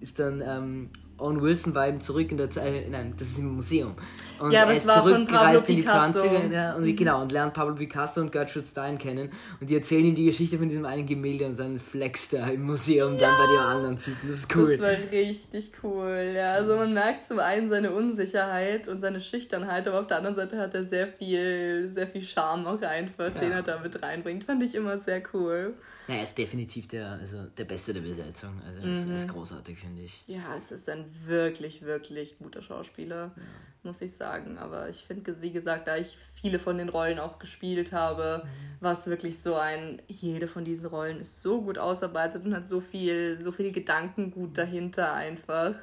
ist 0.00 0.18
dann 0.18 0.42
ähm, 0.46 0.90
Owen 1.24 1.40
Wilson 1.40 1.74
war 1.74 1.88
eben 1.88 2.00
zurück 2.00 2.30
in 2.30 2.36
der 2.36 2.50
Zeit, 2.50 2.90
nein, 2.90 3.14
das 3.16 3.28
ist 3.28 3.38
im 3.38 3.54
Museum. 3.54 3.96
Und 4.38 4.52
ja, 4.52 4.62
aber 4.62 4.72
er 4.72 4.76
ist 4.76 4.90
zurückgereist 4.90 5.68
in 5.70 5.76
die 5.76 5.86
20er 5.86 6.50
ja, 6.50 6.74
und 6.74 6.84
mhm. 6.84 6.96
genau 6.96 7.22
und 7.22 7.32
lernt 7.32 7.54
Pablo 7.54 7.74
Picasso 7.74 8.20
und 8.20 8.30
Gertrude 8.30 8.66
Stein 8.66 8.98
kennen 8.98 9.30
und 9.60 9.70
die 9.70 9.74
erzählen 9.74 10.04
ihm 10.04 10.14
die 10.14 10.24
Geschichte 10.24 10.58
von 10.58 10.68
diesem 10.68 10.84
einen 10.84 11.06
Gemälde 11.06 11.46
und 11.46 11.58
dann 11.58 11.78
flext 11.78 12.34
er 12.34 12.52
im 12.52 12.62
Museum 12.62 13.14
ja. 13.14 13.20
dann 13.20 13.38
bei 13.38 13.52
den 13.52 13.62
anderen 13.62 13.98
Typen. 13.98 14.30
Das 14.30 14.40
ist 14.40 14.56
cool. 14.56 14.76
Das 14.76 14.80
war 14.80 15.10
richtig 15.12 15.72
cool. 15.82 16.32
Ja, 16.34 16.52
also 16.52 16.76
man 16.76 16.92
merkt 16.92 17.26
zum 17.26 17.38
einen 17.38 17.68
seine 17.68 17.92
Unsicherheit 17.92 18.88
und 18.88 19.00
seine 19.00 19.20
Schüchternheit, 19.20 19.88
aber 19.88 20.00
auf 20.00 20.06
der 20.06 20.18
anderen 20.18 20.36
Seite 20.36 20.58
hat 20.58 20.74
er 20.74 20.84
sehr 20.84 21.08
viel, 21.08 21.90
sehr 21.92 22.06
viel 22.06 22.22
Charme 22.22 22.66
auch 22.66 22.82
einfach, 22.82 23.34
ja. 23.34 23.40
den 23.40 23.52
er 23.52 23.62
da 23.62 23.78
mit 23.80 24.02
reinbringt. 24.02 24.44
Fand 24.44 24.62
ich 24.62 24.74
immer 24.74 24.98
sehr 24.98 25.22
cool. 25.32 25.74
Ja, 26.06 26.16
er 26.16 26.22
ist 26.22 26.36
definitiv 26.36 26.86
der, 26.88 27.12
also 27.12 27.44
der 27.56 27.64
Beste 27.64 27.94
der 27.94 28.02
Besetzung. 28.02 28.60
Also 28.66 28.86
er 28.86 28.92
ist, 28.92 29.08
mhm. 29.08 29.16
ist 29.16 29.28
großartig, 29.28 29.78
finde 29.78 30.02
ich. 30.02 30.22
Ja, 30.26 30.54
es 30.56 30.70
ist 30.70 30.88
ein 30.90 31.06
wirklich, 31.26 31.82
wirklich 31.82 32.38
guter 32.38 32.62
Schauspieler, 32.62 33.32
ja. 33.36 33.42
muss 33.82 34.00
ich 34.00 34.16
sagen. 34.16 34.58
Aber 34.58 34.88
ich 34.88 35.04
finde, 35.04 35.40
wie 35.42 35.52
gesagt, 35.52 35.88
da 35.88 35.96
ich 35.96 36.16
viele 36.40 36.58
von 36.58 36.78
den 36.78 36.88
Rollen 36.88 37.18
auch 37.18 37.38
gespielt 37.38 37.92
habe, 37.92 38.42
mhm. 38.44 38.84
war 38.84 38.92
es 38.92 39.06
wirklich 39.06 39.40
so 39.40 39.54
ein, 39.54 40.02
jede 40.08 40.48
von 40.48 40.64
diesen 40.64 40.86
Rollen 40.86 41.20
ist 41.20 41.42
so 41.42 41.62
gut 41.62 41.78
ausarbeitet 41.78 42.44
und 42.44 42.54
hat 42.54 42.68
so 42.68 42.80
viel, 42.80 43.40
so 43.40 43.52
viel 43.52 43.72
Gedankengut 43.72 44.58
dahinter 44.58 45.14
einfach 45.14 45.74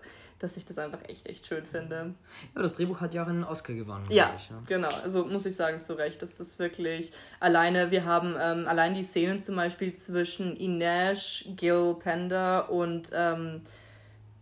dass 0.41 0.57
ich 0.57 0.65
das 0.65 0.77
einfach 0.77 0.99
echt, 1.07 1.27
echt 1.27 1.45
schön 1.45 1.65
finde. 1.65 2.15
Ja, 2.55 2.61
das 2.61 2.73
Drehbuch 2.73 2.99
hat 2.99 3.13
ja 3.13 3.23
auch 3.23 3.27
einen 3.27 3.43
Oscar 3.43 3.73
gewonnen. 3.73 4.05
Ja, 4.09 4.33
ich, 4.35 4.49
ja. 4.49 4.61
genau. 4.65 4.89
Also 5.03 5.25
muss 5.25 5.45
ich 5.45 5.55
sagen, 5.55 5.81
zu 5.81 5.93
Recht. 5.93 6.21
Das 6.21 6.39
ist 6.39 6.57
wirklich 6.57 7.11
alleine, 7.39 7.91
wir 7.91 8.05
haben 8.05 8.35
ähm, 8.39 8.67
allein 8.67 8.95
die 8.95 9.03
Szenen 9.03 9.39
zum 9.39 9.55
Beispiel 9.55 9.93
zwischen 9.93 10.55
Ines, 10.55 11.45
Gil 11.55 11.95
Pender 11.99 12.71
und 12.71 13.11
ähm, 13.13 13.61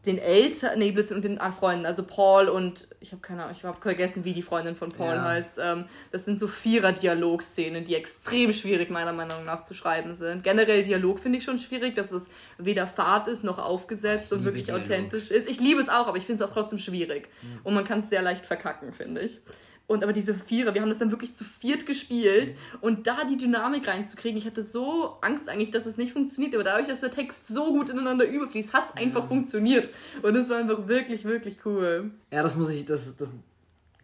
den 0.09 0.17
Eltern, 0.17 0.79
nee, 0.79 0.95
und 0.97 1.23
den 1.23 1.39
Freunden, 1.57 1.85
also 1.85 2.03
Paul 2.03 2.49
und 2.49 2.87
ich 2.99 3.11
habe 3.11 3.21
keine 3.21 3.43
Ahnung, 3.43 3.55
ich 3.57 3.63
habe 3.63 3.79
vergessen, 3.79 4.25
wie 4.25 4.33
die 4.33 4.41
Freundin 4.41 4.75
von 4.75 4.91
Paul 4.91 5.15
ja. 5.15 5.23
heißt. 5.23 5.59
Ähm, 5.61 5.85
das 6.11 6.25
sind 6.25 6.39
so 6.39 6.47
Vierer-Dialogszenen, 6.47 7.85
die 7.85 7.95
extrem 7.95 8.51
schwierig 8.53 8.89
meiner 8.89 9.13
Meinung 9.13 9.45
nach 9.45 9.63
zu 9.63 9.73
schreiben 9.73 10.15
sind. 10.15 10.43
Generell 10.43 10.83
Dialog 10.83 11.19
finde 11.19 11.37
ich 11.37 11.43
schon 11.43 11.59
schwierig, 11.59 11.95
dass 11.95 12.11
es 12.11 12.27
weder 12.57 12.87
Fahrt 12.87 13.27
ist 13.27 13.43
noch 13.43 13.59
aufgesetzt 13.59 14.33
und 14.33 14.43
wirklich 14.43 14.65
Dialog. 14.65 14.81
authentisch 14.81 15.31
ist. 15.31 15.47
Ich 15.47 15.59
liebe 15.59 15.79
es 15.79 15.89
auch, 15.89 16.07
aber 16.07 16.17
ich 16.17 16.25
finde 16.25 16.43
es 16.43 16.49
auch 16.49 16.53
trotzdem 16.53 16.79
schwierig. 16.79 17.29
Mhm. 17.41 17.59
Und 17.63 17.73
man 17.75 17.85
kann 17.85 17.99
es 17.99 18.09
sehr 18.09 18.21
leicht 18.21 18.45
verkacken, 18.45 18.93
finde 18.93 19.21
ich. 19.21 19.39
Und 19.89 20.03
aber 20.03 20.13
diese 20.13 20.35
Vierer, 20.35 20.75
wir 20.75 20.81
haben 20.81 20.89
das 20.89 20.99
dann 20.99 21.09
wirklich 21.09 21.33
zu 21.33 21.43
viert 21.43 21.87
gespielt 21.87 22.53
und 22.79 23.07
da 23.07 23.23
die 23.23 23.37
Dynamik 23.37 23.87
reinzukriegen, 23.87 24.37
ich 24.37 24.45
hatte 24.45 24.61
so 24.61 25.17
Angst 25.21 25.49
eigentlich, 25.49 25.71
dass 25.71 25.87
es 25.87 25.97
nicht 25.97 26.13
funktioniert, 26.13 26.53
aber 26.53 26.63
dadurch, 26.63 26.87
dass 26.87 27.01
der 27.01 27.09
Text 27.09 27.47
so 27.47 27.73
gut 27.73 27.89
ineinander 27.89 28.27
überfließt, 28.27 28.71
hat 28.71 28.85
es 28.85 28.95
einfach 28.95 29.27
funktioniert. 29.27 29.89
Und 30.21 30.35
es 30.35 30.47
war 30.47 30.57
einfach 30.57 30.87
wirklich, 30.87 31.25
wirklich 31.25 31.65
cool. 31.65 32.11
Ja, 32.31 32.43
das 32.43 32.55
muss 32.55 32.69
ich, 32.69 32.85
das, 32.85 33.17
das 33.17 33.29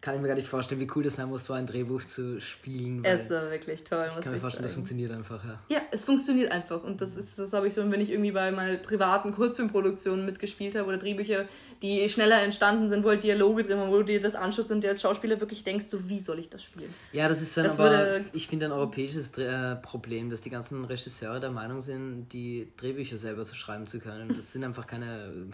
kann 0.05 0.13
ich 0.13 0.21
mir 0.21 0.27
gar 0.27 0.35
nicht 0.35 0.45
vorstellen, 0.45 0.79
wie 0.79 0.87
cool 0.95 1.01
das 1.01 1.15
sein 1.15 1.29
muss, 1.29 1.47
so 1.47 1.53
ein 1.53 1.65
Drehbuch 1.65 2.03
zu 2.03 2.39
spielen. 2.39 3.03
es 3.03 3.27
war 3.31 3.49
wirklich 3.49 3.83
toll. 3.83 4.07
Ich 4.07 4.21
kann 4.21 4.33
mir 4.33 4.39
vorstellen, 4.39 4.51
sagen. 4.51 4.63
das 4.63 4.73
funktioniert 4.73 5.11
einfach, 5.11 5.43
ja. 5.43 5.59
Ja, 5.67 5.81
es 5.89 6.03
funktioniert 6.03 6.51
einfach. 6.51 6.83
Und 6.83 7.01
das 7.01 7.17
ist, 7.17 7.39
das 7.39 7.53
habe 7.53 7.65
ich 7.67 7.73
so, 7.73 7.89
wenn 7.89 7.99
ich 7.99 8.11
irgendwie 8.11 8.31
bei 8.31 8.51
mal 8.51 8.77
privaten 8.77 9.33
Kurzfilmproduktionen 9.33 10.23
mitgespielt 10.23 10.75
habe 10.75 10.89
oder 10.89 10.99
Drehbücher, 10.99 11.45
die 11.81 12.07
schneller 12.07 12.39
entstanden 12.43 12.87
sind, 12.87 13.03
wo 13.03 13.09
halt 13.09 13.23
Dialoge 13.23 13.63
drin 13.63 13.79
waren, 13.79 13.89
wo 13.89 13.97
du 13.97 14.03
dir 14.03 14.19
das 14.19 14.35
anschaust 14.35 14.71
und 14.71 14.81
dir 14.81 14.91
als 14.91 15.01
Schauspieler 15.01 15.39
wirklich 15.39 15.63
denkst, 15.63 15.87
so 15.89 16.07
wie 16.07 16.19
soll 16.19 16.37
ich 16.37 16.49
das 16.49 16.61
spielen? 16.61 16.93
Ja, 17.11 17.27
das 17.27 17.41
ist 17.41 17.57
dann 17.57 17.63
das 17.63 17.79
aber, 17.79 17.89
würde, 17.89 18.25
ich 18.31 18.47
finde, 18.47 18.67
ein 18.67 18.73
europäisches 18.73 19.35
äh, 19.39 19.75
Problem, 19.77 20.29
dass 20.29 20.41
die 20.41 20.51
ganzen 20.51 20.85
Regisseure 20.85 21.39
der 21.39 21.49
Meinung 21.49 21.81
sind, 21.81 22.27
die 22.31 22.67
Drehbücher 22.77 23.17
selber 23.17 23.43
zu 23.43 23.55
schreiben 23.55 23.87
zu 23.87 23.99
können. 23.99 24.27
Das 24.27 24.51
sind 24.51 24.63
einfach 24.63 24.85
keine 24.85 25.47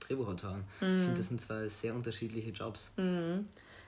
Drehbuchautoren. 0.00 0.60
Mm. 0.82 0.96
Ich 0.96 1.02
finde, 1.04 1.14
das 1.16 1.28
sind 1.28 1.40
zwei 1.40 1.68
sehr 1.68 1.94
unterschiedliche 1.94 2.50
Jobs. 2.50 2.92
Mm. 2.98 3.46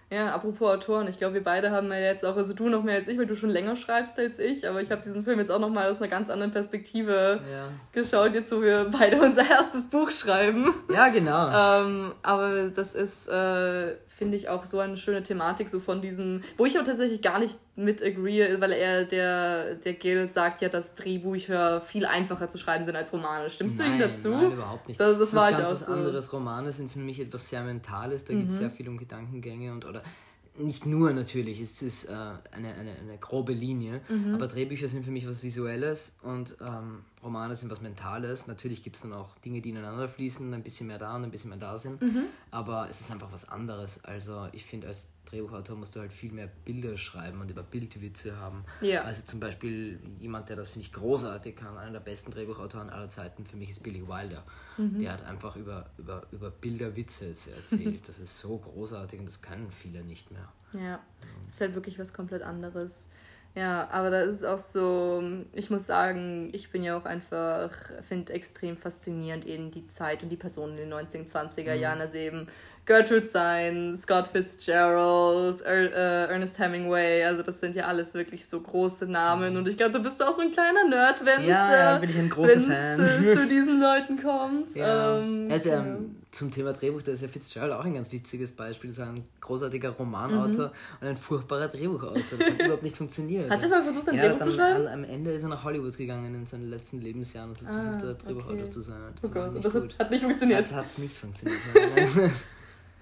Ja, 0.09 0.33
apropos 0.33 0.71
Autoren, 0.71 1.09
ich 1.09 1.19
glaube, 1.19 1.35
wir 1.35 1.42
beide 1.42 1.73
haben 1.73 1.88
ja 1.88 1.99
jetzt 1.99 2.25
auch, 2.25 2.37
also 2.37 2.55
du 2.55 2.69
noch 2.69 2.85
mehr 2.85 2.95
als 2.95 3.09
ich, 3.09 3.19
weil 3.19 3.27
du 3.27 3.35
schon 3.35 3.51
länger 3.51 3.75
schreibst 3.75 4.16
als 4.21 4.38
ich, 4.38 4.69
aber 4.69 4.81
ich 4.81 4.92
habe 4.92 5.03
diesen 5.03 5.25
Film 5.25 5.40
jetzt 5.40 5.51
auch 5.51 5.59
noch 5.59 5.69
mal 5.69 5.90
aus 5.90 5.99
einer 5.99 6.07
ganz 6.07 6.31
anderen 6.31 6.53
Perspektive 6.53 7.40
ja. 7.51 7.69
geschaut, 7.90 8.35
jetzt 8.35 8.53
wo 8.53 8.62
wir 8.62 8.88
beide 8.90 9.21
unser 9.21 9.49
erstes 9.51 9.87
Buch 9.87 10.12
schreiben. 10.12 10.73
Ja, 10.95 11.09
genau. 11.09 11.49
ähm, 11.49 12.12
aber 12.23 12.69
das 12.69 12.95
ist, 12.95 13.29
äh, 13.29 13.97
finde 14.07 14.37
ich, 14.37 14.49
auch 14.49 14.64
so 14.64 14.79
eine 14.79 14.97
schöne 14.97 15.25
Thematik, 15.25 15.69
so 15.69 15.81
von 15.81 16.01
diesem, 16.01 16.45
wo 16.57 16.66
ich 16.66 16.79
auch 16.79 16.85
tatsächlich 16.85 17.21
gar 17.21 17.40
nicht 17.40 17.59
mit 17.76 18.02
agree, 18.02 18.58
weil 18.58 18.72
er, 18.72 19.04
der, 19.04 19.74
der 19.74 19.92
Gil 19.92 20.30
sagt 20.30 20.62
ja, 20.62 20.68
dass 20.70 20.94
Drehbücher 20.94 21.82
viel 21.82 22.06
einfacher 22.06 22.48
zu 22.48 22.56
schreiben 22.58 22.86
sind 22.86 22.96
als 22.96 23.12
Romane. 23.12 23.50
Stimmst 23.50 23.78
nein, 23.78 23.98
du 23.98 24.04
ihm 24.04 24.10
dazu? 24.10 24.30
Nein, 24.30 24.52
überhaupt 24.52 24.88
nicht. 24.88 24.98
Das, 24.98 25.10
das, 25.10 25.18
das 25.18 25.34
war 25.34 25.50
ist 25.50 25.56
ganz 25.58 25.70
was 25.70 25.80
so. 25.80 25.92
anderes. 25.92 26.32
Romane 26.32 26.72
sind 26.72 26.90
für 26.90 26.98
mich 26.98 27.20
etwas 27.20 27.48
sehr 27.48 27.62
Mentales, 27.62 28.24
da 28.24 28.32
mhm. 28.32 28.40
geht 28.40 28.48
es 28.48 28.56
sehr 28.56 28.70
viel 28.70 28.88
um 28.88 28.96
Gedankengänge 28.96 29.72
und 29.72 29.84
oder 29.84 30.02
nicht 30.58 30.86
nur 30.86 31.12
natürlich, 31.12 31.60
es 31.60 31.82
ist 31.82 32.06
äh, 32.06 32.14
eine, 32.52 32.74
eine, 32.74 32.96
eine 32.96 33.18
grobe 33.18 33.52
Linie, 33.52 34.00
mhm. 34.08 34.34
aber 34.34 34.46
Drehbücher 34.46 34.88
sind 34.88 35.04
für 35.04 35.10
mich 35.10 35.28
was 35.28 35.42
Visuelles 35.42 36.16
und 36.22 36.56
ähm, 36.66 37.04
Romane 37.22 37.56
sind 37.56 37.70
was 37.70 37.82
Mentales. 37.82 38.46
Natürlich 38.46 38.82
gibt 38.82 38.96
es 38.96 39.02
dann 39.02 39.12
auch 39.12 39.36
Dinge, 39.36 39.60
die 39.60 39.70
ineinander 39.70 40.08
fließen, 40.08 40.52
ein 40.54 40.62
bisschen 40.62 40.86
mehr 40.86 40.98
da 40.98 41.14
und 41.14 41.24
ein 41.24 41.30
bisschen 41.30 41.50
mehr 41.50 41.58
da 41.58 41.76
sind, 41.76 42.00
mhm. 42.00 42.24
aber 42.50 42.88
es 42.88 43.00
ist 43.00 43.10
einfach 43.10 43.32
was 43.32 43.48
anderes. 43.48 44.02
Also 44.04 44.48
ich 44.52 44.64
finde, 44.64 44.88
als 44.88 45.12
Drehbuchautor 45.26 45.76
musst 45.76 45.96
du 45.96 46.00
halt 46.00 46.12
viel 46.12 46.32
mehr 46.32 46.48
Bilder 46.64 46.96
schreiben 46.96 47.40
und 47.40 47.50
über 47.50 47.62
Bildwitze 47.62 48.36
haben. 48.36 48.64
Ja. 48.80 49.02
Also 49.02 49.24
zum 49.24 49.40
Beispiel 49.40 50.00
jemand, 50.18 50.48
der 50.48 50.56
das, 50.56 50.68
finde 50.68 50.86
ich, 50.86 50.92
großartig 50.92 51.56
kann, 51.56 51.76
einer 51.76 51.92
der 51.92 52.00
besten 52.00 52.30
Drehbuchautoren 52.30 52.90
aller 52.90 53.10
Zeiten 53.10 53.44
für 53.44 53.56
mich 53.56 53.70
ist 53.70 53.82
Billy 53.82 54.06
Wilder. 54.06 54.44
Mhm. 54.78 54.98
Der 54.98 55.12
hat 55.12 55.24
einfach 55.26 55.56
über, 55.56 55.90
über, 55.98 56.22
über 56.32 56.50
Bilder 56.50 56.96
Witze 56.96 57.26
erzählt. 57.26 58.08
das 58.08 58.18
ist 58.18 58.38
so 58.38 58.58
großartig 58.58 59.20
und 59.20 59.26
das 59.26 59.42
können 59.42 59.70
viele 59.70 60.02
nicht 60.02 60.30
mehr. 60.30 60.48
Ja, 60.72 61.00
das 61.44 61.54
ist 61.54 61.60
halt 61.60 61.74
wirklich 61.74 61.98
was 61.98 62.12
komplett 62.12 62.42
anderes. 62.42 63.08
Ja, 63.56 63.88
aber 63.90 64.10
da 64.10 64.20
ist 64.20 64.36
es 64.36 64.44
auch 64.44 64.58
so, 64.58 65.22
ich 65.54 65.70
muss 65.70 65.86
sagen, 65.86 66.50
ich 66.52 66.70
bin 66.70 66.82
ja 66.82 66.98
auch 66.98 67.06
einfach, 67.06 67.70
finde 68.06 68.34
extrem 68.34 68.76
faszinierend 68.76 69.46
eben 69.46 69.70
die 69.70 69.88
Zeit 69.88 70.22
und 70.22 70.28
die 70.28 70.36
Personen 70.36 70.76
in 70.76 70.90
den 70.90 70.92
1920er 70.92 71.74
mhm. 71.74 71.80
Jahren. 71.80 72.00
Also 72.02 72.18
eben 72.18 72.48
Gertrude 72.87 73.27
Stein, 73.27 73.99
Scott 74.01 74.29
Fitzgerald, 74.29 75.61
er 75.62 76.29
äh, 76.29 76.33
Ernest 76.33 76.57
Hemingway, 76.57 77.25
also 77.25 77.42
das 77.42 77.59
sind 77.59 77.75
ja 77.75 77.87
alles 77.87 78.14
wirklich 78.14 78.46
so 78.46 78.61
große 78.61 79.07
Namen 79.07 79.53
mhm. 79.53 79.59
und 79.59 79.68
ich 79.68 79.77
glaube, 79.77 79.92
du 79.92 80.03
bist 80.03 80.22
auch 80.25 80.33
so 80.33 80.42
ein 80.42 80.53
kleiner 80.53 80.88
Nerd, 80.88 81.25
wenn 81.25 81.40
es 81.40 81.49
ja, 81.49 81.99
bin 81.99 82.11
ich 82.11 82.18
ein 82.18 82.31
großer 82.31 82.61
Fan. 82.61 83.01
Äh, 83.01 83.35
zu 83.37 83.49
diesen 83.49 83.81
Leuten 83.81 84.22
kommt. 84.22 84.77
Ja. 84.77 85.18
Ähm, 85.18 85.49
also, 85.51 85.70
ähm, 85.70 86.16
zum 86.31 86.53
Thema 86.53 86.72
Drehbuch, 86.75 87.03
da 87.03 87.11
ist 87.11 87.22
ja 87.22 87.29
Fitzgerald 87.29 87.72
auch 87.72 87.85
ein 87.85 87.94
ganz 87.94 88.12
wichtiges 88.12 88.53
Beispiel. 88.53 88.90
Das 88.90 88.99
ist 88.99 89.05
ein 89.05 89.25
großartiger 89.40 89.90
Romanautor 89.90 90.66
mhm. 90.66 90.99
und 91.01 91.09
ein 91.09 91.16
furchtbarer 91.16 91.66
Drehbuchautor. 91.68 92.22
Das 92.38 92.51
hat 92.51 92.62
überhaupt 92.62 92.83
nicht 92.83 92.96
funktioniert. 92.96 93.51
Hat 93.51 93.62
er 93.62 93.68
mal 93.68 93.83
versucht, 93.83 94.09
ein 94.11 94.16
ja, 94.16 94.29
Drehbuch 94.29 94.44
zu 94.44 94.53
schreiben? 94.53 94.87
Am, 94.87 95.03
am 95.03 95.05
Ende 95.05 95.33
ist 95.33 95.42
er 95.42 95.49
nach 95.49 95.64
Hollywood 95.64 95.96
gegangen 95.96 96.35
in 96.35 96.46
seinen 96.46 96.70
letzten 96.70 97.01
Lebensjahren 97.01 97.51
und 97.51 97.61
hat 97.62 97.68
ah, 97.68 97.99
versucht, 97.99 98.27
Drehbuchautor 98.27 98.61
okay. 98.61 98.70
zu 98.70 98.81
sein. 98.81 99.01
Das, 99.20 99.31
oh 99.31 99.35
Gott, 99.35 99.64
das 99.64 99.75
hat, 99.75 99.99
hat, 99.99 100.11
nicht 100.11 100.22
funktioniert. 100.22 100.66
Hat, 100.66 100.85
hat 100.85 100.99
nicht 100.99 101.16
funktioniert. 101.16 101.59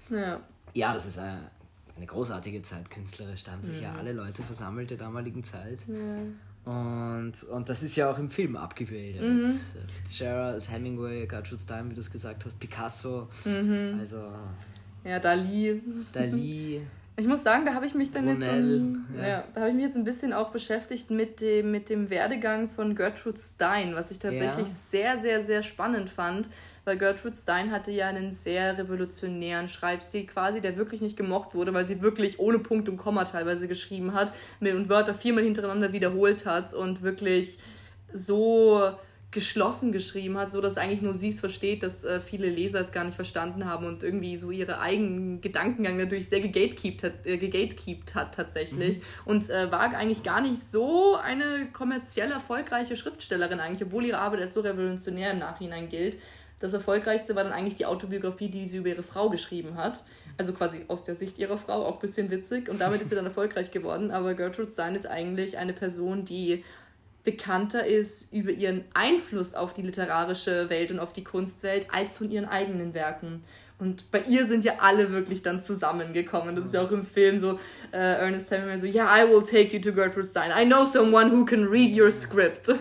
Ja. 0.09 0.39
Ja, 0.73 0.93
das 0.93 1.05
ist 1.05 1.17
eine, 1.17 1.49
eine 1.95 2.05
großartige 2.05 2.61
Zeit 2.61 2.89
künstlerisch. 2.89 3.43
Da 3.43 3.53
haben 3.53 3.63
sich 3.63 3.77
mhm. 3.77 3.83
ja 3.83 3.95
alle 3.95 4.13
Leute 4.13 4.43
versammelt 4.43 4.89
der 4.89 4.97
damaligen 4.97 5.43
Zeit. 5.43 5.79
Ja. 5.87 6.71
Und, 6.71 7.43
und 7.43 7.69
das 7.69 7.83
ist 7.83 7.95
ja 7.95 8.09
auch 8.09 8.17
im 8.17 8.29
Film 8.29 8.55
abgebildet. 8.55 9.21
Mhm. 9.21 9.59
Fitzgerald, 9.87 10.69
Hemingway, 10.71 11.27
Gertrude 11.27 11.61
Stein, 11.61 11.91
wie 11.91 11.93
du 11.93 12.01
es 12.01 12.09
gesagt 12.09 12.43
hast, 12.45 12.59
Picasso. 12.59 13.29
Mhm. 13.45 13.97
Also. 13.99 14.31
Ja, 15.03 15.19
Dali. 15.19 15.81
Dali. 16.11 16.81
Ich 17.17 17.27
muss 17.27 17.43
sagen, 17.43 17.65
da 17.65 17.73
habe 17.73 17.85
ich 17.85 17.95
mich 17.95 18.11
dann 18.11 18.25
Brunel, 18.25 18.41
jetzt 18.41 19.15
so, 19.15 19.21
ja. 19.21 19.27
ja. 19.27 19.43
da 19.53 19.61
habe 19.61 19.69
ich 19.69 19.75
mich 19.75 19.85
jetzt 19.85 19.95
ein 19.95 20.03
bisschen 20.03 20.33
auch 20.33 20.51
beschäftigt 20.51 21.11
mit 21.11 21.39
dem, 21.39 21.71
mit 21.71 21.89
dem 21.89 22.09
Werdegang 22.09 22.69
von 22.69 22.93
Gertrude 22.93 23.39
Stein, 23.39 23.95
was 23.95 24.11
ich 24.11 24.19
tatsächlich 24.19 24.67
ja. 24.67 24.73
sehr, 24.73 25.17
sehr, 25.19 25.43
sehr 25.43 25.63
spannend 25.63 26.09
fand, 26.09 26.49
weil 26.83 26.97
Gertrude 26.97 27.35
Stein 27.35 27.71
hatte 27.71 27.91
ja 27.91 28.07
einen 28.07 28.33
sehr 28.33 28.77
revolutionären 28.77 29.69
Schreibstil 29.69 30.25
quasi, 30.25 30.59
der 30.59 30.75
wirklich 30.75 30.99
nicht 30.99 31.15
gemocht 31.15 31.55
wurde, 31.55 31.73
weil 31.73 31.87
sie 31.87 32.01
wirklich 32.01 32.37
ohne 32.37 32.59
Punkt 32.59 32.89
und 32.89 32.97
Komma 32.97 33.23
teilweise 33.23 33.69
geschrieben 33.69 34.13
hat 34.13 34.33
und 34.59 34.89
Wörter 34.89 35.13
viermal 35.13 35.43
hintereinander 35.45 35.93
wiederholt 35.93 36.45
hat 36.45 36.73
und 36.73 37.01
wirklich 37.01 37.59
so 38.11 38.91
geschlossen 39.35 39.91
geschrieben 39.91 40.37
hat, 40.37 40.49
so 40.49 40.61
dass 40.61 40.77
eigentlich 40.77 41.01
nur 41.01 41.13
sie 41.13 41.27
es 41.27 41.41
versteht, 41.41 41.83
dass 41.83 42.05
äh, 42.05 42.21
viele 42.21 42.49
Leser 42.49 42.79
es 42.79 42.93
gar 42.93 43.03
nicht 43.03 43.15
verstanden 43.15 43.65
haben 43.65 43.85
und 43.85 44.01
irgendwie 44.01 44.37
so 44.37 44.49
ihre 44.49 44.79
eigenen 44.79 45.41
Gedankengang 45.41 45.99
dadurch 45.99 46.29
sehr 46.29 46.39
gegatekeept 46.39 47.03
hat, 47.03 47.13
äh, 47.25 47.37
gegatekeept 47.37 48.15
hat 48.15 48.33
tatsächlich 48.33 48.97
mhm. 48.97 49.03
und 49.25 49.49
äh, 49.49 49.69
war 49.71 49.81
eigentlich 49.81 50.23
gar 50.23 50.39
nicht 50.41 50.59
so 50.61 51.17
eine 51.17 51.67
kommerziell 51.73 52.31
erfolgreiche 52.31 52.95
Schriftstellerin 52.95 53.59
eigentlich, 53.59 53.85
obwohl 53.85 54.05
ihre 54.05 54.19
Arbeit 54.19 54.39
als 54.39 54.53
so 54.53 54.61
revolutionär 54.61 55.31
im 55.31 55.39
Nachhinein 55.39 55.89
gilt. 55.89 56.17
Das 56.59 56.71
erfolgreichste 56.71 57.35
war 57.35 57.43
dann 57.43 57.51
eigentlich 57.51 57.75
die 57.75 57.85
Autobiografie, 57.85 58.47
die 58.47 58.65
sie 58.67 58.77
über 58.77 58.87
ihre 58.87 59.03
Frau 59.03 59.29
geschrieben 59.29 59.75
hat. 59.75 60.05
Also 60.37 60.53
quasi 60.53 60.85
aus 60.87 61.03
der 61.03 61.15
Sicht 61.15 61.37
ihrer 61.37 61.57
Frau, 61.57 61.85
auch 61.85 61.95
ein 61.95 61.99
bisschen 61.99 62.31
witzig. 62.31 62.69
Und 62.69 62.79
damit 62.79 63.01
ist 63.01 63.09
sie 63.09 63.15
dann 63.15 63.25
erfolgreich 63.25 63.71
geworden. 63.71 64.09
Aber 64.11 64.33
Gertrude 64.33 64.71
Stein 64.71 64.95
ist 64.95 65.05
eigentlich 65.05 65.57
eine 65.57 65.73
Person, 65.73 66.23
die 66.23 66.63
bekannter 67.25 67.85
ist 67.85 68.31
über 68.31 68.51
ihren 68.51 68.85
Einfluss 68.93 69.55
auf 69.55 69.73
die 69.73 69.81
literarische 69.81 70.69
Welt 70.69 70.91
und 70.91 70.99
auf 70.99 71.11
die 71.11 71.23
Kunstwelt 71.23 71.87
als 71.91 72.19
von 72.19 72.31
ihren 72.31 72.45
eigenen 72.45 72.93
Werken. 72.93 73.43
Und 73.77 74.09
bei 74.09 74.21
ihr 74.21 74.45
sind 74.45 74.63
ja 74.63 74.75
alle 74.79 75.11
wirklich 75.11 75.41
dann 75.41 75.61
zusammengekommen. 75.61 76.55
Das 76.55 76.65
ist 76.65 76.73
ja 76.73 76.81
auch 76.81 76.91
im 76.91 77.03
Film 77.03 77.37
so, 77.37 77.59
äh, 77.91 77.97
Ernest 77.97 78.49
Hemingway 78.49 78.77
so, 78.77 78.85
yeah, 78.85 79.05
I 79.05 79.29
will 79.29 79.43
take 79.43 79.75
you 79.75 79.81
to 79.81 79.91
Gertrude 79.91 80.25
Stein. 80.25 80.51
I 80.51 80.65
know 80.65 80.85
someone 80.85 81.31
who 81.31 81.43
can 81.43 81.65
read 81.65 81.91
your 81.97 82.09
script. 82.09 82.73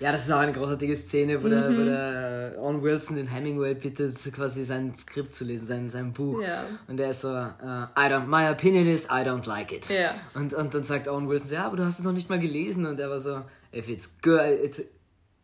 Ja, 0.00 0.12
das 0.12 0.24
ist 0.24 0.30
auch 0.32 0.38
eine 0.38 0.52
großartige 0.52 0.96
Szene, 0.96 1.42
wo, 1.42 1.46
mhm. 1.46 1.50
der, 1.50 1.78
wo 1.78 1.84
der 1.84 2.54
Owen 2.58 2.82
Wilson 2.82 3.16
den 3.16 3.26
Hemingway 3.26 3.74
bittet, 3.74 4.16
quasi 4.32 4.64
sein 4.64 4.94
Skript 4.96 5.34
zu 5.34 5.44
lesen, 5.44 5.66
sein, 5.66 5.90
sein 5.90 6.12
Buch. 6.14 6.40
Ja. 6.40 6.64
Und 6.88 6.96
der 6.96 7.10
ist 7.10 7.20
so, 7.20 7.28
uh, 7.28 7.86
I 7.96 8.08
don't, 8.08 8.26
my 8.26 8.48
opinion 8.50 8.86
is 8.86 9.04
I 9.04 9.22
don't 9.22 9.46
like 9.46 9.72
it. 9.72 9.90
Ja. 9.90 10.14
Und, 10.34 10.54
und 10.54 10.72
dann 10.74 10.84
sagt 10.84 11.06
Owen 11.06 11.28
Wilson, 11.28 11.52
ja, 11.52 11.66
aber 11.66 11.76
du 11.76 11.84
hast 11.84 11.98
es 11.98 12.04
noch 12.06 12.12
nicht 12.12 12.30
mal 12.30 12.38
gelesen. 12.38 12.86
Und 12.86 12.98
er 12.98 13.10
war 13.10 13.20
so, 13.20 13.42
if 13.74 13.90
it's 13.90 14.18
good, 14.22 14.40
it's, 14.64 14.82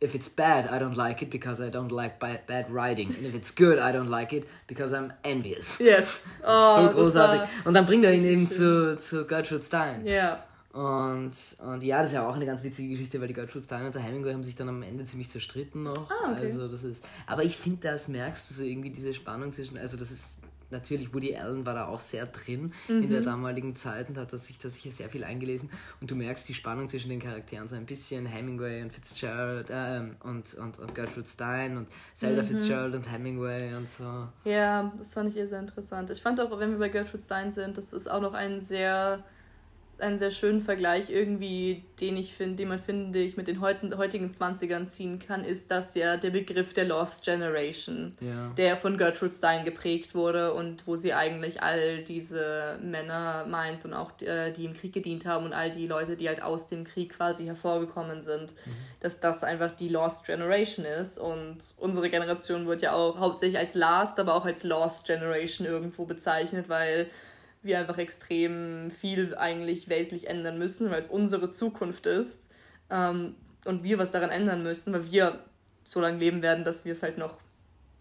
if 0.01 0.15
it's 0.15 0.29
bad, 0.29 0.69
I 0.71 0.79
don't 0.79 0.97
like 0.97 1.23
it 1.23 1.31
because 1.31 1.61
I 1.61 1.71
don't 1.71 1.91
like 1.91 2.19
bad, 2.19 2.47
bad 2.47 2.71
writing. 2.71 3.09
And 3.17 3.25
if 3.25 3.35
it's 3.35 3.51
good, 3.51 3.79
I 3.79 3.93
don't 3.93 4.09
like 4.09 4.33
it 4.33 4.47
because 4.67 4.93
I'm 4.93 5.13
envious. 5.25 5.81
Yes. 5.87 6.29
Oh, 6.45 6.77
so 6.77 6.91
großartig. 6.91 7.49
Und 7.65 7.75
dann 7.75 7.87
bringt 7.87 8.05
er 8.05 8.13
ihn 8.13 8.25
eben 8.25 8.49
zu, 8.49 8.97
zu 8.97 9.27
Gertrude 9.27 9.63
Stein. 9.63 10.07
Ja. 10.07 10.45
Und, 10.73 11.33
und 11.59 11.83
ja, 11.83 11.99
das 11.99 12.09
ist 12.09 12.15
ja 12.15 12.29
auch 12.29 12.35
eine 12.35 12.45
ganz 12.45 12.63
witzige 12.63 12.91
Geschichte, 12.91 13.19
weil 13.19 13.29
die 13.29 13.35
Gertrude 13.35 13.65
Stein 13.65 13.87
und 13.87 13.95
der 13.95 14.03
Hemingway 14.03 14.35
haben 14.35 14.43
sich 14.43 14.55
dann 14.57 14.69
am 14.69 14.83
Ende 14.83 15.05
ziemlich 15.05 15.31
zerstritten 15.31 15.85
noch. 15.85 16.11
Ah, 16.11 16.33
okay. 16.33 16.43
Also 16.43 16.69
das 16.69 16.85
ist. 16.85 17.09
Aber 17.27 17.45
ich 17.45 17.57
finde, 17.57 17.89
das 17.89 18.09
merkst 18.09 18.51
du 18.51 18.55
so 18.55 18.63
irgendwie 18.63 18.91
diese 18.91 19.15
Spannung 19.15 19.53
zwischen. 19.53 19.79
Also 19.79 19.97
das 19.97 20.11
ist 20.11 20.41
natürlich 20.71 21.15
Woody 21.15 21.37
Allen 21.37 21.65
war 21.67 21.75
da 21.75 21.87
auch 21.87 21.99
sehr 21.99 22.27
drin 22.27 22.73
mhm. 22.89 23.03
in 23.03 23.11
der 23.11 23.21
mhm. 23.21 23.25
damaligen 23.25 23.77
Zeit 23.77 24.09
und 24.09 24.19
hat 24.19 24.31
sich 24.33 24.59
da 24.59 24.69
sicher 24.69 24.91
sehr 24.91 25.09
viel 25.09 25.25
eingelesen. 25.25 25.71
Und 26.01 26.11
du 26.11 26.15
merkst 26.15 26.49
die 26.49 26.55
Spannung 26.55 26.89
zwischen 26.89 27.11
den 27.11 27.21
Charakteren 27.21 27.69
so 27.69 27.77
ein 27.77 27.87
bisschen 27.87 28.27
Hemingway 28.27 28.83
und 28.83 28.93
Fitzgerald 28.93 29.71
äh, 29.71 30.01
und, 30.21 30.55
und, 30.55 30.79
und 30.79 30.95
Gertrude 30.95 31.27
Stein 31.27 31.77
und 31.77 31.89
Zelda 32.15 32.43
mhm. 32.43 32.47
Fitzgerald 32.47 32.95
und 32.95 33.11
Hemingway 33.11 33.75
und 33.75 33.89
so. 33.89 34.29
Ja, 34.45 34.93
das 34.99 35.15
fand 35.15 35.31
ich 35.31 35.37
eher 35.37 35.49
sehr 35.49 35.61
interessant. 35.61 36.11
Ich 36.11 36.23
fand 36.23 36.41
auch, 36.41 36.59
wenn 36.59 36.71
wir 36.71 36.79
bei 36.79 36.89
Gertrude 36.89 37.23
Stein 37.23 37.53
sind, 37.53 37.79
das 37.79 37.93
ist 37.93 38.11
auch 38.11 38.21
noch 38.21 38.35
ein 38.35 38.61
sehr 38.61 39.23
einen 39.99 40.19
sehr 40.19 40.31
schönen 40.31 40.61
Vergleich 40.61 41.11
irgendwie, 41.11 41.85
den 42.01 42.17
ich 42.17 42.35
finde, 42.35 42.57
den 42.57 42.69
man 42.69 42.79
finde 42.79 43.19
ich 43.19 43.37
mit 43.37 43.49
den 43.49 43.61
heutigen 43.61 44.31
20ern 44.31 44.89
ziehen 44.89 45.19
kann, 45.19 45.45
ist 45.45 45.71
das 45.71 45.95
ja 45.95 46.17
der 46.17 46.31
Begriff 46.31 46.75
der 46.75 46.85
Lost 46.85 47.25
Generation, 47.25 48.15
ja. 48.21 48.53
der 48.57 48.77
von 48.77 48.99
Gertrude 48.99 49.33
Stein 49.33 49.65
geprägt 49.65 50.15
wurde 50.15 50.53
und 50.53 50.87
wo 50.87 50.97
sie 50.97 51.15
eigentlich 51.15 51.63
all 51.63 52.05
diese 52.05 52.79
Männer 52.83 53.47
meint 53.49 53.85
und 53.85 53.95
auch 53.95 54.13
die, 54.13 54.27
äh, 54.27 54.53
die 54.53 54.67
im 54.67 54.75
Krieg 54.75 54.93
gedient 54.93 55.25
haben 55.25 55.47
und 55.47 55.53
all 55.53 55.71
die 55.71 55.87
Leute, 55.87 56.17
die 56.17 56.29
halt 56.29 56.43
aus 56.43 56.69
dem 56.69 56.85
Krieg 56.85 57.17
quasi 57.17 57.47
hervorgekommen 57.47 58.21
sind, 58.21 58.53
mhm. 58.67 58.73
dass 59.01 59.21
das 59.21 59.45
einfach 59.45 59.71
die 59.71 59.89
Lost 59.89 60.27
Generation 60.27 60.85
ist 60.85 61.19
und 61.19 61.59
unsere 61.79 62.11
Generation 62.11 62.67
wird 62.67 62.83
ja 62.83 62.93
auch 62.93 63.19
hauptsächlich 63.19 63.59
als 63.59 63.75
Last, 63.75 64.21
aber 64.21 64.35
auch 64.35 64.45
als 64.45 64.63
Lost 64.63 65.07
Generation 65.07 65.67
irgendwo 65.67 66.05
bezeichnet, 66.05 66.69
weil 66.69 67.09
wir 67.67 67.79
einfach 67.79 67.99
extrem 67.99 68.91
viel 68.91 69.37
eigentlich 69.37 69.89
weltlich 69.89 70.29
ändern 70.29 70.59
müssen, 70.59 70.91
weil 70.91 71.01
es 71.01 71.09
unsere 71.09 71.51
Zukunft 71.51 72.07
ist 72.07 72.51
ähm, 72.91 73.35
und 73.65 73.83
wir 73.83 73.99
was 73.99 74.11
daran 74.11 74.31
ändern 74.31 74.63
müssen, 74.63 74.93
weil 74.93 75.11
wir 75.11 75.41
so 75.85 76.01
lange 76.01 76.19
leben 76.19 76.43
werden, 76.43 76.65
dass 76.65 76.85
wir 76.85 76.93
es 76.93 77.03
halt 77.03 77.19
noch 77.19 77.39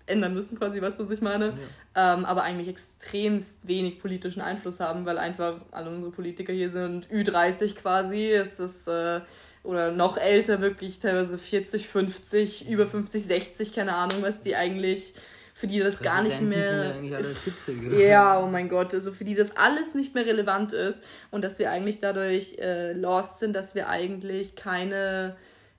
ändern 0.08 0.34
müssen, 0.34 0.58
quasi, 0.58 0.82
was 0.82 0.96
du, 0.96 1.10
ich 1.10 1.22
meine. 1.22 1.54
Ja. 1.96 2.14
Ähm, 2.14 2.26
aber 2.26 2.44
eigentlich 2.44 2.68
extremst 2.68 3.68
wenig 3.68 4.00
politischen 4.00 4.42
Einfluss 4.42 4.80
haben, 4.80 5.06
weil 5.06 5.18
einfach 5.18 5.62
alle 5.72 5.90
unsere 5.90 6.12
Politiker 6.12 6.54
hier 6.54 6.70
sind 6.70 7.08
Ü30 7.10 7.76
quasi. 7.76 8.32
Es 8.32 8.60
ist, 8.60 8.88
äh, 8.88 9.22
oder 9.64 9.92
noch 9.92 10.18
älter, 10.18 10.62
wirklich 10.62 11.00
teilweise 11.00 11.38
40, 11.38 11.88
50, 11.88 12.70
über 12.70 12.86
50, 12.86 13.26
60, 13.26 13.74
keine 13.74 13.96
Ahnung, 13.96 14.22
was 14.22 14.42
die 14.42 14.56
eigentlich 14.56 15.16
für 15.58 15.68
die 15.68 15.80
das 15.80 16.02
gar 16.02 16.22
nicht 16.22 16.42
mehr. 16.42 16.94
Sind 16.94 17.06
ja, 17.06 17.24
70 17.24 17.88
oder 17.88 17.98
ja, 18.06 18.40
oh 18.44 18.48
mein 18.48 18.68
Gott, 18.68 18.94
also 18.94 19.14
für 19.14 19.24
die 19.24 19.36
das 19.36 19.56
alles 19.56 19.96
nicht 19.96 20.14
mehr 20.14 20.26
relevant 20.26 20.74
ist 20.74 21.02
und 21.32 21.46
dass 21.46 21.60
wir 21.60 21.72
eigentlich 21.72 22.02
dadurch 22.02 22.58
äh, 22.60 22.92
lost 22.92 23.40
sind, 23.40 23.56
dass 23.56 23.74
wir 23.74 23.88
eigentlich 23.88 24.56
keine 24.56 25.38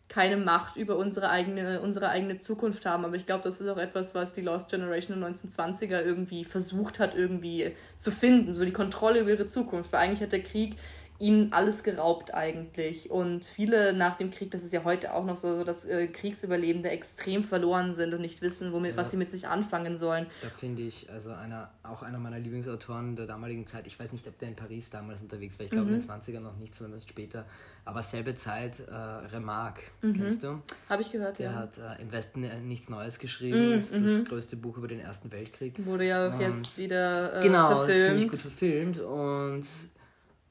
keine 0.09 0.37
Macht 0.37 0.77
über 0.77 0.97
unsere 0.97 1.31
eigene, 1.31 1.81
unsere 1.81 2.09
eigene 2.09 2.39
Zukunft 2.39 2.87
haben. 2.87 3.05
Aber 3.05 3.17
ich 3.17 3.27
glaube, 3.27 3.43
das 3.43 3.61
ist 3.61 3.69
auch 3.69 3.77
etwas, 3.77 4.15
was 4.15 4.33
die 4.33 4.41
Lost 4.41 4.71
Generation 4.71 5.21
den 5.21 5.35
1920er 5.35 6.01
irgendwie 6.01 6.45
versucht 6.45 7.01
hat, 7.01 7.17
irgendwie 7.17 7.75
zu 7.97 8.13
finden. 8.13 8.55
So 8.55 8.65
die 8.65 8.73
Kontrolle 8.73 9.21
über 9.21 9.31
ihre 9.31 9.47
Zukunft. 9.47 9.93
Weil 9.93 10.01
eigentlich 10.07 10.21
hat 10.21 10.31
der 10.31 10.45
Krieg 10.45 10.77
ihnen 11.19 11.53
alles 11.53 11.83
geraubt 11.83 12.35
eigentlich. 12.35 13.11
Und 13.11 13.45
viele 13.45 13.93
nach 13.93 14.17
dem 14.17 14.31
Krieg, 14.31 14.51
das 14.51 14.63
ist 14.63 14.73
ja 14.73 14.85
heute 14.85 15.15
auch 15.15 15.25
noch 15.25 15.37
so, 15.37 15.65
dass 15.65 15.85
äh, 15.85 16.09
Kriegsüberlebende 16.09 16.91
extrem 16.91 17.45
verloren 17.45 17.95
sind 17.95 18.13
und 18.15 18.21
nicht 18.21 18.43
wissen, 18.43 18.73
womit, 18.73 18.93
ja. 18.93 18.97
was 18.97 19.11
sie 19.11 19.17
mit 19.17 19.31
sich 19.31 19.49
anfangen 19.49 19.97
sollen. 19.97 20.27
Da 20.43 20.49
finde 20.49 20.83
ich, 20.83 21.11
also 21.11 21.33
einer, 21.33 21.71
auch 21.83 22.03
einer 22.03 22.19
meiner 22.19 22.39
Lieblingsautoren 22.39 23.17
der 23.17 23.27
damaligen 23.27 23.67
Zeit, 23.67 23.87
ich 23.87 23.99
weiß 23.99 24.13
nicht, 24.13 24.27
ob 24.29 24.39
der 24.39 24.49
in 24.49 24.57
Paris 24.57 24.91
damals 24.91 25.23
unterwegs 25.23 25.59
war, 25.59 25.65
ich 25.65 25.71
glaube 25.71 25.89
mhm. 25.89 25.95
in 25.95 26.01
den 26.01 26.11
20ern 26.11 26.41
noch 26.41 26.57
nicht, 26.57 26.75
sondern 26.75 26.95
erst 26.95 27.09
später, 27.09 27.47
aber 27.85 28.03
selbe 28.03 28.35
Zeit, 28.35 28.81
äh, 28.81 28.93
Remarque, 28.93 29.83
mhm. 30.03 30.15
kennst 30.15 30.43
du? 30.43 30.61
Habe 30.89 31.03
ich 31.03 31.13
gehört, 31.13 31.39
der 31.39 31.47
ja. 31.47 31.53
Der 31.53 31.61
hat 31.61 31.99
äh, 31.99 32.03
im 32.03 32.13
Westen 32.13 32.45
äh, 32.45 32.61
nichts 32.61 32.89
Neues 32.89 33.19
geschrieben, 33.19 33.71
mhm. 33.71 33.75
ist 33.75 33.93
das 33.93 34.01
mhm. 34.01 34.25
größte 34.25 34.57
Buch 34.57 34.77
über 34.77 34.89
den 34.89 35.01
Ersten 35.01 35.31
Weltkrieg. 35.33 35.85
Wurde 35.87 36.07
ja 36.07 36.29
auch 36.29 36.41
jetzt 36.41 36.79
wieder 36.79 37.39
äh, 37.39 37.43
genau, 37.43 37.77
verfilmt. 37.77 37.99
Genau, 37.99 38.09
ziemlich 38.09 38.31
gut 38.31 38.41
verfilmt 38.41 38.99
und 38.99 39.67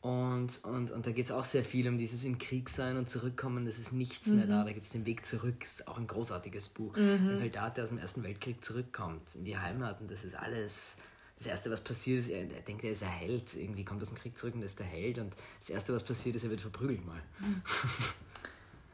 und, 0.05 0.63
und, 0.65 0.91
und 0.91 1.07
da 1.07 1.11
geht 1.11 1.25
es 1.25 1.31
auch 1.31 1.43
sehr 1.43 1.63
viel 1.63 1.87
um 1.87 1.97
dieses 1.97 2.23
im 2.25 2.37
Krieg 2.37 2.69
sein 2.69 2.95
und 2.95 3.09
zurückkommen, 3.09 3.65
das 3.65 3.79
ist 3.79 3.91
nichts 3.91 4.27
mhm. 4.27 4.35
mehr 4.35 4.45
da, 4.45 4.63
da 4.63 4.71
gibt 4.71 4.85
es 4.85 4.91
den 4.91 5.03
Weg 5.03 5.25
zurück, 5.25 5.55
das 5.61 5.71
ist 5.71 5.87
auch 5.87 5.97
ein 5.97 6.05
großartiges 6.05 6.69
Buch. 6.69 6.95
Mhm. 6.95 7.29
Ein 7.29 7.37
Soldat, 7.37 7.77
der 7.77 7.85
aus 7.85 7.89
dem 7.89 7.97
Ersten 7.97 8.21
Weltkrieg 8.21 8.63
zurückkommt 8.63 9.33
in 9.33 9.45
die 9.45 9.57
Heimat 9.57 9.99
und 10.01 10.11
das 10.11 10.23
ist 10.23 10.35
alles, 10.35 10.97
das 11.39 11.47
Erste, 11.47 11.71
was 11.71 11.81
passiert 11.81 12.19
ist, 12.19 12.29
er, 12.29 12.41
er 12.41 12.61
denkt, 12.61 12.83
er 12.83 12.91
ist 12.91 13.01
ein 13.01 13.09
Held, 13.09 13.55
irgendwie 13.55 13.83
kommt 13.83 13.99
aus 14.03 14.09
dem 14.09 14.19
Krieg 14.19 14.37
zurück 14.37 14.53
und 14.53 14.61
ist 14.61 14.77
der 14.77 14.85
Held 14.85 15.17
und 15.17 15.35
das 15.59 15.71
Erste, 15.71 15.91
was 15.91 16.03
passiert 16.03 16.35
ist, 16.35 16.43
er 16.43 16.51
wird 16.51 16.61
verprügelt 16.61 17.03
mal. 17.03 17.23
Mhm. 17.39 17.63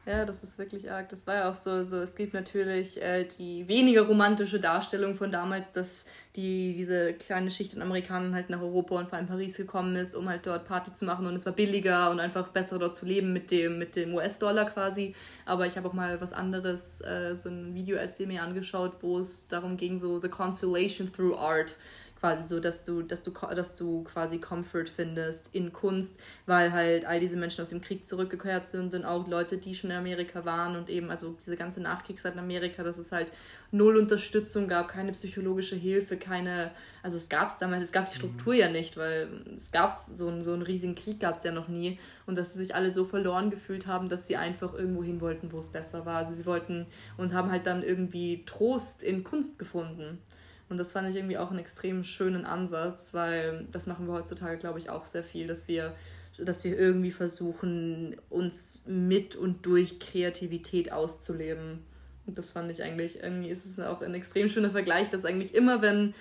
Ja, 0.08 0.26
das 0.26 0.44
ist 0.44 0.58
wirklich 0.58 0.92
arg. 0.92 1.10
Das 1.10 1.28
war 1.28 1.36
ja 1.36 1.52
auch 1.52 1.54
so, 1.54 1.84
so 1.84 1.98
es 1.98 2.16
gibt 2.16 2.34
natürlich 2.34 3.00
äh, 3.00 3.24
die 3.24 3.68
weniger 3.68 4.02
romantische 4.02 4.60
Darstellung 4.60 5.14
von 5.14 5.32
damals, 5.32 5.74
dass 5.74 6.08
die, 6.36 6.74
diese 6.74 7.14
kleine 7.14 7.52
Schicht 7.52 7.76
an 7.76 7.84
Amerikanern 7.84 8.34
halt 8.34 8.50
nach 8.50 8.62
Europa 8.62 8.98
und 8.98 9.10
vor 9.10 9.20
allem 9.20 9.28
Paris 9.28 9.58
gekommen 9.58 9.96
ist, 9.96 10.16
um 10.16 10.28
halt 10.28 10.48
dort 10.48 10.66
Party 10.66 10.92
zu 10.92 11.06
machen 11.06 11.28
und 11.28 11.36
es 11.36 11.46
war 11.46 11.54
billiger 11.54 12.10
und 12.10 12.20
einfach 12.20 12.48
besser 12.48 12.80
dort 12.80 12.96
zu 12.96 13.06
leben 13.06 13.32
mit 13.32 13.52
dem, 13.52 13.78
mit 13.78 13.96
dem 13.96 14.16
US-Dollar 14.16 14.72
quasi. 14.72 15.14
Aber 15.46 15.68
ich 15.68 15.78
habe 15.78 15.88
auch 15.88 15.94
mal 15.94 16.20
was 16.20 16.34
anderes, 16.34 17.02
äh, 17.02 17.36
so 17.36 17.50
ein 17.50 17.76
Video-Essay 17.76 18.26
mir 18.26 18.42
angeschaut, 18.42 18.94
wo 19.02 19.20
es 19.20 19.50
darum 19.50 19.78
ging, 19.78 20.00
so 20.00 20.20
The 20.20 20.30
Consolation 20.30 21.14
Through 21.14 21.38
Art 21.38 21.76
quasi 22.22 22.48
so, 22.48 22.60
dass 22.60 22.84
du, 22.84 23.02
dass 23.02 23.24
du, 23.24 23.32
dass 23.32 23.76
du 23.76 24.04
quasi 24.04 24.38
Comfort 24.38 24.86
findest 24.96 25.50
in 25.54 25.74
Kunst, 25.74 26.20
weil 26.46 26.72
halt 26.72 27.04
all 27.04 27.20
diese 27.20 27.36
Menschen 27.36 27.64
aus 27.64 27.70
dem 27.70 27.82
Krieg 27.82 28.06
zurückgekehrt 28.06 28.68
sind 28.68 28.94
und 28.94 29.06
auch 29.06 29.28
Leute, 29.28 29.58
die 29.58 29.74
schon 29.74 29.90
in 29.90 29.98
Amerika 29.98 30.46
waren 30.46 30.76
und 30.76 30.90
eben, 30.90 31.10
also 31.10 31.36
diese 31.44 31.58
ganze 31.58 31.82
Nachkriegszeit 31.82 32.34
in 32.34 32.40
Amerika, 32.40 32.84
dass 32.84 33.00
es 33.00 33.12
halt 33.12 33.32
null 33.72 33.98
Unterstützung 33.98 34.68
gab, 34.68 34.90
keine 34.90 35.14
psychologische 35.14 35.76
Hilfe, 35.76 36.16
keine, 36.16 36.70
also 37.02 37.18
es 37.18 37.28
gab 37.28 37.48
es 37.48 37.58
damals, 37.58 37.86
es 37.86 37.92
gab 37.92 38.06
die 38.06 38.18
Struktur 38.18 38.54
mhm. 38.54 38.60
ja 38.60 38.70
nicht, 38.70 38.98
weil 38.98 39.28
es 39.56 39.72
gab 39.72 39.92
so, 39.92 40.28
einen, 40.28 40.44
so 40.44 40.54
einen 40.54 40.62
riesigen 40.62 40.94
Krieg 40.94 41.20
gab 41.20 41.36
es 41.36 41.44
ja 41.44 41.52
noch 41.52 41.70
nie 41.70 41.98
und 42.28 42.38
dass 42.38 42.54
sie 42.54 42.60
sich 42.60 42.76
alle 42.76 42.92
so 42.92 43.04
verloren 43.04 43.50
gefühlt 43.50 43.88
haben, 43.88 44.10
dass 44.10 44.28
sie 44.28 44.38
einfach 44.38 44.76
irgendwo 44.76 45.04
hin 45.04 45.22
wollten, 45.22 45.52
wo 45.52 45.58
es 45.58 45.70
besser 45.70 46.06
war. 46.06 46.18
Also 46.18 46.36
sie 46.36 46.46
wollten 46.46 46.86
und 47.18 47.34
haben 47.34 47.50
halt 47.50 47.66
dann 47.66 47.82
irgendwie 47.82 48.44
Trost 48.46 49.02
in 49.02 49.24
Kunst 49.24 49.58
gefunden. 49.58 50.20
Und 50.72 50.78
das 50.78 50.94
fand 50.94 51.10
ich 51.10 51.18
irgendwie 51.18 51.38
auch 51.38 51.50
einen 51.50 51.60
extrem 51.60 52.06
schönen 52.06 52.46
Ansatz, 52.46 53.14
weil 53.14 53.68
das 53.74 53.88
machen 53.88 54.08
wir 54.08 54.14
heutzutage, 54.14 54.58
glaube 54.58 54.80
ich, 54.80 54.90
auch 54.90 55.04
sehr 55.04 55.22
viel, 55.24 55.46
dass 55.46 55.68
wir, 55.68 55.94
dass 56.38 56.64
wir 56.64 56.80
irgendwie 56.80 57.12
versuchen, 57.12 58.16
uns 58.30 58.82
mit 58.86 59.36
und 59.36 59.66
durch 59.66 60.00
Kreativität 60.00 60.94
auszuleben. 60.94 61.80
Und 62.26 62.38
das 62.38 62.52
fand 62.52 62.72
ich 62.72 62.84
eigentlich, 62.84 63.22
irgendwie 63.22 63.50
ist 63.50 63.66
es 63.66 63.82
auch 63.82 64.02
ein 64.02 64.14
extrem 64.14 64.48
schöner 64.48 64.70
Vergleich, 64.70 65.10
dass 65.10 65.26
eigentlich 65.26 65.54
immer, 65.54 65.82
wenn 65.82 66.14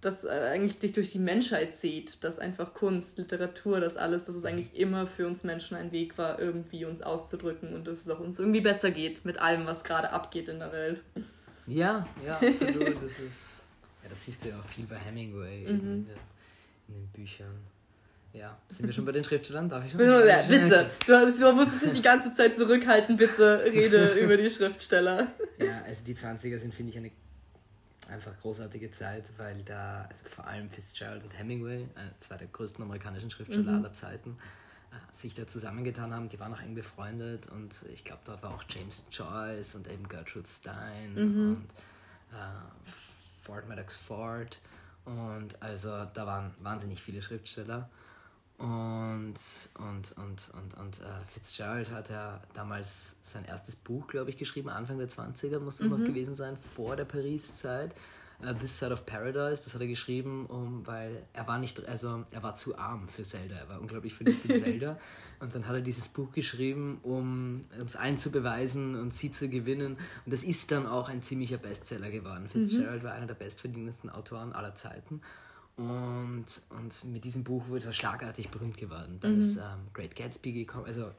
das 0.00 0.22
äh, 0.24 0.28
eigentlich 0.28 0.78
dich 0.78 0.92
durch 0.92 1.10
die 1.10 1.18
Menschheit 1.18 1.74
zieht, 1.74 2.22
dass 2.22 2.38
einfach 2.38 2.74
Kunst, 2.74 3.18
Literatur, 3.18 3.80
das 3.80 3.96
alles, 3.96 4.24
dass 4.24 4.36
es 4.36 4.44
eigentlich 4.44 4.78
immer 4.78 5.08
für 5.08 5.26
uns 5.26 5.42
Menschen 5.42 5.76
ein 5.76 5.90
Weg 5.90 6.16
war, 6.16 6.38
irgendwie 6.38 6.84
uns 6.84 7.02
auszudrücken 7.02 7.74
und 7.74 7.88
dass 7.88 8.02
es 8.02 8.08
auch 8.08 8.20
uns 8.20 8.38
irgendwie 8.38 8.60
besser 8.60 8.92
geht 8.92 9.24
mit 9.24 9.38
allem, 9.38 9.66
was 9.66 9.82
gerade 9.82 10.10
abgeht 10.10 10.48
in 10.48 10.60
der 10.60 10.70
Welt. 10.70 11.02
Ja, 11.66 12.06
ja, 12.24 12.34
absolut. 12.34 12.94
das 13.02 13.18
ist 13.18 13.59
ja, 14.02 14.08
das 14.08 14.24
siehst 14.24 14.44
du 14.44 14.48
ja 14.50 14.58
auch 14.58 14.64
viel 14.64 14.86
bei 14.86 14.96
Hemingway 14.96 15.62
mhm. 15.62 15.68
in, 15.68 16.06
der, 16.06 16.16
in, 16.88 16.94
den 16.94 17.06
Büchern. 17.08 17.54
Ja, 18.32 18.56
sind 18.68 18.86
wir 18.86 18.92
schon 18.92 19.04
bei 19.04 19.12
den 19.12 19.24
Schriftstellern? 19.24 19.68
Darf 19.68 19.84
ich 19.84 19.90
schon? 19.92 20.00
Ja, 20.00 20.42
bitte. 20.42 20.90
Du, 21.06 21.12
du 21.40 21.52
musst 21.52 21.82
dich 21.82 21.92
die 21.92 22.02
ganze 22.02 22.32
Zeit 22.32 22.56
zurückhalten, 22.56 23.16
bitte 23.16 23.64
rede 23.64 24.06
über 24.20 24.36
die 24.36 24.48
Schriftsteller. 24.48 25.26
Ja, 25.58 25.82
also 25.84 26.04
die 26.04 26.14
20er 26.14 26.58
sind, 26.58 26.72
finde 26.74 26.90
ich, 26.90 26.98
eine 26.98 27.10
einfach 28.08 28.36
großartige 28.38 28.90
Zeit, 28.90 29.32
weil 29.36 29.62
da 29.64 30.06
also 30.10 30.24
vor 30.28 30.46
allem 30.46 30.68
Fitzgerald 30.70 31.22
und 31.24 31.36
Hemingway, 31.38 31.82
äh, 31.82 31.86
zwei 32.18 32.36
der 32.36 32.48
größten 32.48 32.82
amerikanischen 32.84 33.30
Schriftsteller 33.30 33.72
Mhm. 33.72 33.84
aller 33.84 33.92
Zeiten, 33.92 34.36
äh, 34.92 35.14
sich 35.14 35.34
da 35.34 35.46
zusammengetan 35.46 36.12
haben. 36.12 36.28
Die 36.28 36.38
waren 36.40 36.52
auch 36.54 36.60
eng 36.60 36.74
befreundet 36.74 37.48
und 37.48 37.72
ich 37.92 38.04
glaube, 38.04 38.22
dort 38.24 38.42
war 38.42 38.54
auch 38.54 38.64
James 38.68 39.06
Joyce 39.10 39.74
und 39.76 39.88
eben 39.90 40.08
Gertrude 40.08 40.48
Stein 40.48 41.14
Mhm. 41.14 41.48
und 41.56 41.66
äh, 42.32 42.90
Ford 43.42 43.68
Maddox 43.68 43.96
Ford 43.96 44.60
und 45.04 45.60
also 45.60 46.04
da 46.12 46.26
waren 46.26 46.52
wahnsinnig 46.62 47.02
viele 47.02 47.22
Schriftsteller. 47.22 47.88
Und, 48.58 49.34
und, 49.78 50.12
und, 50.18 50.50
und, 50.52 50.74
und 50.78 51.00
äh, 51.00 51.04
Fitzgerald 51.28 51.90
hat 51.90 52.10
ja 52.10 52.42
damals 52.52 53.16
sein 53.22 53.46
erstes 53.46 53.74
Buch, 53.74 54.06
glaube 54.06 54.28
ich, 54.28 54.36
geschrieben, 54.36 54.68
Anfang 54.68 54.98
der 54.98 55.08
20er 55.08 55.60
muss 55.60 55.78
das 55.78 55.88
noch 55.88 55.96
gewesen 55.96 56.34
sein, 56.34 56.58
vor 56.58 56.94
der 56.94 57.06
Paris-Zeit. 57.06 57.94
Äh, 58.42 58.54
This 58.54 58.78
Side 58.78 58.92
of 58.92 59.06
Paradise, 59.06 59.62
das 59.64 59.74
hat 59.74 59.80
er 59.80 59.86
geschrieben, 59.86 60.46
um, 60.46 60.86
weil 60.86 61.22
er 61.32 61.46
war 61.46 61.58
nicht, 61.58 61.86
also 61.86 62.24
er 62.30 62.42
war 62.42 62.54
zu 62.54 62.76
arm 62.78 63.08
für 63.08 63.22
Zelda, 63.22 63.56
er 63.56 63.68
war 63.68 63.80
unglaublich 63.80 64.14
verliebt 64.14 64.44
in 64.44 64.56
Zelda. 64.62 64.98
Und 65.40 65.54
dann 65.54 65.66
hat 65.66 65.74
er 65.74 65.80
dieses 65.80 66.08
Buch 66.08 66.32
geschrieben, 66.32 66.98
um 67.02 67.64
es 67.84 67.96
allen 67.96 68.18
zu 68.18 68.30
beweisen 68.30 68.94
und 68.94 69.14
sie 69.14 69.30
zu 69.30 69.48
gewinnen. 69.48 69.96
Und 70.24 70.32
das 70.32 70.44
ist 70.44 70.70
dann 70.70 70.86
auch 70.86 71.08
ein 71.08 71.22
ziemlicher 71.22 71.56
Bestseller 71.56 72.10
geworden. 72.10 72.48
Fitzgerald 72.48 73.02
war 73.02 73.12
einer 73.12 73.26
der 73.26 73.34
bestverdienendsten 73.34 74.10
Autoren 74.10 74.52
aller 74.52 74.74
Zeiten. 74.74 75.22
Und, 75.76 76.44
und 76.68 77.04
mit 77.06 77.24
diesem 77.24 77.42
Buch 77.42 77.68
wurde 77.68 77.86
er 77.86 77.94
schlagartig 77.94 78.50
berühmt 78.50 78.76
geworden. 78.76 79.16
Dann 79.20 79.38
ist 79.38 79.56
ähm, 79.56 79.88
Great 79.94 80.14
Gatsby 80.14 80.52
gekommen. 80.52 80.84
Also, 80.84 81.10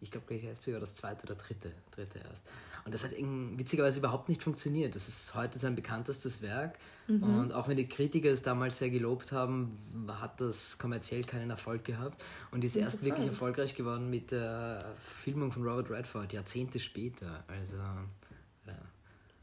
ich 0.00 0.10
glaube, 0.10 0.26
Great 0.26 0.42
Gatsby 0.42 0.72
war 0.72 0.80
das 0.80 0.94
zweite 0.94 1.24
oder 1.24 1.34
dritte, 1.34 1.72
dritte 1.90 2.20
erst. 2.20 2.46
Und 2.84 2.94
das 2.94 3.04
hat 3.04 3.10
witzigerweise 3.12 3.98
überhaupt 3.98 4.28
nicht 4.28 4.42
funktioniert. 4.42 4.94
Das 4.94 5.08
ist 5.08 5.34
heute 5.34 5.58
sein 5.58 5.74
bekanntestes 5.74 6.40
Werk. 6.40 6.78
Und 7.08 7.54
auch 7.54 7.68
wenn 7.68 7.78
die 7.78 7.88
Kritiker 7.88 8.30
es 8.30 8.42
damals 8.42 8.78
sehr 8.78 8.90
gelobt 8.90 9.32
haben, 9.32 9.78
hat 10.20 10.42
das 10.42 10.76
kommerziell 10.76 11.24
keinen 11.24 11.48
Erfolg 11.48 11.84
gehabt. 11.84 12.22
Und 12.50 12.64
ist 12.64 12.76
erst 12.76 13.02
wirklich 13.02 13.26
erfolgreich 13.26 13.74
geworden 13.74 14.10
mit 14.10 14.30
der 14.30 14.84
Filmung 14.98 15.50
von 15.50 15.66
Robert 15.66 15.90
Redford, 15.90 16.34
Jahrzehnte 16.34 16.78
später. 16.78 17.44
Also, 17.48 17.76
ja. 18.66 18.74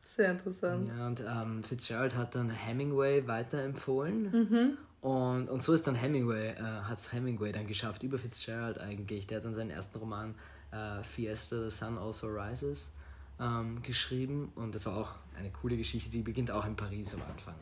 Sehr 0.03 0.31
interessant. 0.31 0.91
Ja, 0.95 1.07
und 1.07 1.21
ähm, 1.21 1.63
Fitzgerald 1.63 2.15
hat 2.15 2.35
dann 2.35 2.51
Hemingway 2.51 3.27
weiterempfohlen. 3.27 4.31
Mhm. 4.31 4.77
Und, 5.05 5.49
und 5.49 5.61
so 5.61 5.73
ist 5.73 5.85
dann 5.85 5.93
Hemingway, 5.93 6.53
äh, 6.53 6.63
hat 6.63 6.97
es 6.97 7.13
Hemingway 7.13 7.51
dann 7.51 7.67
geschafft, 7.67 8.01
über 8.01 8.17
Fitzgerald 8.17 8.79
eigentlich. 8.79 9.27
Der 9.27 9.37
hat 9.37 9.45
dann 9.45 9.53
seinen 9.53 9.69
ersten 9.69 9.99
Roman 9.99 10.33
äh, 10.71 11.03
Fiesta, 11.03 11.61
The 11.61 11.69
Sun 11.69 11.99
Also 11.99 12.25
Rises 12.25 12.91
ähm, 13.39 13.83
geschrieben. 13.83 14.51
Und 14.55 14.73
das 14.73 14.87
war 14.87 14.97
auch 14.97 15.11
eine 15.37 15.51
coole 15.51 15.77
Geschichte, 15.77 16.09
die 16.09 16.21
beginnt 16.21 16.51
auch 16.51 16.65
in 16.65 16.75
Paris 16.75 17.13
am 17.13 17.21
Anfang. 17.29 17.55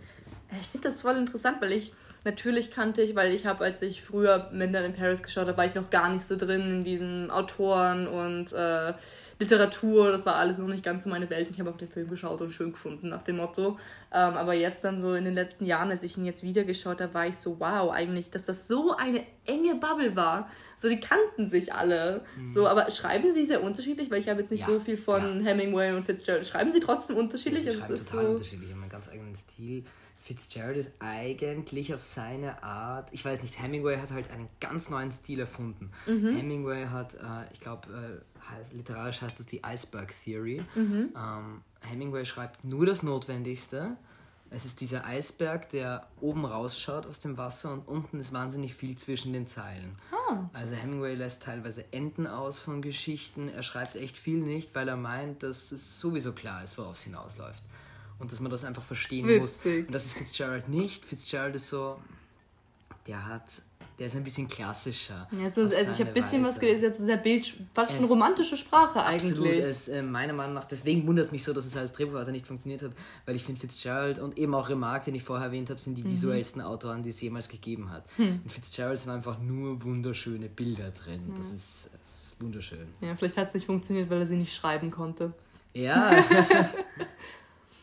Ich 0.59 0.67
finde 0.67 0.89
das 0.89 1.01
voll 1.01 1.17
interessant, 1.17 1.61
weil 1.61 1.71
ich 1.71 1.93
natürlich 2.23 2.71
kannte 2.71 3.01
ich, 3.01 3.15
weil 3.15 3.33
ich 3.33 3.45
habe, 3.45 3.63
als 3.63 3.81
ich 3.81 4.01
früher 4.01 4.49
Midnight 4.51 4.85
in 4.85 4.93
Paris 4.93 5.23
geschaut 5.23 5.47
habe, 5.47 5.57
war 5.57 5.65
ich 5.65 5.75
noch 5.75 5.89
gar 5.89 6.09
nicht 6.11 6.23
so 6.23 6.35
drin 6.35 6.69
in 6.69 6.83
diesen 6.83 7.31
Autoren 7.31 8.07
und 8.07 8.53
äh, 8.53 8.93
Literatur. 9.39 10.11
Das 10.11 10.25
war 10.25 10.35
alles 10.35 10.57
noch 10.57 10.67
nicht 10.67 10.83
ganz 10.83 11.03
so 11.03 11.09
meine 11.09 11.29
Welt. 11.29 11.49
Ich 11.51 11.59
habe 11.59 11.69
auch 11.69 11.77
den 11.77 11.89
Film 11.89 12.09
geschaut 12.09 12.41
und 12.41 12.51
schön 12.51 12.71
gefunden 12.71 13.09
nach 13.09 13.21
dem 13.23 13.37
Motto. 13.37 13.77
Ähm, 14.11 14.33
aber 14.35 14.53
jetzt 14.53 14.83
dann 14.83 14.99
so 14.99 15.13
in 15.15 15.25
den 15.25 15.33
letzten 15.33 15.65
Jahren, 15.65 15.91
als 15.91 16.03
ich 16.03 16.17
ihn 16.17 16.25
jetzt 16.25 16.43
wieder 16.43 16.63
geschaut 16.63 17.01
habe, 17.01 17.13
war 17.13 17.27
ich 17.27 17.37
so, 17.37 17.59
wow, 17.59 17.91
eigentlich, 17.91 18.29
dass 18.29 18.45
das 18.45 18.67
so 18.67 18.95
eine 18.95 19.23
enge 19.45 19.75
Bubble 19.75 20.15
war. 20.15 20.49
So, 20.77 20.89
die 20.89 20.99
kannten 20.99 21.47
sich 21.47 21.73
alle. 21.73 22.25
So, 22.53 22.67
aber 22.67 22.91
schreiben 22.91 23.31
sie 23.33 23.45
sehr 23.45 23.63
unterschiedlich, 23.63 24.11
weil 24.11 24.19
ich 24.19 24.27
habe 24.27 24.41
jetzt 24.41 24.51
nicht 24.51 24.61
Ja, 24.61 24.67
so 24.67 24.79
viel 24.79 24.97
von 24.97 25.43
Hemingway 25.43 25.93
und 25.93 26.05
Fitzgerald. 26.05 26.45
Schreiben 26.45 26.71
sie 26.71 26.79
trotzdem 26.79 27.15
unterschiedlich? 27.15 27.62
Sie 27.63 27.69
Es 27.69 27.77
schreiben 27.79 27.93
ist 27.93 28.09
total 28.09 28.25
so, 28.25 28.31
unterschiedlich, 28.31 28.71
haben 28.71 28.81
einen 28.81 28.89
ganz 28.91 29.09
eigenen 29.09 29.35
Stil. 29.35 29.83
Fitzgerald 30.17 30.77
ist 30.77 30.91
eigentlich 30.99 31.93
auf 31.93 32.01
seine 32.01 32.63
Art, 32.63 33.09
ich 33.11 33.25
weiß 33.25 33.41
nicht, 33.41 33.61
Hemingway 33.61 33.97
hat 33.97 34.11
halt 34.11 34.31
einen 34.31 34.47
ganz 34.61 34.89
neuen 34.89 35.11
Stil 35.11 35.39
erfunden. 35.41 35.91
Mhm. 36.07 36.35
Hemingway 36.37 36.85
hat, 36.87 37.15
äh, 37.15 37.19
ich 37.51 37.59
glaube, 37.59 37.89
äh, 37.89 38.39
heißt- 38.39 38.73
literarisch 38.73 39.21
heißt 39.21 39.39
das 39.39 39.45
die 39.47 39.61
Iceberg 39.65 40.13
Theory. 40.23 40.63
Mhm. 40.75 41.09
Ähm, 41.15 41.61
Hemingway 41.81 42.23
schreibt 42.25 42.63
nur 42.63 42.85
das 42.85 43.03
Notwendigste. 43.03 43.97
Es 44.55 44.65
ist 44.65 44.81
dieser 44.81 45.03
Eisberg, 45.03 45.69
der 45.69 46.07
oben 46.21 46.45
rausschaut 46.45 47.07
aus 47.07 47.19
dem 47.19 47.37
Wasser 47.37 47.73
und 47.73 47.87
unten 47.87 48.19
ist 48.19 48.33
wahnsinnig 48.33 48.75
viel 48.75 48.95
zwischen 48.95 49.33
den 49.33 49.47
Zeilen. 49.47 49.97
Ah. 50.11 50.47
Also 50.53 50.75
Hemingway 50.75 51.15
lässt 51.15 51.41
teilweise 51.41 51.91
Enden 51.91 52.27
aus 52.27 52.59
von 52.59 52.83
Geschichten. 52.83 53.49
Er 53.49 53.63
schreibt 53.63 53.95
echt 53.95 54.15
viel 54.15 54.37
nicht, 54.37 54.75
weil 54.75 54.87
er 54.87 54.95
meint, 54.95 55.41
dass 55.41 55.71
es 55.71 55.99
sowieso 55.99 56.33
klar 56.33 56.63
ist, 56.63 56.77
worauf 56.77 56.97
es 56.97 57.01
hinausläuft. 57.01 57.63
Und 58.19 58.31
dass 58.31 58.39
man 58.41 58.51
das 58.51 58.63
einfach 58.63 58.83
verstehen 58.83 59.25
muss. 59.39 59.55
Witzig. 59.65 59.87
Und 59.87 59.95
das 59.95 60.05
ist 60.05 60.13
Fitzgerald 60.13 60.69
nicht. 60.69 61.03
Fitzgerald 61.03 61.55
ist 61.55 61.69
so, 61.69 61.99
der 63.07 63.25
hat, 63.25 63.49
der 63.99 64.07
ist 64.07 64.15
ein 64.15 64.23
bisschen 64.23 64.47
klassischer. 64.47 65.27
Ja, 65.31 65.49
so, 65.51 65.61
also 65.61 65.75
ich 65.75 65.99
habe 65.99 66.07
ein 66.09 66.13
bisschen 66.13 66.41
was 66.43 66.51
Weise. 66.51 66.59
gelesen, 66.61 66.83
jetzt 66.83 66.99
so 66.99 67.05
sehr 67.05 67.17
Bild, 67.17 67.53
fast 67.73 67.93
schon 67.93 68.05
romantische 68.05 68.57
Sprache 68.57 69.03
Absolut, 69.03 69.45
eigentlich. 69.47 69.59
es, 69.65 69.87
äh, 69.87 70.01
meiner 70.01 70.33
Meinung 70.33 70.55
nach, 70.55 70.65
deswegen 70.65 71.05
wundert 71.07 71.25
es 71.25 71.31
mich 71.31 71.43
so, 71.43 71.53
dass 71.53 71.65
es 71.65 71.77
als 71.77 71.91
Drehbuchautor 71.93 72.31
nicht 72.31 72.47
funktioniert 72.47 72.81
hat, 72.81 72.91
weil 73.25 73.35
ich 73.35 73.43
finde 73.43 73.61
Fitzgerald 73.61 74.19
und 74.19 74.37
eben 74.37 74.53
auch 74.55 74.69
Remarque, 74.69 75.05
den 75.05 75.15
ich 75.15 75.23
vorher 75.23 75.45
erwähnt 75.47 75.69
habe, 75.69 75.79
Mhm. 75.79 75.83
sind 75.83 75.97
die 75.97 76.05
visuellsten 76.05 76.61
Autoren, 76.61 77.03
die 77.03 77.09
es 77.11 77.21
jemals 77.21 77.49
gegeben 77.49 77.91
hat. 77.91 78.03
Hm. 78.17 78.41
In 78.43 78.49
Fitzgerald 78.49 78.99
sind 78.99 79.11
einfach 79.11 79.39
nur 79.39 79.83
wunderschöne 79.83 80.49
Bilder 80.49 80.91
drin. 80.91 81.31
Das, 81.37 81.47
ist, 81.51 81.89
das 81.91 82.23
ist 82.25 82.41
wunderschön. 82.41 82.87
Ja, 83.01 83.15
vielleicht 83.15 83.37
hat 83.37 83.49
es 83.49 83.53
nicht 83.53 83.65
funktioniert, 83.65 84.09
weil 84.09 84.19
er 84.21 84.25
sie 84.27 84.37
nicht 84.37 84.55
schreiben 84.55 84.91
konnte. 84.91 85.33
Ja. 85.73 86.11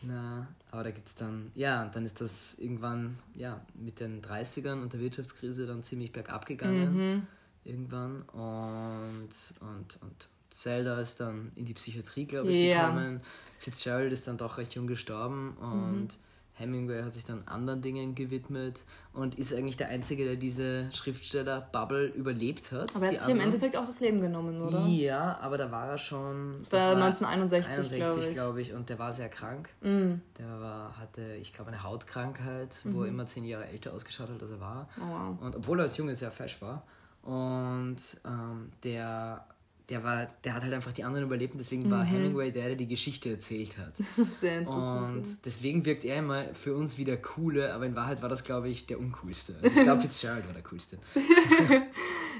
Na, 0.03 0.47
aber 0.71 0.83
da 0.85 0.91
gibt 0.91 1.07
es 1.07 1.15
dann, 1.15 1.51
ja, 1.55 1.83
und 1.83 1.95
dann 1.95 2.05
ist 2.05 2.21
das 2.21 2.55
irgendwann, 2.57 3.17
ja, 3.35 3.61
mit 3.75 3.99
den 3.99 4.21
30ern 4.21 4.81
und 4.81 4.93
der 4.93 4.99
Wirtschaftskrise 4.99 5.67
dann 5.67 5.83
ziemlich 5.83 6.11
bergab 6.11 6.45
gegangen. 6.45 6.95
Mhm. 7.15 7.27
Irgendwann. 7.63 8.23
Und, 8.23 9.29
und, 9.59 9.99
und 10.01 10.29
Zelda 10.49 10.99
ist 10.99 11.19
dann 11.19 11.51
in 11.55 11.65
die 11.65 11.73
Psychiatrie, 11.73 12.25
glaube 12.25 12.49
ich, 12.49 12.57
Ja. 12.69 12.89
gekommen. 12.89 13.21
Fitzgerald 13.59 14.11
ist 14.11 14.27
dann 14.27 14.37
doch 14.37 14.57
recht 14.57 14.73
jung 14.73 14.87
gestorben 14.87 15.55
und 15.57 16.09
Hemingway 16.53 17.01
hat 17.03 17.13
sich 17.13 17.25
dann 17.25 17.43
anderen 17.47 17.81
Dingen 17.81 18.13
gewidmet 18.13 18.83
und 19.13 19.35
ist 19.35 19.53
eigentlich 19.53 19.77
der 19.77 19.87
Einzige, 19.89 20.25
der 20.25 20.35
diese 20.35 20.89
Schriftsteller-Bubble 20.93 22.07
überlebt 22.07 22.71
hat. 22.71 22.95
Aber 22.95 23.05
er 23.05 23.11
Die 23.11 23.17
hat 23.17 23.25
sich 23.25 23.33
im 23.33 23.39
anderen- 23.39 23.41
Endeffekt 23.41 23.77
auch 23.77 23.85
das 23.85 23.99
Leben 23.99 24.21
genommen, 24.21 24.61
oder? 24.61 24.85
ja, 24.87 25.37
aber 25.41 25.57
da 25.57 25.71
war 25.71 25.87
er 25.89 25.97
schon. 25.97 26.57
Das 26.59 26.71
war 26.73 26.95
1961, 26.95 27.99
glaube 27.99 28.25
ich. 28.25 28.33
glaube 28.35 28.61
ich. 28.61 28.73
Und 28.73 28.89
der 28.89 28.99
war 28.99 29.13
sehr 29.13 29.29
krank. 29.29 29.69
Mm. 29.81 30.15
Der 30.37 30.59
war, 30.59 30.97
hatte, 30.97 31.35
ich 31.35 31.53
glaube, 31.53 31.71
eine 31.71 31.83
Hautkrankheit, 31.83 32.75
wo 32.85 33.03
er 33.03 33.09
immer 33.09 33.25
zehn 33.25 33.43
Jahre 33.45 33.67
älter 33.67 33.93
ausgeschaut 33.93 34.29
hat, 34.29 34.41
als 34.41 34.51
er 34.51 34.59
war. 34.59 34.87
Mhm. 34.97 35.03
Oh, 35.03 35.05
wow. 35.09 35.41
Und 35.41 35.55
obwohl 35.55 35.79
er 35.79 35.83
als 35.83 35.97
Junge 35.97 36.15
sehr 36.15 36.31
fesch 36.31 36.61
war. 36.61 36.83
Und 37.23 37.97
ähm, 38.25 38.71
der, 38.83 39.45
der, 39.89 40.03
war, 40.03 40.27
der 40.43 40.53
hat 40.53 40.63
halt 40.63 40.73
einfach 40.73 40.93
die 40.93 41.03
anderen 41.03 41.25
überlebt 41.25 41.53
und 41.53 41.59
deswegen 41.59 41.83
Mhm. 41.83 41.91
war 41.91 42.03
Hemingway 42.03 42.51
der, 42.51 42.67
der 42.67 42.75
die 42.75 42.87
Geschichte 42.87 43.29
erzählt 43.31 43.77
hat. 43.77 43.93
Sehr 44.39 44.59
interessant. 44.59 45.17
Und 45.27 45.45
deswegen 45.45 45.85
wirkt 45.85 46.05
er 46.05 46.17
immer 46.17 46.53
für 46.53 46.75
uns 46.75 46.97
wie 46.97 47.03
der 47.03 47.21
Coole, 47.21 47.73
aber 47.73 47.85
in 47.85 47.95
Wahrheit 47.95 48.21
war 48.21 48.29
das, 48.29 48.43
glaube 48.43 48.69
ich, 48.69 48.87
der 48.87 48.99
Uncoolste. 48.99 49.55
Also 49.61 49.75
ich 49.77 49.83
glaube, 49.83 50.01
Fitzgerald 50.01 50.45
war 50.45 50.53
der 50.53 50.63
Coolste. 50.63 50.97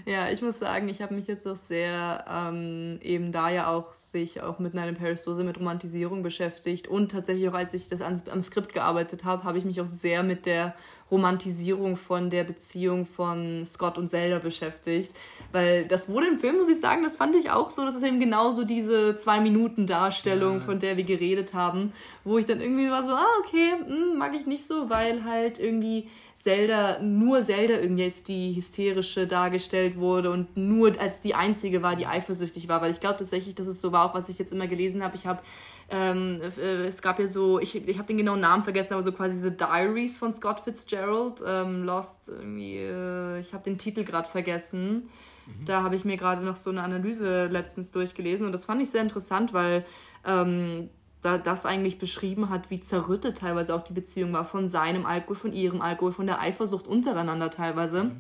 Ja, 0.06 0.30
ich 0.30 0.42
muss 0.42 0.58
sagen, 0.58 0.88
ich 0.88 1.02
habe 1.02 1.14
mich 1.14 1.28
jetzt 1.28 1.48
auch 1.48 1.56
sehr 1.56 2.26
ähm, 2.28 2.98
eben 3.04 3.32
da 3.32 3.52
ja 3.52 3.68
auch 3.68 3.94
sich 3.94 4.42
auch 4.42 4.58
mit 4.58 4.74
in 4.74 4.96
Paris 4.96 5.24
so 5.24 5.34
sehr 5.36 5.44
mit 5.44 5.60
Romantisierung 5.60 6.24
beschäftigt 6.24 6.88
und 6.88 7.12
tatsächlich 7.12 7.48
auch 7.50 7.54
als 7.54 7.74
ich 7.76 7.88
das 7.88 8.02
ans, 8.02 8.28
am 8.28 8.42
Skript 8.42 8.74
gearbeitet 8.74 9.26
habe, 9.26 9.44
habe 9.44 9.60
ich 9.60 9.66
mich 9.66 9.80
auch 9.80 9.86
sehr 9.86 10.24
mit 10.24 10.48
der 10.48 10.74
Romantisierung 11.12 11.98
von 11.98 12.30
der 12.30 12.44
Beziehung 12.46 13.06
von 13.06 13.64
Scott 13.66 13.98
und 13.98 14.10
Zelda 14.10 14.40
beschäftigt, 14.40 15.12
weil 15.52 15.86
das 15.86 16.08
wurde 16.10 16.28
im 16.28 16.40
Film, 16.40 16.58
muss 16.58 16.70
ich 16.70 16.80
sagen, 16.80 17.04
das 17.04 17.18
fand 17.18 17.36
ich 17.36 17.52
auch 17.52 17.70
so, 17.70 17.84
das 17.86 17.96
ist 17.96 18.04
eben 18.04 18.20
genauso 18.20 18.64
diese 18.64 19.18
zwei 19.18 19.40
Minuten 19.42 19.86
Darstellung, 19.86 20.60
Ja. 20.60 20.66
von 20.66 20.80
der 20.80 20.98
wir 20.98 21.04
geredet 21.04 21.54
haben, 21.54 21.92
wo 22.24 22.38
ich 22.38 22.46
dann 22.46 22.62
irgendwie 22.62 22.90
war 22.90 23.04
so, 23.04 23.12
ah 23.12 23.28
okay, 23.46 23.74
hm, 23.86 24.18
mag 24.18 24.34
ich 24.34 24.46
nicht 24.46 24.66
so, 24.66 24.90
weil 24.90 25.24
halt 25.26 25.60
irgendwie 25.60 26.08
Zelda, 26.42 27.00
nur 27.02 27.44
Zelda 27.44 27.76
irgendwie 27.76 28.06
als 28.06 28.24
die 28.24 28.56
hysterische 28.56 29.28
dargestellt 29.28 29.98
wurde 29.98 30.32
und 30.32 30.58
nur 30.58 31.00
als 31.00 31.22
die 31.22 31.36
einzige 31.36 31.84
war, 31.84 31.96
die 31.96 32.08
eifersüchtig 32.08 32.68
war. 32.68 32.82
Weil 32.82 32.92
ich 32.92 33.00
glaube 33.00 33.18
tatsächlich, 33.18 33.54
dass 33.54 33.68
es 33.68 33.80
so 33.80 33.92
war, 33.92 34.06
auch 34.06 34.16
was 34.16 34.28
ich 34.30 34.40
jetzt 34.40 34.52
immer 34.52 34.68
gelesen 34.68 35.04
habe. 35.04 35.16
Ich 35.16 35.28
habe, 35.28 35.42
ähm, 35.90 36.42
äh, 36.58 36.86
es 36.86 37.02
gab 37.02 37.20
ja 37.20 37.28
so, 37.28 37.60
ich, 37.60 37.76
ich 37.76 37.98
habe 37.98 38.08
den 38.08 38.18
genauen 38.18 38.40
Namen 38.40 38.64
vergessen, 38.64 38.94
aber 38.94 39.04
so 39.04 39.12
quasi 39.12 39.40
The 39.42 39.56
Diaries 39.56 40.18
von 40.18 40.34
Scott 40.34 40.62
Fitzgerald, 40.62 41.44
ähm, 41.46 41.84
Lost 41.84 42.30
irgendwie, 42.30 42.78
äh, 42.78 43.40
ich 43.40 43.54
habe 43.54 43.64
den 43.64 43.78
Titel 43.78 44.04
gerade 44.04 44.28
vergessen. 44.28 45.10
Da 45.66 45.84
habe 45.84 45.96
ich 45.96 46.06
mir 46.06 46.18
gerade 46.18 46.44
noch 46.46 46.56
so 46.56 46.70
eine 46.70 46.82
Analyse 46.82 47.48
letztens 47.48 47.92
durchgelesen 47.92 48.46
und 48.46 48.52
das 48.54 48.66
fand 48.66 48.82
ich 48.82 48.90
sehr 48.90 49.02
interessant, 49.02 49.54
weil 49.54 49.86
ähm, 50.26 50.90
da 51.22 51.38
das 51.38 51.66
eigentlich 51.66 52.00
beschrieben 52.00 52.50
hat, 52.50 52.70
wie 52.70 52.80
zerrüttet 52.80 53.38
teilweise 53.38 53.76
auch 53.76 53.84
die 53.84 53.94
Beziehung 53.94 54.34
war 54.34 54.46
von 54.46 54.68
seinem 54.68 55.06
Alkohol, 55.06 55.36
von 55.36 55.54
ihrem 55.54 55.82
Alkohol, 55.82 56.12
von 56.12 56.26
der 56.26 56.42
Eifersucht 56.42 56.88
untereinander 56.88 57.52
teilweise. 57.52 58.12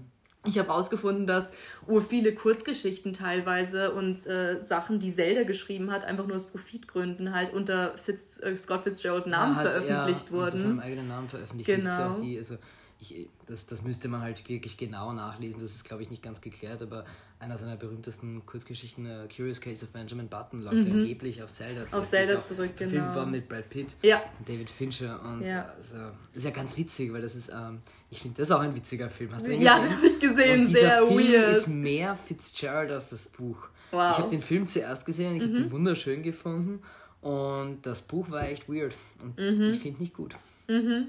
ich 0.45 0.57
habe 0.57 0.69
herausgefunden, 0.69 1.27
dass 1.27 1.51
ur 1.87 2.01
viele 2.01 2.33
Kurzgeschichten 2.33 3.13
teilweise 3.13 3.91
und 3.93 4.25
äh, 4.25 4.59
Sachen, 4.59 4.99
die 4.99 5.13
Zelda 5.13 5.43
geschrieben 5.43 5.91
hat, 5.91 6.05
einfach 6.05 6.25
nur 6.25 6.35
aus 6.35 6.45
Profitgründen 6.45 7.33
halt 7.33 7.53
unter 7.53 7.97
Fitz, 7.97 8.39
äh, 8.41 8.55
Scott 8.57 8.83
Fitzgerald 8.83 9.27
Namen 9.27 9.55
ja, 9.55 9.59
hat, 9.59 9.73
veröffentlicht 9.73 10.27
ja, 10.27 10.31
wurden. 10.31 10.45
Unter 10.45 10.57
seinem 10.57 10.79
eigenen 10.79 11.07
Namen 11.07 11.29
veröffentlicht. 11.29 11.69
Genau. 11.69 12.19
Die, 12.19 12.37
also 12.37 12.55
ich, 13.01 13.27
das, 13.47 13.65
das 13.65 13.81
müsste 13.81 14.07
man 14.07 14.21
halt 14.21 14.47
wirklich 14.47 14.77
genau 14.77 15.11
nachlesen. 15.11 15.59
Das 15.59 15.71
ist, 15.71 15.83
glaube 15.83 16.03
ich, 16.03 16.11
nicht 16.11 16.21
ganz 16.21 16.39
geklärt, 16.39 16.83
aber 16.83 17.03
einer 17.39 17.57
seiner 17.57 17.75
berühmtesten 17.75 18.45
Kurzgeschichten, 18.45 19.07
uh, 19.07 19.27
Curious 19.35 19.59
Case 19.59 19.83
of 19.83 19.91
Benjamin 19.91 20.27
Button, 20.27 20.61
läuft 20.61 20.85
mhm. 20.85 20.91
angeblich 20.91 21.41
auf 21.41 21.49
Zelda 21.49 21.87
zurück. 21.87 22.03
Auf 22.03 22.09
Zelda 22.09 22.41
zurück, 22.41 22.71
genau. 22.77 22.91
Film 22.91 23.15
war 23.15 23.25
mit 23.25 23.49
Brad 23.49 23.67
Pitt 23.69 23.95
ja. 24.03 24.21
und 24.37 24.47
David 24.47 24.69
Fincher. 24.69 25.19
Und 25.23 25.43
ja. 25.43 25.73
also, 25.75 25.97
ist 26.33 26.45
ja 26.45 26.51
ganz 26.51 26.77
witzig, 26.77 27.11
weil 27.11 27.23
das 27.23 27.33
ist, 27.33 27.49
ähm, 27.49 27.79
ich 28.11 28.19
finde, 28.19 28.37
das 28.37 28.49
ist 28.49 28.51
auch 28.51 28.59
ein 28.59 28.75
witziger 28.75 29.09
Film. 29.09 29.33
Hast 29.33 29.47
du 29.47 29.49
den 29.49 29.61
ja, 29.61 29.81
habe 29.81 30.07
ich 30.07 30.19
gesehen, 30.19 30.61
und 30.61 30.67
sehr 30.67 31.07
Film 31.07 31.19
weird. 31.19 31.57
ist 31.57 31.67
mehr 31.67 32.15
Fitzgerald 32.15 32.91
als 32.91 33.09
das 33.09 33.25
Buch. 33.25 33.57
Wow. 33.89 34.11
Ich 34.11 34.17
habe 34.19 34.29
den 34.29 34.41
Film 34.41 34.67
zuerst 34.67 35.07
gesehen, 35.07 35.35
ich 35.35 35.43
mhm. 35.43 35.47
habe 35.47 35.61
den 35.63 35.71
wunderschön 35.71 36.21
gefunden 36.21 36.81
und 37.21 37.79
das 37.81 38.03
Buch 38.03 38.29
war 38.29 38.47
echt 38.47 38.69
weird 38.69 38.93
und 39.21 39.39
mhm. 39.39 39.71
ich 39.71 39.79
finde 39.79 40.01
nicht 40.01 40.13
gut. 40.13 40.35
Mhm. 40.67 41.07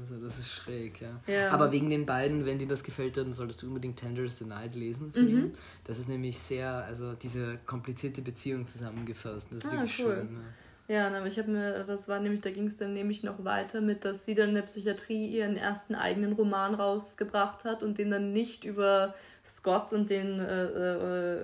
Also 0.00 0.16
das 0.16 0.38
ist 0.38 0.50
schräg, 0.50 1.00
ja. 1.00 1.20
ja. 1.26 1.50
Aber 1.50 1.72
wegen 1.72 1.90
den 1.90 2.06
beiden, 2.06 2.44
wenn 2.44 2.58
dir 2.58 2.68
das 2.68 2.82
gefällt, 2.82 3.16
dann 3.16 3.32
solltest 3.32 3.62
du 3.62 3.66
unbedingt 3.66 3.96
Tender 3.96 4.22
is 4.22 4.38
the 4.38 4.44
Night 4.44 4.74
lesen. 4.74 5.12
Mhm. 5.14 5.52
Das 5.84 5.98
ist 5.98 6.08
nämlich 6.08 6.38
sehr, 6.38 6.70
also 6.84 7.14
diese 7.14 7.58
komplizierte 7.66 8.22
Beziehung 8.22 8.66
zusammengefasst. 8.66 9.48
Das 9.50 9.58
ist 9.58 9.66
ah, 9.66 9.72
wirklich 9.72 10.04
cool. 10.04 10.14
schön. 10.14 10.34
Ja. 10.34 10.40
Ja, 10.86 11.08
aber 11.08 11.26
ich 11.26 11.38
habe 11.38 11.50
mir, 11.50 11.82
das 11.84 12.08
war 12.08 12.20
nämlich, 12.20 12.42
da 12.42 12.50
ging 12.50 12.66
es 12.66 12.76
dann 12.76 12.92
nämlich 12.92 13.22
noch 13.22 13.42
weiter 13.42 13.80
mit, 13.80 14.04
dass 14.04 14.26
sie 14.26 14.34
dann 14.34 14.50
in 14.50 14.54
der 14.56 14.62
Psychiatrie 14.62 15.28
ihren 15.28 15.56
ersten 15.56 15.94
eigenen 15.94 16.34
Roman 16.34 16.74
rausgebracht 16.74 17.64
hat 17.64 17.82
und 17.82 17.96
den 17.96 18.10
dann 18.10 18.32
nicht 18.32 18.64
über 18.64 19.14
Scott 19.42 19.94
und 19.94 20.10
den 20.10 20.40
äh, 20.40 21.36
äh, 21.36 21.40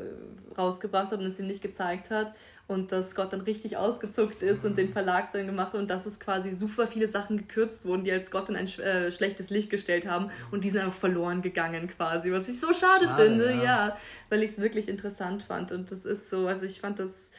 rausgebracht 0.59 1.13
hat 1.13 1.21
und 1.21 1.27
es 1.27 1.41
ihm 1.41 1.47
nicht 1.47 1.63
gezeigt 1.63 2.11
hat, 2.11 2.35
und 2.71 2.93
dass 2.93 3.11
Scott 3.11 3.33
dann 3.33 3.41
richtig 3.41 3.77
ausgezuckt 3.77 4.45
ist 4.45 4.65
und 4.65 4.79
den 4.79 4.93
Verlag 4.93 5.33
dann 5.33 5.47
gemacht 5.47 5.73
hat 5.73 5.81
und 5.81 5.91
dass 5.91 6.07
es 6.07 6.21
quasi 6.21 6.53
super 6.53 6.87
viele 6.87 7.09
Sachen 7.09 7.37
gekürzt 7.37 7.85
wurden, 7.85 8.05
die 8.05 8.13
als 8.13 8.29
Scott 8.29 8.49
in 8.49 8.55
ein 8.55 8.69
äh, 8.79 9.11
schlechtes 9.11 9.51
Licht 9.51 9.71
gestellt 9.71 10.07
haben 10.07 10.31
und 10.53 10.63
die 10.63 10.71
sind 10.71 10.83
einfach 10.83 10.99
verloren 10.99 11.43
gegangen 11.43 11.89
quasi, 11.89 12.31
was 12.31 12.49
ich 12.49 12.61
so 12.61 12.69
schade, 12.69 13.07
schade 13.07 13.25
finde, 13.25 13.51
ja, 13.51 13.65
ja 13.65 13.97
weil 14.29 14.45
ich 14.45 14.53
es 14.53 14.61
wirklich 14.61 14.89
interessant 14.89 15.43
fand 15.43 15.73
und 15.73 15.91
das 15.91 16.07
ist 16.07 16.31
so, 16.31 16.47
also 16.47 16.65
ich 16.65 16.81
fand 16.81 17.01
das 17.01 17.33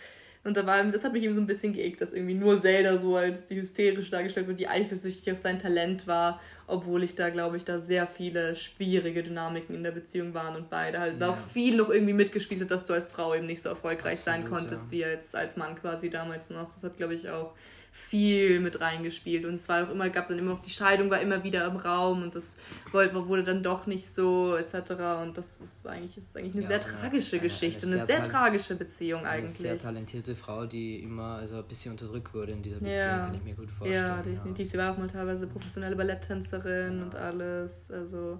und 0.43 0.57
da 0.57 0.65
war, 0.65 0.83
das 0.85 1.03
hat 1.03 1.13
mich 1.13 1.23
eben 1.23 1.33
so 1.33 1.39
ein 1.39 1.47
bisschen 1.47 1.71
geeckt, 1.71 2.01
dass 2.01 2.13
irgendwie 2.13 2.33
nur 2.33 2.59
Zelda 2.59 2.97
so 2.97 3.15
als 3.15 3.45
die 3.45 3.55
hysterisch 3.55 4.09
dargestellt 4.09 4.47
wird, 4.47 4.59
die 4.59 4.67
eifersüchtig 4.67 5.31
auf 5.31 5.37
sein 5.37 5.59
Talent 5.59 6.07
war, 6.07 6.41
obwohl 6.71 7.03
ich 7.03 7.15
da, 7.15 7.29
glaube 7.29 7.57
ich, 7.57 7.65
da 7.65 7.77
sehr 7.77 8.07
viele 8.07 8.55
schwierige 8.55 9.23
Dynamiken 9.23 9.75
in 9.75 9.83
der 9.83 9.91
Beziehung 9.91 10.33
waren 10.33 10.55
und 10.55 10.69
beide 10.69 10.99
halt 10.99 11.19
ja. 11.19 11.29
auch 11.29 11.37
viel 11.37 11.75
noch 11.75 11.89
irgendwie 11.89 12.13
mitgespielt 12.13 12.61
hat, 12.61 12.71
dass 12.71 12.87
du 12.87 12.93
als 12.93 13.11
Frau 13.11 13.35
eben 13.35 13.45
nicht 13.45 13.61
so 13.61 13.69
erfolgreich 13.69 14.19
Absolut, 14.19 14.41
sein 14.41 14.49
konntest, 14.49 14.85
ja. 14.85 14.91
wie 14.91 15.05
als, 15.05 15.35
als 15.35 15.57
Mann 15.57 15.75
quasi 15.75 16.09
damals 16.09 16.49
noch. 16.49 16.71
Das 16.73 16.83
hat, 16.83 16.97
glaube 16.97 17.13
ich, 17.13 17.29
auch 17.29 17.53
viel 17.93 18.61
mit 18.61 18.79
reingespielt. 18.79 19.45
Und 19.45 19.55
es 19.55 19.67
war 19.67 19.85
auch 19.85 19.91
immer, 19.91 20.09
gab 20.09 20.23
es 20.23 20.29
dann 20.29 20.39
immer 20.39 20.51
noch, 20.51 20.61
die 20.61 20.69
Scheidung 20.69 21.09
war 21.09 21.19
immer 21.19 21.43
wieder 21.43 21.65
im 21.65 21.75
Raum 21.75 22.23
und 22.23 22.33
das 22.33 22.55
wurde 22.91 23.43
dann 23.43 23.61
doch 23.61 23.85
nicht 23.85 24.07
so, 24.07 24.55
etc. 24.55 24.91
Und 25.21 25.37
das 25.37 25.59
ist 25.59 25.85
eigentlich, 25.85 26.17
ist 26.17 26.37
eigentlich 26.37 26.55
eine 26.55 26.63
ja, 26.63 26.67
sehr 26.69 26.79
tragische 26.79 27.35
eine, 27.35 27.43
Geschichte, 27.43 27.85
eine, 27.85 27.97
eine 27.97 28.05
sehr, 28.05 28.23
sehr 28.23 28.23
tragische 28.23 28.75
Beziehung 28.75 29.25
eigentlich. 29.25 29.59
Eine 29.59 29.77
sehr 29.77 29.77
talentierte 29.77 30.35
Frau, 30.35 30.65
die 30.65 31.03
immer 31.03 31.35
also 31.35 31.57
ein 31.57 31.65
bisschen 31.65 31.91
unterdrückt 31.91 32.33
wurde 32.33 32.53
in 32.53 32.63
dieser 32.63 32.79
Beziehung, 32.79 32.97
ja. 32.97 33.25
kann 33.25 33.35
ich 33.35 33.43
mir 33.43 33.55
gut 33.55 33.69
vorstellen. 33.69 34.03
Ja, 34.03 34.21
definitiv. 34.21 34.65
Ja. 34.65 34.71
Sie 34.71 34.77
war 34.77 34.93
auch 34.93 34.97
mal 34.97 35.07
teilweise 35.07 35.47
professionelle 35.47 35.97
Balletttänzerin 35.97 37.03
und 37.03 37.15
alles. 37.15 37.91
Also 37.91 38.39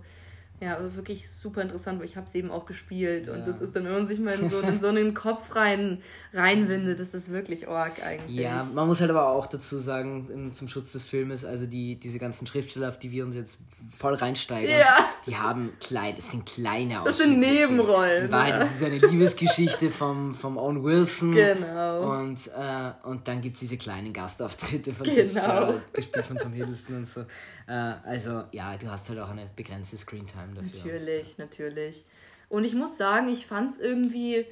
ja, 0.61 0.75
also 0.75 0.95
wirklich 0.95 1.27
super 1.27 1.63
interessant, 1.63 1.99
weil 1.99 2.05
ich 2.05 2.17
habe 2.17 2.27
es 2.27 2.35
eben 2.35 2.51
auch 2.51 2.67
gespielt 2.67 3.25
ja. 3.25 3.33
und 3.33 3.47
das 3.47 3.61
ist 3.61 3.75
dann, 3.75 3.83
wenn 3.85 3.93
man 3.93 4.07
sich 4.07 4.19
mal 4.19 4.35
in 4.35 4.47
so, 4.47 4.59
in 4.59 4.79
so 4.79 4.89
einen 4.89 5.13
Kopf 5.15 5.55
rein, 5.55 6.03
reinwindet, 6.33 6.99
das 6.99 7.15
ist 7.15 7.31
wirklich 7.33 7.67
org 7.67 8.03
eigentlich. 8.03 8.39
Ja, 8.39 8.67
man 8.75 8.85
muss 8.85 9.01
halt 9.01 9.09
aber 9.09 9.29
auch 9.29 9.47
dazu 9.47 9.79
sagen, 9.79 10.51
zum 10.53 10.67
Schutz 10.67 10.91
des 10.91 11.07
Filmes, 11.07 11.45
also 11.45 11.65
die, 11.65 11.99
diese 11.99 12.19
ganzen 12.19 12.45
Schriftsteller, 12.45 12.89
auf 12.89 12.99
die 12.99 13.11
wir 13.11 13.25
uns 13.25 13.35
jetzt 13.35 13.57
voll 13.89 14.13
reinsteigen, 14.13 14.69
ja. 14.69 15.03
die 15.25 15.35
haben 15.35 15.73
klein, 15.79 16.13
das 16.15 16.29
sind 16.29 16.45
kleine 16.45 17.01
Das 17.05 17.17
sind 17.17 17.39
Nebenrollen. 17.39 18.25
In 18.25 18.31
Wahrheit, 18.31 18.61
das 18.61 18.75
ist 18.75 18.83
eine 18.83 18.99
Liebesgeschichte 18.99 19.89
vom, 19.89 20.35
vom 20.35 20.57
Owen 20.57 20.83
Wilson. 20.83 21.33
Genau. 21.33 22.19
Und, 22.19 22.37
äh, 22.55 22.91
und 23.07 23.27
dann 23.27 23.41
gibt 23.41 23.55
es 23.55 23.61
diese 23.61 23.77
kleinen 23.77 24.13
Gastauftritte 24.13 24.93
von 24.93 25.07
genau. 25.07 25.17
Fitzgerald, 25.17 25.93
gespielt 25.93 26.25
von 26.27 26.37
Tom 26.37 26.53
Hiddleston 26.53 26.97
und 26.97 27.07
so. 27.07 27.25
Äh, 27.71 27.93
also 28.03 28.43
ja, 28.51 28.75
du 28.75 28.91
hast 28.91 29.09
halt 29.09 29.19
auch 29.19 29.29
eine 29.29 29.49
begrenzte 29.55 29.97
Screentime 29.97 30.53
dafür. 30.55 30.91
Natürlich, 30.91 31.37
natürlich. 31.37 32.03
Und 32.49 32.65
ich 32.65 32.75
muss 32.75 32.97
sagen, 32.97 33.29
ich 33.29 33.47
fand 33.47 33.71
es 33.71 33.79
irgendwie 33.79 34.45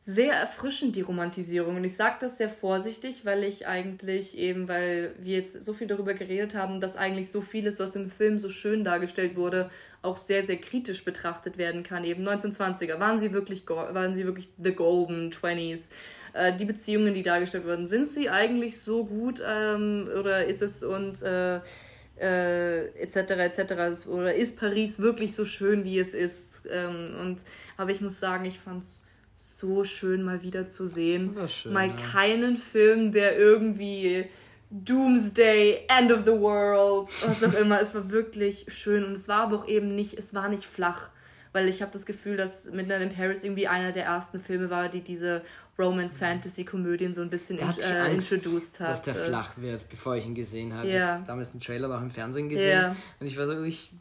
sehr 0.00 0.32
erfrischend, 0.32 0.94
die 0.94 1.00
Romantisierung. 1.00 1.76
Und 1.76 1.84
ich 1.84 1.96
sage 1.96 2.16
das 2.20 2.38
sehr 2.38 2.48
vorsichtig, 2.48 3.24
weil 3.24 3.42
ich 3.42 3.66
eigentlich 3.66 4.38
eben, 4.38 4.68
weil 4.68 5.14
wir 5.18 5.36
jetzt 5.36 5.64
so 5.64 5.74
viel 5.74 5.88
darüber 5.88 6.14
geredet 6.14 6.54
haben, 6.54 6.80
dass 6.80 6.96
eigentlich 6.96 7.30
so 7.30 7.42
vieles, 7.42 7.80
was 7.80 7.96
im 7.96 8.10
Film 8.10 8.38
so 8.38 8.48
schön 8.48 8.84
dargestellt 8.84 9.34
wurde, 9.36 9.68
auch 10.00 10.16
sehr, 10.16 10.46
sehr 10.46 10.58
kritisch 10.58 11.04
betrachtet 11.04 11.58
werden 11.58 11.82
kann. 11.82 12.04
Eben 12.04 12.26
1920er, 12.26 13.00
waren 13.00 13.18
sie 13.18 13.32
wirklich, 13.32 13.68
waren 13.68 14.14
sie 14.14 14.24
wirklich 14.24 14.48
the 14.62 14.72
golden 14.72 15.32
20s? 15.32 15.90
Äh, 16.34 16.56
die 16.56 16.64
Beziehungen, 16.64 17.14
die 17.14 17.22
dargestellt 17.22 17.66
wurden, 17.66 17.88
sind 17.88 18.08
sie 18.08 18.30
eigentlich 18.30 18.80
so 18.80 19.04
gut 19.04 19.42
ähm, 19.44 20.08
oder 20.18 20.46
ist 20.46 20.62
es 20.62 20.84
und 20.84 21.20
äh, 21.22 21.60
äh, 22.20 22.86
etc. 23.00 23.16
etc. 23.16 24.06
Oder 24.08 24.34
ist 24.34 24.58
Paris 24.58 24.98
wirklich 24.98 25.34
so 25.34 25.44
schön, 25.44 25.84
wie 25.84 25.98
es 25.98 26.14
ist? 26.14 26.62
Ähm, 26.70 27.16
und 27.20 27.40
aber 27.76 27.90
ich 27.90 28.00
muss 28.00 28.20
sagen, 28.20 28.44
ich 28.44 28.58
fand 28.58 28.84
es 28.84 29.04
so 29.36 29.84
schön, 29.84 30.22
mal 30.22 30.42
wieder 30.42 30.68
zu 30.68 30.86
sehen. 30.86 31.36
Schön, 31.48 31.72
mal 31.72 31.88
ja. 31.88 31.96
keinen 32.12 32.56
Film, 32.56 33.12
der 33.12 33.38
irgendwie 33.38 34.26
Doomsday, 34.70 35.86
End 35.88 36.12
of 36.12 36.20
the 36.26 36.32
World, 36.32 37.08
was 37.24 37.42
auch 37.42 37.54
immer. 37.58 37.80
es 37.80 37.94
war 37.94 38.10
wirklich 38.10 38.66
schön 38.68 39.04
und 39.04 39.12
es 39.12 39.28
war 39.28 39.42
aber 39.42 39.56
auch 39.56 39.68
eben 39.68 39.94
nicht, 39.94 40.14
es 40.14 40.34
war 40.34 40.48
nicht 40.48 40.64
flach 40.64 41.10
weil 41.52 41.68
ich 41.68 41.82
habe 41.82 41.92
das 41.92 42.06
Gefühl, 42.06 42.36
dass 42.36 42.70
Midnight 42.70 43.02
in 43.02 43.12
Paris 43.14 43.44
irgendwie 43.44 43.68
einer 43.68 43.92
der 43.92 44.04
ersten 44.04 44.40
Filme 44.40 44.70
war, 44.70 44.88
die 44.88 45.00
diese 45.00 45.42
Romance-Fantasy-Komödien 45.78 47.14
so 47.14 47.22
ein 47.22 47.30
bisschen 47.30 47.58
in, 47.58 47.68
äh, 47.68 48.12
introduced 48.12 48.80
hat. 48.80 48.90
Dass 48.90 49.02
der 49.02 49.14
flach 49.14 49.52
wird, 49.56 49.88
bevor 49.88 50.16
ich 50.16 50.26
ihn 50.26 50.34
gesehen 50.34 50.74
habe. 50.74 50.88
Yeah. 50.88 51.22
Damals 51.26 51.52
einen 51.52 51.60
Trailer 51.60 51.88
noch 51.88 52.00
im 52.00 52.10
Fernsehen 52.10 52.48
gesehen 52.48 52.80
yeah. 52.80 52.96
und 53.20 53.26
ich 53.26 53.38
war 53.38 53.46
so, 53.46 53.62
ich 53.62 53.92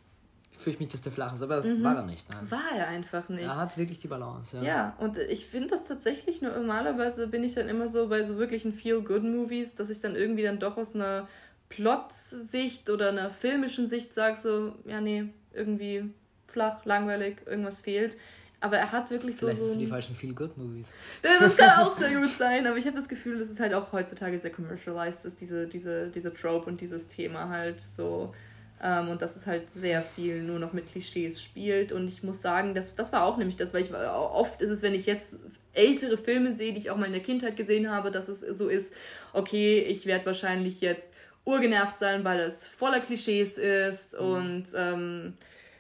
fürchte 0.58 0.82
mich, 0.82 0.92
dass 0.92 1.02
der 1.02 1.12
flach 1.12 1.34
ist, 1.34 1.44
aber 1.44 1.58
das 1.58 1.66
mhm. 1.66 1.84
war 1.84 1.96
er 1.96 2.04
nicht. 2.04 2.28
Nein. 2.32 2.50
War 2.50 2.76
er 2.76 2.88
einfach 2.88 3.30
nicht. 3.30 3.44
Er 3.44 3.58
hat 3.58 3.78
wirklich 3.78 4.00
die 4.00 4.08
Balance, 4.08 4.58
ja. 4.58 4.64
Ja, 4.64 4.98
und 5.00 5.18
ich 5.18 5.46
finde 5.46 5.70
das 5.70 5.88
tatsächlich, 5.88 6.42
normalerweise 6.42 7.28
bin 7.28 7.44
ich 7.44 7.54
dann 7.54 7.70
immer 7.70 7.88
so 7.88 8.10
bei 8.10 8.24
so 8.24 8.38
wirklichen 8.38 8.74
Feel-Good-Movies, 8.74 9.76
dass 9.76 9.90
ich 9.90 10.00
dann 10.00 10.16
irgendwie 10.16 10.44
dann 10.44 10.60
doch 10.60 10.78
aus 10.78 10.96
einer 10.96 11.28
Plot-Sicht 11.70 12.90
oder 12.90 13.10
einer 13.10 13.30
filmischen 13.30 13.88
Sicht 13.88 14.14
sage 14.14 14.38
so, 14.38 14.74
ja 14.86 15.00
nee, 15.00 15.26
irgendwie 15.54 16.12
flach, 16.48 16.86
langweilig, 16.86 17.38
irgendwas 17.46 17.82
fehlt. 17.82 18.18
Aber 18.60 18.78
er 18.78 18.92
hat 18.92 19.12
wirklich 19.12 19.36
Vielleicht 19.36 19.60
so. 19.60 19.64
Vielleicht 19.64 19.74
so. 19.74 19.80
die 19.80 19.88
falschen 19.88 20.16
Feel-Good-Movies. 20.16 20.88
Das 21.22 21.56
kann 21.58 21.80
auch 21.80 21.98
sehr 21.98 22.12
gut 22.20 22.28
sein, 22.28 22.66
aber 22.66 22.78
ich 22.78 22.88
habe 22.88 22.98
das 22.98 23.08
Gefühl, 23.08 23.38
dass 23.38 23.50
es 23.50 23.60
halt 23.60 23.74
auch 23.74 23.92
heutzutage 23.92 24.38
sehr 24.40 24.52
commercialized 24.52 25.26
ist, 25.26 25.40
diese, 25.42 25.68
diese, 25.68 26.10
diese 26.10 26.34
Trope 26.34 26.68
und 26.68 26.82
dieses 26.82 27.08
Thema 27.08 27.50
halt 27.50 27.80
so. 27.80 28.34
Ähm, 28.82 29.10
und 29.10 29.22
dass 29.22 29.36
es 29.36 29.48
halt 29.48 29.70
sehr 29.70 30.02
viel 30.02 30.44
nur 30.44 30.60
noch 30.60 30.74
mit 30.74 30.88
Klischees 30.88 31.42
spielt. 31.42 31.92
Und 31.92 32.08
ich 32.08 32.24
muss 32.24 32.42
sagen, 32.42 32.74
das, 32.74 32.96
das 32.96 33.12
war 33.12 33.24
auch 33.24 33.38
nämlich 33.38 33.58
das, 33.58 33.74
weil 33.74 33.82
ich 33.82 33.94
oft 33.94 34.62
ist 34.62 34.70
es, 34.70 34.82
wenn 34.82 34.96
ich 34.96 35.06
jetzt 35.06 35.40
ältere 35.74 36.18
Filme 36.18 36.56
sehe, 36.56 36.74
die 36.74 36.80
ich 36.80 36.90
auch 36.90 36.98
mal 36.98 37.06
in 37.06 37.14
der 37.14 37.24
Kindheit 37.24 37.58
gesehen 37.58 37.92
habe, 37.92 38.10
dass 38.10 38.28
es 38.28 38.42
so 38.42 38.68
ist, 38.68 38.94
okay, 39.34 39.80
ich 39.80 40.08
werde 40.08 40.26
wahrscheinlich 40.26 40.82
jetzt 40.82 41.10
urgenervt 41.46 41.98
sein, 41.98 42.24
weil 42.24 42.40
es 42.40 42.66
voller 42.66 43.00
Klischees 43.00 43.58
ist 43.58 44.20
mhm. 44.20 44.28
und 44.28 44.64
ähm, 44.76 45.34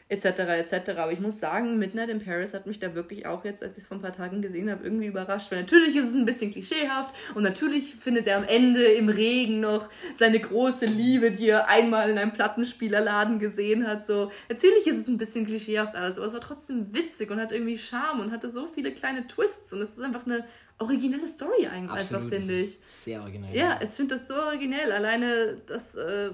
etc. 0.09 0.25
etc. 0.25 0.91
Aber 0.97 1.11
ich 1.11 1.19
muss 1.19 1.39
sagen, 1.39 1.77
Midnight 1.77 2.09
in 2.09 2.23
Paris 2.23 2.53
hat 2.53 2.65
mich 2.65 2.79
da 2.79 2.95
wirklich 2.95 3.25
auch 3.25 3.43
jetzt, 3.43 3.61
als 3.61 3.77
ich 3.77 3.83
es 3.83 3.87
vor 3.87 3.97
ein 3.97 4.01
paar 4.01 4.13
Tagen 4.13 4.41
gesehen 4.41 4.69
habe, 4.71 4.83
irgendwie 4.83 5.07
überrascht. 5.07 5.51
Weil 5.51 5.61
natürlich 5.61 5.95
ist 5.95 6.09
es 6.09 6.15
ein 6.15 6.25
bisschen 6.25 6.51
klischeehaft 6.51 7.13
und 7.35 7.43
natürlich 7.43 7.95
findet 7.95 8.27
er 8.27 8.37
am 8.37 8.45
Ende 8.45 8.83
im 8.83 9.09
Regen 9.09 9.59
noch 9.59 9.89
seine 10.13 10.39
große 10.39 10.85
Liebe, 10.85 11.31
die 11.31 11.49
er 11.49 11.67
einmal 11.67 12.09
in 12.09 12.17
einem 12.17 12.33
Plattenspielerladen 12.33 13.39
gesehen 13.39 13.87
hat. 13.87 14.05
So, 14.05 14.31
natürlich 14.49 14.87
ist 14.87 14.97
es 14.97 15.07
ein 15.07 15.17
bisschen 15.17 15.45
klischeehaft 15.45 15.95
alles, 15.95 16.17
aber 16.17 16.27
es 16.27 16.33
war 16.33 16.41
trotzdem 16.41 16.93
witzig 16.93 17.29
und 17.29 17.39
hat 17.39 17.51
irgendwie 17.51 17.77
Charme 17.77 18.21
und 18.21 18.31
hatte 18.31 18.49
so 18.49 18.67
viele 18.67 18.91
kleine 18.93 19.27
Twists 19.27 19.73
und 19.73 19.81
es 19.81 19.91
ist 19.91 20.01
einfach 20.01 20.25
eine 20.25 20.45
originelle 20.79 21.27
Story 21.27 21.67
eigentlich, 21.67 21.99
Absolut, 21.99 22.25
einfach, 22.25 22.37
finde 22.37 22.59
ich. 22.61 22.77
Sehr 22.85 23.21
originell. 23.21 23.55
Ja, 23.55 23.79
ich 23.81 23.89
finde 23.89 24.15
das 24.15 24.27
so 24.27 24.35
originell. 24.35 24.91
Alleine 24.91 25.57
das. 25.67 25.95
Äh, 25.95 26.31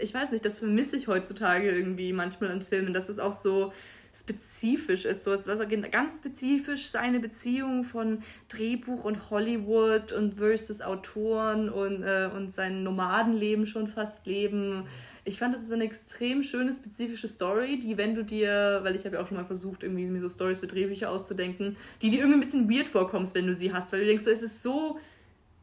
ich 0.00 0.14
weiß 0.14 0.32
nicht, 0.32 0.44
das 0.44 0.58
vermisse 0.58 0.96
ich 0.96 1.08
heutzutage 1.08 1.70
irgendwie 1.70 2.12
manchmal 2.12 2.50
an 2.50 2.62
Filmen, 2.62 2.94
dass 2.94 3.08
es 3.08 3.18
auch 3.18 3.32
so 3.32 3.72
spezifisch 4.12 5.04
ist. 5.04 5.22
So, 5.22 5.30
war 5.30 5.66
ganz 5.66 6.18
spezifisch 6.18 6.88
seine 6.88 7.20
Beziehung 7.20 7.84
von 7.84 8.22
Drehbuch 8.48 9.04
und 9.04 9.30
Hollywood 9.30 10.12
und 10.12 10.34
versus 10.34 10.80
Autoren 10.80 11.68
und, 11.68 12.02
äh, 12.02 12.28
und 12.34 12.52
sein 12.52 12.82
Nomadenleben 12.82 13.66
schon 13.66 13.86
fast 13.86 14.26
leben. 14.26 14.84
Ich 15.24 15.38
fand, 15.38 15.54
das 15.54 15.62
ist 15.62 15.70
eine 15.70 15.84
extrem 15.84 16.42
schöne, 16.42 16.72
spezifische 16.72 17.28
Story, 17.28 17.78
die, 17.78 17.96
wenn 17.98 18.14
du 18.14 18.24
dir, 18.24 18.80
weil 18.82 18.96
ich 18.96 19.04
habe 19.04 19.16
ja 19.16 19.22
auch 19.22 19.28
schon 19.28 19.36
mal 19.36 19.44
versucht, 19.44 19.84
irgendwie 19.84 20.06
mir 20.06 20.20
so 20.20 20.28
Stories 20.28 20.58
für 20.58 20.66
Drehbücher 20.66 21.10
auszudenken, 21.10 21.76
die 22.02 22.10
dir 22.10 22.20
irgendwie 22.20 22.38
ein 22.38 22.40
bisschen 22.40 22.70
weird 22.70 22.88
vorkommst, 22.88 23.34
wenn 23.34 23.46
du 23.46 23.54
sie 23.54 23.72
hast, 23.72 23.92
weil 23.92 24.00
du 24.00 24.06
denkst, 24.06 24.24
so, 24.24 24.30
es 24.30 24.42
ist 24.42 24.62
so 24.62 24.98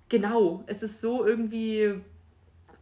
genau, 0.09 0.63
es 0.67 0.83
ist 0.83 1.01
so 1.01 1.25
irgendwie 1.25 1.95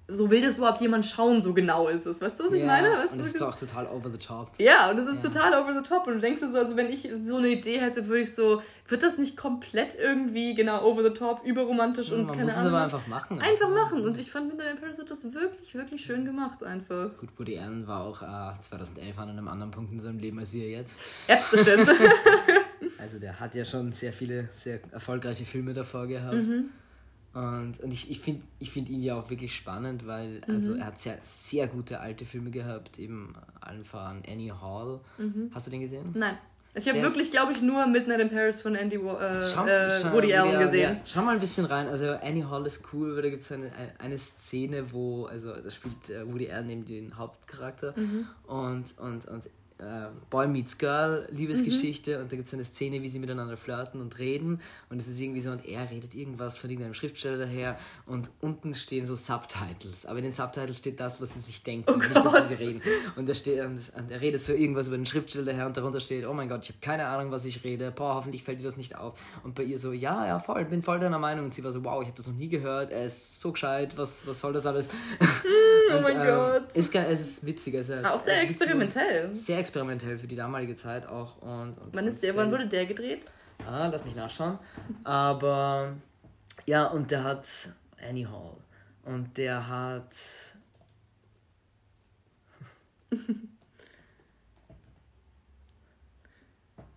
so 0.08 0.30
will 0.30 0.42
das 0.42 0.58
überhaupt 0.58 0.82
jemand 0.82 1.06
schauen, 1.06 1.42
so 1.42 1.54
genau 1.54 1.88
ist 1.88 2.06
es. 2.06 2.22
Weißt 2.22 2.40
du, 2.40 2.46
was 2.46 2.54
ich 2.54 2.64
meine? 2.64 2.90
Weißt 2.90 3.14
und 3.14 3.22
es 3.22 3.34
ist 3.34 3.42
auch 3.42 3.58
total 3.58 3.88
over 3.88 4.12
the 4.12 4.18
top. 4.18 4.52
Ja, 4.60 4.92
und 4.92 5.00
es 5.00 5.08
ist 5.08 5.24
ja. 5.24 5.30
total 5.30 5.60
over 5.60 5.74
the 5.74 5.88
top. 5.88 6.06
Und 6.06 6.16
du 6.16 6.20
denkst 6.20 6.42
so, 6.42 6.58
also 6.58 6.76
wenn 6.76 6.92
ich 6.92 7.10
so 7.24 7.38
eine 7.38 7.48
Idee 7.48 7.80
hätte, 7.80 8.08
würde 8.08 8.22
ich 8.22 8.36
so, 8.36 8.62
wird 8.88 9.02
das 9.02 9.18
nicht 9.18 9.36
komplett 9.36 9.98
irgendwie 10.00 10.54
genau 10.54 10.84
over 10.84 11.02
the 11.02 11.10
top, 11.10 11.44
überromantisch 11.44 12.12
und 12.12 12.28
Man 12.28 12.36
keine 12.36 12.46
muss 12.46 12.58
Ahnung. 12.58 12.68
Es 12.68 12.74
aber 12.74 12.84
einfach 12.84 13.08
machen. 13.08 13.42
Einfach 13.42 13.70
machen. 13.70 14.06
Und 14.06 14.20
ich 14.20 14.30
fand 14.30 14.50
Midnight 14.50 14.76
in 14.76 14.78
Paris 14.80 15.00
hat 15.00 15.10
das 15.10 15.24
wirklich, 15.34 15.74
wirklich 15.74 16.06
schön 16.06 16.24
gemacht 16.24 16.64
einfach. 16.64 17.18
Gut, 17.18 17.30
Woody 17.38 17.58
Allen 17.58 17.88
war 17.88 18.02
auch 18.02 18.22
äh, 18.22 18.60
2011 18.62 19.18
an 19.18 19.30
einem 19.30 19.48
anderen 19.48 19.72
Punkt 19.72 19.92
in 19.92 20.00
seinem 20.00 20.20
Leben 20.20 20.38
als 20.38 20.54
wir 20.54 20.70
jetzt. 20.70 21.00
Ja, 21.28 21.38
das 21.38 21.62
stimmt. 21.62 21.90
also 23.00 23.18
der 23.18 23.40
hat 23.40 23.56
ja 23.56 23.66
schon 23.66 23.92
sehr 23.92 24.14
viele, 24.14 24.50
sehr 24.54 24.80
erfolgreiche 24.92 25.46
Filme 25.46 25.74
davor 25.74 26.06
gehabt. 26.06 26.36
Mhm. 26.36 26.70
Und, 27.36 27.82
und 27.82 27.92
ich, 27.92 28.10
ich 28.10 28.22
finde 28.22 28.44
ich 28.60 28.72
find 28.72 28.88
ihn 28.90 29.04
ja 29.04 29.20
auch 29.20 29.30
wirklich 29.30 29.54
spannend, 29.54 30.08
weil 30.08 30.40
also 30.48 30.72
mhm. 30.72 30.80
er 30.80 30.86
hat 30.86 30.98
sehr, 30.98 31.18
sehr 31.22 31.68
gute 31.68 32.00
alte 32.00 32.24
Filme 32.24 32.50
gehabt, 32.50 32.98
eben 32.98 33.34
allen 33.60 33.84
voran 33.84 34.24
Annie 34.26 34.54
Hall. 34.54 35.02
Mhm. 35.18 35.52
Hast 35.54 35.68
du 35.68 35.72
den 35.72 35.82
gesehen? 35.82 36.12
Nein. 36.14 36.38
Ich 36.78 36.88
habe 36.90 37.02
wirklich, 37.02 37.32
glaube 37.32 37.54
ich, 37.54 37.62
nur 37.62 37.86
Midnight 37.88 38.20
in 38.20 38.30
Paris 38.30 38.62
von 38.62 38.76
Andy 38.76 38.98
äh, 38.98 39.00
schau, 39.00 39.66
äh, 39.66 39.92
schau, 40.02 40.12
Woody 40.12 40.34
Allen 40.34 40.60
gesehen. 40.60 40.96
Ja. 40.96 41.02
Schau 41.06 41.22
mal 41.22 41.34
ein 41.34 41.40
bisschen 41.40 41.66
rein. 41.66 41.88
Also 41.88 42.12
Annie 42.12 42.50
Hall 42.50 42.66
ist 42.66 42.84
cool, 42.92 43.16
weil 43.16 43.24
da 43.24 43.30
gibt 43.30 43.44
es 43.44 43.52
eine, 43.52 43.72
eine 43.98 44.18
Szene, 44.18 44.92
wo, 44.92 45.26
also 45.26 45.54
da 45.54 45.72
spielt 45.72 46.10
äh, 46.10 46.30
Woody 46.30 46.52
Allen 46.52 46.68
neben 46.68 46.86
den 46.86 47.18
Hauptcharakter 47.18 47.94
mhm. 47.98 48.28
und, 48.48 48.98
und, 48.98 49.26
und 49.26 49.44
äh, 49.80 50.08
Boy 50.30 50.48
Meets 50.48 50.78
Girl 50.78 51.28
Liebesgeschichte 51.32 52.16
mhm. 52.16 52.24
und 52.24 52.32
da 52.32 52.36
gibt 52.36 52.48
es 52.48 52.54
eine 52.54 52.64
Szene, 52.64 53.02
wie 53.02 53.10
sie 53.10 53.20
miteinander 53.20 53.58
flirten 53.58 54.02
und 54.02 54.18
reden 54.20 54.62
und 54.90 55.02
es 55.02 55.08
ist 55.08 55.20
irgendwie 55.20 55.42
so 55.42 55.52
und 55.52 55.66
er 55.66 55.90
redet 55.90 56.16
irgendwas 56.16 56.58
von 56.58 56.70
irgendeinem 56.70 56.94
Schriftsteller 56.94 57.38
daher 57.38 57.78
und 58.06 58.32
unten 58.42 58.74
stehen 58.74 59.06
so 59.06 59.16
Subtitles, 59.16 60.06
aber 60.06 60.20
in 60.20 60.24
den 60.24 60.32
Subtitles 60.32 60.78
steht 60.78 61.00
das, 61.00 61.20
was 61.22 61.34
sie 61.34 61.42
sich 61.42 61.64
denken, 61.64 61.92
oh 61.92 61.98
nicht, 61.98 62.14
Gott. 62.14 62.34
dass 62.34 62.50
sie 62.50 62.66
reden 62.66 62.82
und, 63.16 63.28
da 63.28 63.34
steht, 63.34 63.64
und 63.64 64.12
er 64.12 64.22
redet 64.22 64.42
so 64.42 64.54
irgendwas 64.54 64.88
über 64.88 64.98
den 64.98 65.06
Schriftsteller 65.06 65.46
daher 65.46 65.66
und 65.66 65.76
darunter 65.76 66.00
steht, 66.00 66.26
oh 66.26 66.34
mein 66.34 66.50
Gott, 66.50 66.64
ich 66.64 66.70
habe 66.70 66.80
keine 66.82 67.08
Ahnung, 67.08 67.32
was 67.32 67.46
ich 67.46 67.64
rede, 67.64 67.92
boah, 67.92 68.16
hoffentlich 68.16 68.44
fällt 68.44 68.60
dir 68.60 68.64
das 68.64 68.78
nicht 68.78 68.96
auf 68.96 69.20
und 69.44 69.56
bei 69.56 69.64
ihr 69.64 69.80
so, 69.80 69.92
ja, 69.92 70.26
ja, 70.26 70.40
voll, 70.40 70.66
bin 70.66 70.82
voll 70.82 71.00
deiner 71.00 71.20
Meinung 71.20 71.46
und 71.46 71.54
sie 71.54 71.64
war 71.64 71.72
so, 71.72 71.84
wow, 71.84 72.02
ich 72.02 72.08
habe 72.08 72.18
das 72.18 72.28
noch 72.28 72.36
nie 72.36 72.50
gehört, 72.50 72.92
er 72.92 73.06
ist 73.06 73.42
so 73.42 73.52
gescheit, 73.52 73.98
was, 73.98 74.26
was 74.28 74.40
soll 74.40 74.54
das 74.54 74.66
alles? 74.66 74.88
oh 75.92 76.02
mein 76.02 76.20
ähm, 76.20 76.28
Gott. 76.28 76.72
Ist, 76.74 76.96
es 76.96 77.22
ist 77.22 77.46
witzig. 77.46 77.76
Also, 77.76 77.96
auch 77.96 78.20
sehr 78.20 78.42
experimentell. 78.42 79.34
Sehr 79.34 79.65
experimentell 79.66 80.20
für 80.20 80.28
die 80.28 80.36
damalige 80.36 80.76
Zeit 80.76 81.08
auch. 81.08 81.42
Und, 81.42 81.78
und 81.78 81.90
wann, 81.94 82.06
ist 82.08 82.22
der, 82.22 82.36
wann 82.36 82.52
wurde 82.52 82.68
der 82.68 82.86
gedreht? 82.86 83.26
Ah, 83.68 83.88
lass 83.88 84.06
mich 84.06 84.16
nachschauen. 84.16 84.60
Aber 85.04 85.94
ja, 86.66 86.86
und 86.86 87.10
der 87.10 87.24
hat 87.24 87.48
Annie 88.08 88.30
Hall. 88.30 88.58
Und 89.04 89.38
der 89.38 89.68
hat. 89.68 90.14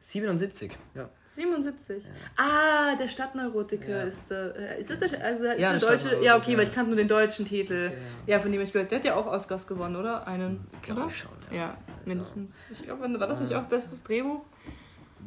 77, 0.00 0.72
ja. 0.94 1.08
77? 1.26 2.02
Ja. 2.02 2.10
Ah, 2.36 2.96
der 2.96 3.08
Stadtneurotiker 3.08 3.88
ja. 3.88 4.02
ist 4.04 4.30
äh, 4.30 4.78
Ist 4.78 4.88
das 4.90 5.00
der, 5.00 5.22
also 5.22 5.44
ist 5.44 5.60
ja, 5.60 5.72
der 5.72 5.80
deutsche? 5.80 6.22
Ja, 6.22 6.38
okay, 6.38 6.56
weil 6.56 6.64
ich 6.64 6.72
kannte 6.72 6.88
nur 6.90 6.96
den 6.96 7.08
deutschen 7.08 7.44
Titel. 7.44 7.92
Ja. 8.26 8.38
von 8.38 8.50
dem 8.50 8.62
ich 8.62 8.72
gehört. 8.72 8.90
Der 8.90 9.00
hat 9.00 9.04
ja 9.04 9.16
auch 9.16 9.26
Oscars 9.26 9.66
gewonnen, 9.66 9.96
oder? 9.96 10.26
Einen. 10.26 10.66
Glaube 10.80 11.08
ich 11.10 11.18
schon. 11.18 11.30
Ja, 11.50 11.76
mindestens. 12.08 12.52
Ich 12.72 12.82
glaube, 12.82 13.02
war 13.20 13.26
das 13.26 13.40
nicht 13.40 13.54
auch 13.54 13.64
bestes 13.64 14.02
Drehbuch? 14.02 14.42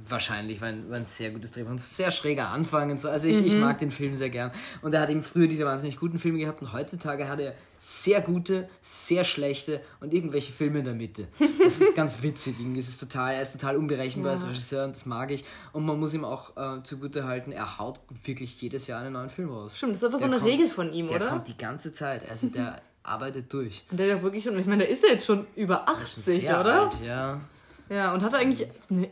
Wahrscheinlich, 0.08 0.62
weil, 0.62 0.90
weil 0.90 1.00
ein 1.00 1.06
sehr 1.06 1.32
gutes 1.32 1.52
Drehbuch. 1.52 1.72
Ein 1.72 1.78
sehr 1.78 2.12
schräger 2.12 2.50
Anfang 2.50 2.92
und 2.92 3.00
so. 3.00 3.10
Also 3.10 3.28
ich, 3.28 3.42
mhm. 3.42 3.48
ich 3.48 3.56
mag 3.56 3.78
den 3.80 3.92
Film 3.92 4.16
sehr 4.16 4.30
gern. 4.30 4.52
Und 4.82 4.94
er 4.94 5.02
hat 5.02 5.10
eben 5.10 5.22
früher 5.22 5.48
diese 5.48 5.66
wahnsinnig 5.66 5.98
guten 6.00 6.18
Filme 6.18 6.40
gehabt 6.40 6.62
und 6.62 6.72
heutzutage 6.72 7.28
hat 7.28 7.40
er 7.40 7.56
sehr 7.78 8.22
gute, 8.22 8.70
sehr 8.82 9.24
schlechte 9.24 9.82
und 10.00 10.14
irgendwelche 10.14 10.54
Filme 10.54 10.80
in 10.80 10.86
der 10.86 10.94
Mitte. 10.94 11.28
Das 11.64 11.82
ist 11.82 11.96
ganz 11.96 12.22
witzig. 12.22 12.56
Es 12.78 12.88
ist 12.88 13.00
total, 13.00 13.34
er 13.34 13.42
ist 13.42 13.54
total 13.54 13.76
unberechenbar 13.76 14.34
ja. 14.34 14.40
als 14.40 14.48
Regisseur 14.48 14.86
und 14.86 14.96
das 14.96 15.06
mag 15.06 15.30
ich. 15.32 15.44
Und 15.74 15.86
man 15.86 16.00
muss 16.00 16.14
ihm 16.14 16.24
auch 16.24 16.56
äh, 16.56 16.84
zugute 16.84 17.26
halten, 17.26 17.52
er 17.52 17.78
haut 17.78 18.00
wirklich 18.24 18.62
jedes 18.62 18.88
Jahr 18.88 19.02
einen 19.02 19.14
neuen 19.14 19.30
Film 19.30 19.50
raus. 19.50 19.76
Stimmt, 19.78 19.94
das 19.94 20.02
ist 20.02 20.08
aber 20.08 20.20
so 20.20 20.26
eine 20.26 20.38
kommt, 20.38 20.50
Regel 20.50 20.70
von 20.70 20.94
ihm, 20.94 21.08
der 21.08 21.18
oder? 21.18 21.26
Der 21.26 21.34
kommt 21.34 21.48
die 21.48 21.58
ganze 21.58 21.92
Zeit. 21.92 22.30
Also 22.30 22.48
der 22.48 22.82
arbeitet 23.04 23.52
durch. 23.54 23.84
Und 23.92 24.00
der 24.00 24.08
ja 24.08 24.22
wirklich 24.22 24.44
schon, 24.44 24.58
ich 24.60 24.66
meine, 24.66 24.84
der 24.84 24.90
ist 24.90 25.04
ja 25.04 25.10
jetzt 25.10 25.26
schon 25.26 25.46
über 25.56 25.88
80, 25.90 26.46
schon 26.46 26.56
oder? 26.56 26.84
Alt, 26.84 27.02
ja. 27.04 27.42
Ja, 27.90 28.14
und 28.14 28.22
hat 28.22 28.34
eigentlich 28.34 28.68
eine 28.90 29.10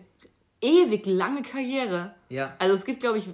ewig 0.61 1.05
lange 1.05 1.41
Karriere. 1.41 2.13
Ja. 2.27 2.53
Also 2.59 2.75
es 2.75 2.85
gibt, 2.85 2.99
glaube 2.99 3.17
ich, 3.17 3.25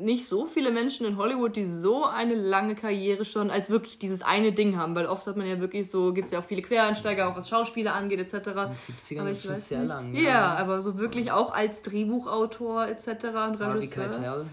nicht 0.00 0.26
so 0.26 0.46
viele 0.46 0.70
Menschen 0.70 1.06
in 1.06 1.16
Hollywood, 1.16 1.54
die 1.56 1.64
so 1.64 2.04
eine 2.04 2.34
lange 2.34 2.74
Karriere 2.74 3.24
schon 3.24 3.50
als 3.50 3.70
wirklich 3.70 3.98
dieses 3.98 4.22
eine 4.22 4.52
Ding 4.52 4.76
haben, 4.76 4.94
weil 4.94 5.06
oft 5.06 5.26
hat 5.26 5.36
man 5.36 5.46
ja 5.46 5.60
wirklich 5.60 5.88
so, 5.90 6.12
gibt 6.12 6.26
es 6.26 6.32
ja 6.32 6.40
auch 6.40 6.44
viele 6.44 6.62
Quereinsteiger, 6.62 7.28
auch 7.28 7.36
was 7.36 7.48
Schauspieler 7.48 7.94
angeht, 7.94 8.18
etc. 8.20 8.34
In 8.34 8.42
den 8.42 8.54
70ern 8.54 9.20
aber 9.20 9.30
ist 9.30 9.44
schon 9.44 9.56
sehr 9.56 9.80
nicht. 9.80 9.88
lang. 9.88 10.14
Ja, 10.14 10.22
ja, 10.22 10.54
aber 10.56 10.82
so 10.82 10.98
wirklich 10.98 11.30
auch 11.30 11.52
als 11.52 11.82
Drehbuchautor 11.82 12.86
etc. 12.86 13.06
und 13.08 13.14
Regisseur. 13.32 13.66
Harvey 13.66 13.88
Keitel. 13.88 14.46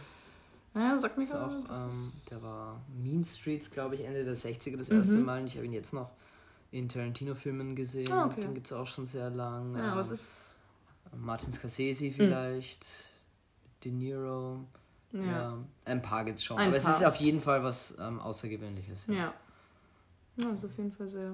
Ja, 0.78 0.98
sag 0.98 1.18
mir 1.18 1.26
auch. 1.26 1.52
Ähm, 1.52 2.12
der 2.30 2.42
war 2.44 2.82
Mean 3.02 3.24
Streets, 3.24 3.72
glaube 3.72 3.96
ich, 3.96 4.02
Ende 4.06 4.24
der 4.24 4.36
60er 4.36 4.78
das 4.78 4.90
erste 4.90 5.18
mhm. 5.18 5.26
Mal 5.26 5.42
und 5.42 5.48
ich 5.48 5.56
habe 5.56 5.66
ihn 5.66 5.74
jetzt 5.74 5.94
noch 5.94 6.12
in 6.72 6.88
Tarantino-Filmen 6.88 7.76
gesehen. 7.76 8.12
Ah, 8.12 8.26
okay. 8.26 8.42
Den 8.42 8.54
gibt 8.54 8.68
es 8.68 8.74
auch 8.74 8.88
schon 8.88 9.06
sehr 9.06 9.30
lang. 9.30 9.76
Ja, 9.76 9.92
ähm, 9.92 9.98
was 9.98 10.12
ist 10.12 10.58
Martin 11.16 11.54
Scorsese 11.54 12.12
vielleicht, 12.12 12.84
mm. 12.84 13.84
De 13.84 13.92
Niro. 13.92 14.60
Ja. 15.14 15.22
ja. 15.24 15.58
Ein 15.86 16.02
paar 16.02 16.26
gibt 16.26 16.40
es 16.40 16.46
schon. 16.46 16.58
Ein 16.58 16.70
aber 16.70 16.80
paar. 16.80 16.92
es 16.92 16.98
ist 16.98 17.06
auf 17.06 17.16
jeden 17.16 17.40
Fall 17.40 17.64
was 17.64 17.96
ähm, 18.00 18.20
Außergewöhnliches. 18.20 19.08
Ja. 19.08 19.14
ja. 19.14 19.34
Ja, 20.38 20.52
ist 20.52 20.66
auf 20.66 20.78
jeden 20.78 20.92
Fall 20.92 21.08
sehr. 21.08 21.34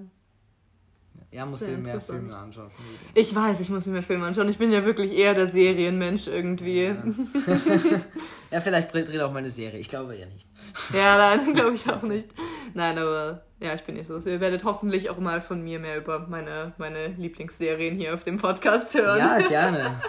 Ja, 1.34 1.48
musst 1.48 1.66
dir 1.66 1.78
mehr 1.78 2.00
Filme 2.00 2.36
anschauen. 2.36 2.70
Ich 3.16 3.34
weiß, 3.34 3.60
ich 3.60 3.70
muss 3.72 3.88
mir 3.88 3.94
mehr 3.94 4.04
Filme 4.04 4.28
anschauen. 4.28 4.50
Ich 4.50 4.60
bin 4.60 4.72
ja 4.72 4.86
wirklich 4.86 5.18
eher 5.18 5.34
der 5.34 5.48
Serienmensch 5.48 6.28
irgendwie. 6.28 6.84
Ja, 6.84 6.96
ja 8.52 8.62
vielleicht 8.62 8.94
dreht 8.94 9.20
auch 9.20 9.32
mal 9.32 9.40
eine 9.40 9.50
Serie. 9.50 9.80
Ich 9.80 9.90
glaube 9.90 10.16
ja 10.16 10.28
nicht. 10.28 10.48
Ja, 10.94 11.18
nein, 11.18 11.54
glaube 11.56 11.74
ich 11.74 11.90
auch 11.90 12.04
nicht. 12.04 12.30
Nein, 12.76 13.00
aber 13.00 13.42
ja, 13.60 13.74
ich 13.74 13.82
bin 13.82 13.96
nicht 13.96 14.06
so. 14.06 14.18
Ihr 14.30 14.42
werdet 14.42 14.64
hoffentlich 14.64 15.10
auch 15.10 15.18
mal 15.18 15.42
von 15.42 15.64
mir 15.64 15.80
mehr 15.80 15.98
über 15.98 16.20
meine, 16.28 16.74
meine 16.78 17.08
Lieblingsserien 17.08 17.96
hier 17.96 18.14
auf 18.14 18.24
dem 18.24 18.38
Podcast 18.38 18.94
hören. 18.94 19.18
Ja, 19.18 19.38
gerne. 19.48 20.00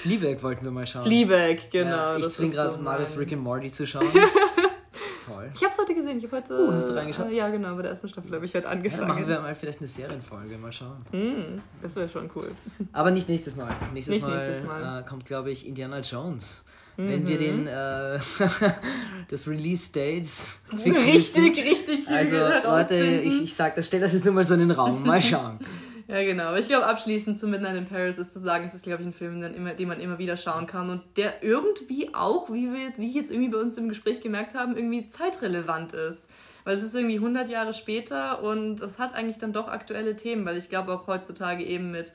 Fleabag 0.00 0.42
wollten 0.42 0.64
wir 0.64 0.70
mal 0.70 0.86
schauen. 0.86 1.04
Fleabag, 1.04 1.70
genau. 1.70 1.90
Ja, 1.90 2.16
ich 2.18 2.28
zwinge 2.28 2.52
gerade 2.52 2.72
so 2.72 2.78
Marius 2.78 3.16
Rick 3.16 3.32
and 3.32 3.42
Morty 3.42 3.72
zu 3.72 3.86
schauen. 3.86 4.06
Toll. 5.28 5.50
Ich 5.54 5.62
habe 5.62 5.72
es 5.72 5.78
heute 5.78 5.94
gesehen. 5.94 6.18
Ich 6.18 6.24
habe 6.24 6.36
heute. 6.36 6.54
Uh, 6.54 6.72
hast 6.72 6.88
du 6.88 6.94
reingeschaut? 6.94 7.30
Äh, 7.30 7.36
ja, 7.36 7.48
genau. 7.48 7.76
Bei 7.76 7.82
der 7.82 7.90
ersten 7.92 8.08
Staffel 8.08 8.32
habe 8.32 8.44
ich 8.44 8.54
heute 8.54 8.68
angefangen. 8.68 9.08
Ja, 9.08 9.14
machen 9.14 9.28
wir 9.28 9.40
mal 9.40 9.54
vielleicht 9.54 9.78
eine 9.78 9.88
Serienfolge. 9.88 10.58
Mal 10.58 10.72
schauen. 10.72 11.04
Mm, 11.12 11.60
das 11.82 11.96
wäre 11.96 12.08
schon 12.08 12.30
cool. 12.34 12.50
Aber 12.92 13.10
nicht 13.10 13.28
nächstes 13.28 13.56
Mal. 13.56 13.74
Nächstes 13.92 14.16
nicht 14.16 14.26
Mal, 14.26 14.46
nächstes 14.46 14.66
Mal. 14.66 15.00
Äh, 15.00 15.02
kommt, 15.04 15.24
glaube 15.24 15.50
ich, 15.50 15.66
Indiana 15.66 16.00
Jones 16.00 16.64
wenn 16.98 17.26
wir 17.28 17.38
den 17.38 17.62
mhm. 17.62 17.68
äh, 17.68 18.18
das 19.28 19.46
Release 19.46 19.92
Dates 19.92 20.58
fix 20.76 21.06
Richtig, 21.06 21.56
richtig. 21.64 22.08
Also 22.08 22.36
warte, 22.36 22.96
ich, 22.96 23.42
ich 23.44 23.54
sag, 23.54 23.76
das 23.76 23.86
stell 23.86 24.00
das 24.00 24.12
jetzt 24.12 24.24
nur 24.24 24.34
mal 24.34 24.42
so 24.42 24.54
in 24.54 24.60
den 24.60 24.72
Raum. 24.72 25.04
Mal 25.04 25.22
schauen. 25.22 25.60
Ja, 26.08 26.22
genau. 26.22 26.44
Aber 26.44 26.58
ich 26.58 26.68
glaube, 26.68 26.86
abschließend 26.86 27.38
zu 27.38 27.46
Midnight 27.46 27.76
in 27.76 27.86
Paris 27.86 28.18
ist 28.18 28.32
zu 28.32 28.40
sagen, 28.40 28.64
es 28.64 28.74
ist, 28.74 28.82
glaube 28.82 29.02
ich, 29.02 29.08
ein 29.08 29.12
Film, 29.12 29.40
den, 29.40 29.76
den 29.76 29.88
man 29.88 30.00
immer 30.00 30.18
wieder 30.18 30.36
schauen 30.36 30.66
kann 30.66 30.88
und 30.88 31.02
der 31.18 31.42
irgendwie 31.42 32.14
auch, 32.14 32.50
wie, 32.50 32.72
wir, 32.72 32.96
wie 32.96 33.08
ich 33.08 33.14
jetzt 33.14 33.30
irgendwie 33.30 33.50
bei 33.50 33.58
uns 33.58 33.76
im 33.76 33.90
Gespräch 33.90 34.20
gemerkt 34.20 34.54
haben, 34.54 34.76
irgendwie 34.76 35.08
zeitrelevant 35.08 35.92
ist. 35.92 36.30
Weil 36.64 36.76
es 36.76 36.82
ist 36.82 36.94
irgendwie 36.94 37.16
100 37.16 37.48
Jahre 37.48 37.74
später 37.74 38.42
und 38.42 38.80
es 38.80 38.98
hat 38.98 39.14
eigentlich 39.14 39.38
dann 39.38 39.52
doch 39.52 39.68
aktuelle 39.68 40.16
Themen, 40.16 40.44
weil 40.44 40.56
ich 40.56 40.68
glaube 40.68 40.92
auch 40.92 41.06
heutzutage 41.06 41.64
eben 41.64 41.90
mit 41.90 42.12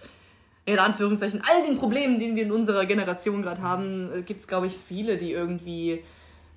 in 0.66 0.80
Anführungszeichen, 0.80 1.42
all 1.48 1.66
den 1.68 1.78
Problemen, 1.78 2.20
die 2.20 2.36
wir 2.36 2.44
in 2.44 2.52
unserer 2.52 2.86
Generation 2.86 3.42
gerade 3.42 3.62
haben, 3.62 4.12
äh, 4.14 4.22
gibt 4.22 4.40
es, 4.40 4.48
glaube 4.48 4.68
ich, 4.68 4.78
viele, 4.78 5.18
die 5.18 5.32
irgendwie 5.32 6.04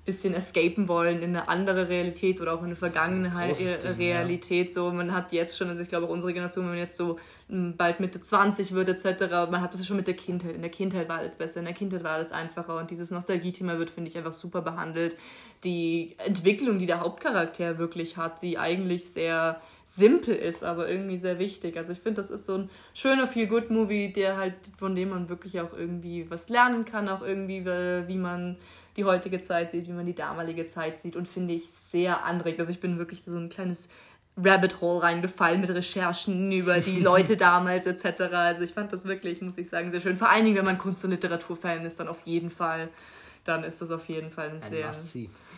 bisschen 0.07 0.33
escapen 0.33 0.87
wollen 0.87 1.21
in 1.21 1.35
eine 1.35 1.49
andere 1.49 1.89
Realität 1.89 2.39
oder 2.39 2.53
auch 2.53 2.61
in 2.61 2.67
eine 2.67 2.75
vergangene 2.77 3.35
ein 3.35 3.53
Ding, 3.53 3.67
Realität. 3.97 4.67
Ja. 4.67 4.73
So, 4.73 4.91
man 4.91 5.13
hat 5.13 5.33
jetzt 5.33 5.57
schon, 5.57 5.67
also 5.67 5.81
ich 5.81 5.89
glaube 5.89 6.07
auch 6.07 6.09
unsere 6.09 6.33
Generation, 6.33 6.63
wenn 6.63 6.71
man 6.71 6.79
jetzt 6.79 6.95
so 6.95 7.19
hm, 7.49 7.75
bald 7.77 7.99
Mitte 7.99 8.21
20 8.21 8.71
wird 8.71 8.87
etc., 8.87 9.29
man 9.51 9.61
hat 9.61 9.73
das 9.73 9.85
schon 9.85 9.97
mit 9.97 10.07
der 10.07 10.15
Kindheit. 10.15 10.55
In 10.55 10.61
der 10.61 10.71
Kindheit 10.71 11.09
war 11.09 11.19
alles 11.19 11.35
besser, 11.35 11.59
in 11.59 11.65
der 11.65 11.73
Kindheit 11.73 12.05
war 12.05 12.13
alles 12.13 12.31
einfacher 12.31 12.77
und 12.77 12.89
dieses 12.89 13.11
Nostalgie-Thema 13.11 13.77
wird, 13.79 13.89
finde 13.89 14.09
ich, 14.09 14.17
einfach 14.17 14.31
super 14.31 14.61
behandelt. 14.61 15.17
Die 15.65 16.15
Entwicklung, 16.19 16.79
die 16.79 16.85
der 16.85 17.01
Hauptcharakter 17.01 17.77
wirklich 17.77 18.15
hat, 18.15 18.39
sie 18.39 18.57
eigentlich 18.57 19.09
sehr 19.09 19.61
simpel 19.83 20.35
ist, 20.35 20.63
aber 20.63 20.87
irgendwie 20.87 21.17
sehr 21.17 21.37
wichtig. 21.37 21.75
Also 21.75 21.91
ich 21.91 21.99
finde, 21.99 22.21
das 22.21 22.29
ist 22.29 22.45
so 22.45 22.55
ein 22.55 22.69
schöner 22.93 23.27
Feel-Good-Movie, 23.27 24.13
der 24.13 24.37
halt, 24.37 24.53
von 24.77 24.95
dem 24.95 25.09
man 25.09 25.27
wirklich 25.27 25.59
auch 25.59 25.73
irgendwie 25.73 26.29
was 26.29 26.47
lernen 26.47 26.85
kann, 26.85 27.09
auch 27.09 27.21
irgendwie, 27.21 27.65
wie 27.65 28.17
man 28.17 28.57
die 28.97 29.05
heutige 29.05 29.41
Zeit 29.41 29.71
sieht, 29.71 29.87
wie 29.87 29.93
man 29.93 30.05
die 30.05 30.15
damalige 30.15 30.67
Zeit 30.67 31.01
sieht 31.01 31.15
und 31.15 31.27
finde 31.27 31.53
ich 31.53 31.69
sehr 31.69 32.25
anregend. 32.25 32.59
Also 32.59 32.71
ich 32.71 32.79
bin 32.79 32.97
wirklich 32.97 33.23
so 33.25 33.37
ein 33.37 33.49
kleines 33.49 33.89
Rabbit 34.37 34.81
Hole 34.81 35.01
reingefallen 35.01 35.61
mit 35.61 35.69
Recherchen 35.69 36.51
über 36.51 36.79
die 36.79 36.99
Leute 37.01 37.37
damals 37.37 37.85
etc. 37.85 38.21
Also 38.33 38.63
ich 38.63 38.73
fand 38.73 38.91
das 38.93 39.05
wirklich, 39.05 39.41
muss 39.41 39.57
ich 39.57 39.69
sagen, 39.69 39.91
sehr 39.91 40.01
schön. 40.01 40.17
Vor 40.17 40.29
allen 40.29 40.45
Dingen, 40.45 40.57
wenn 40.57 40.65
man 40.65 40.77
Kunst- 40.77 41.03
und 41.05 41.11
Literaturfan 41.11 41.85
ist, 41.85 41.99
dann 41.99 42.07
auf 42.07 42.21
jeden 42.25 42.49
Fall, 42.49 42.89
dann 43.43 43.63
ist 43.63 43.81
das 43.81 43.91
auf 43.91 44.07
jeden 44.07 44.31
Fall 44.31 44.49
ein, 44.49 44.61
ein 44.61 44.69
sehr... 44.69 44.91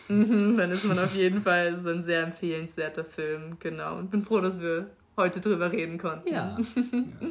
Mhm, 0.08 0.56
dann 0.56 0.70
ist 0.72 0.84
man 0.84 0.98
auf 0.98 1.14
jeden 1.14 1.42
Fall 1.42 1.78
so 1.80 1.90
ein 1.90 2.02
sehr 2.02 2.24
empfehlenswerter 2.24 3.04
Film, 3.04 3.58
genau. 3.60 3.96
Und 3.96 4.10
bin 4.10 4.24
froh, 4.24 4.40
dass 4.40 4.60
wir 4.60 4.86
heute 5.16 5.40
drüber 5.40 5.70
reden 5.70 5.98
konnten. 5.98 6.28
Ja. 6.28 6.58
ja. 6.58 7.28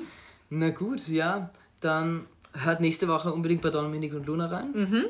Na 0.49 0.69
gut, 0.69 1.07
ja. 1.09 1.49
Dann 1.81 2.25
hört 2.53 2.79
nächste 2.79 3.07
Woche 3.07 3.33
unbedingt 3.33 3.61
bei 3.61 3.69
Dominik 3.69 4.13
und 4.13 4.25
Luna 4.25 4.47
rein. 4.47 4.71
Mhm. 4.73 5.05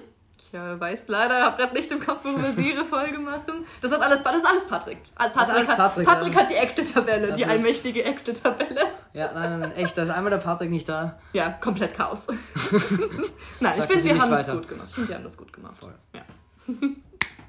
Ich 0.52 0.58
äh, 0.58 0.80
weiß 0.80 1.10
leider, 1.10 1.43
habe 1.43 1.58
gerade 1.58 1.76
nicht 1.76 1.91
im 1.91 2.04
Kopf, 2.04 2.24
worüber 2.24 2.52
sie 2.52 2.72
ihre 2.72 2.84
Folge 2.84 3.20
machen. 3.20 3.66
Das, 3.82 3.91
hat 3.91 4.02
alles, 4.02 4.24
das 4.24 4.36
ist 4.38 4.45
alles 4.45 4.68
Patrick. 4.68 4.97
Patrick, 5.14 5.36
das 5.36 5.50
alles 5.50 5.68
Patrick, 5.68 6.08
hat, 6.08 6.18
Patrick 6.18 6.34
ja. 6.34 6.39
hat 6.41 6.50
die 6.50 6.56
Excel-Tabelle, 6.56 7.34
die 7.34 7.45
allmächtige 7.45 8.04
Excel-Tabelle. 8.04 8.82
Ja, 9.14 9.32
nein, 9.32 9.60
nein, 9.60 9.72
echt, 9.74 9.95
da 9.95 10.04
ist 10.04 10.10
einmal 10.10 10.32
der 10.32 10.39
Patrick 10.39 10.72
nicht 10.72 10.89
da. 10.89 11.20
Ja, 11.34 11.52
komplett 11.52 11.95
Chaos. 11.95 12.28
nein, 13.60 13.74
ich 13.78 13.86
finde, 13.86 14.04
wir 14.04 14.22
haben 14.22 14.32
das 14.32 14.47
gut 14.47 14.68
gemacht. 14.68 14.89
Wir 14.95 15.16
haben 15.16 15.24
das 15.24 15.38
gut 15.38 15.54
gemacht. 15.54 15.76
Voll. 15.80 15.93
Ja. 16.16 16.22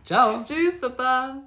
Ciao. 0.05 0.43
Tschüss, 0.45 0.81
Papa. 0.83 1.41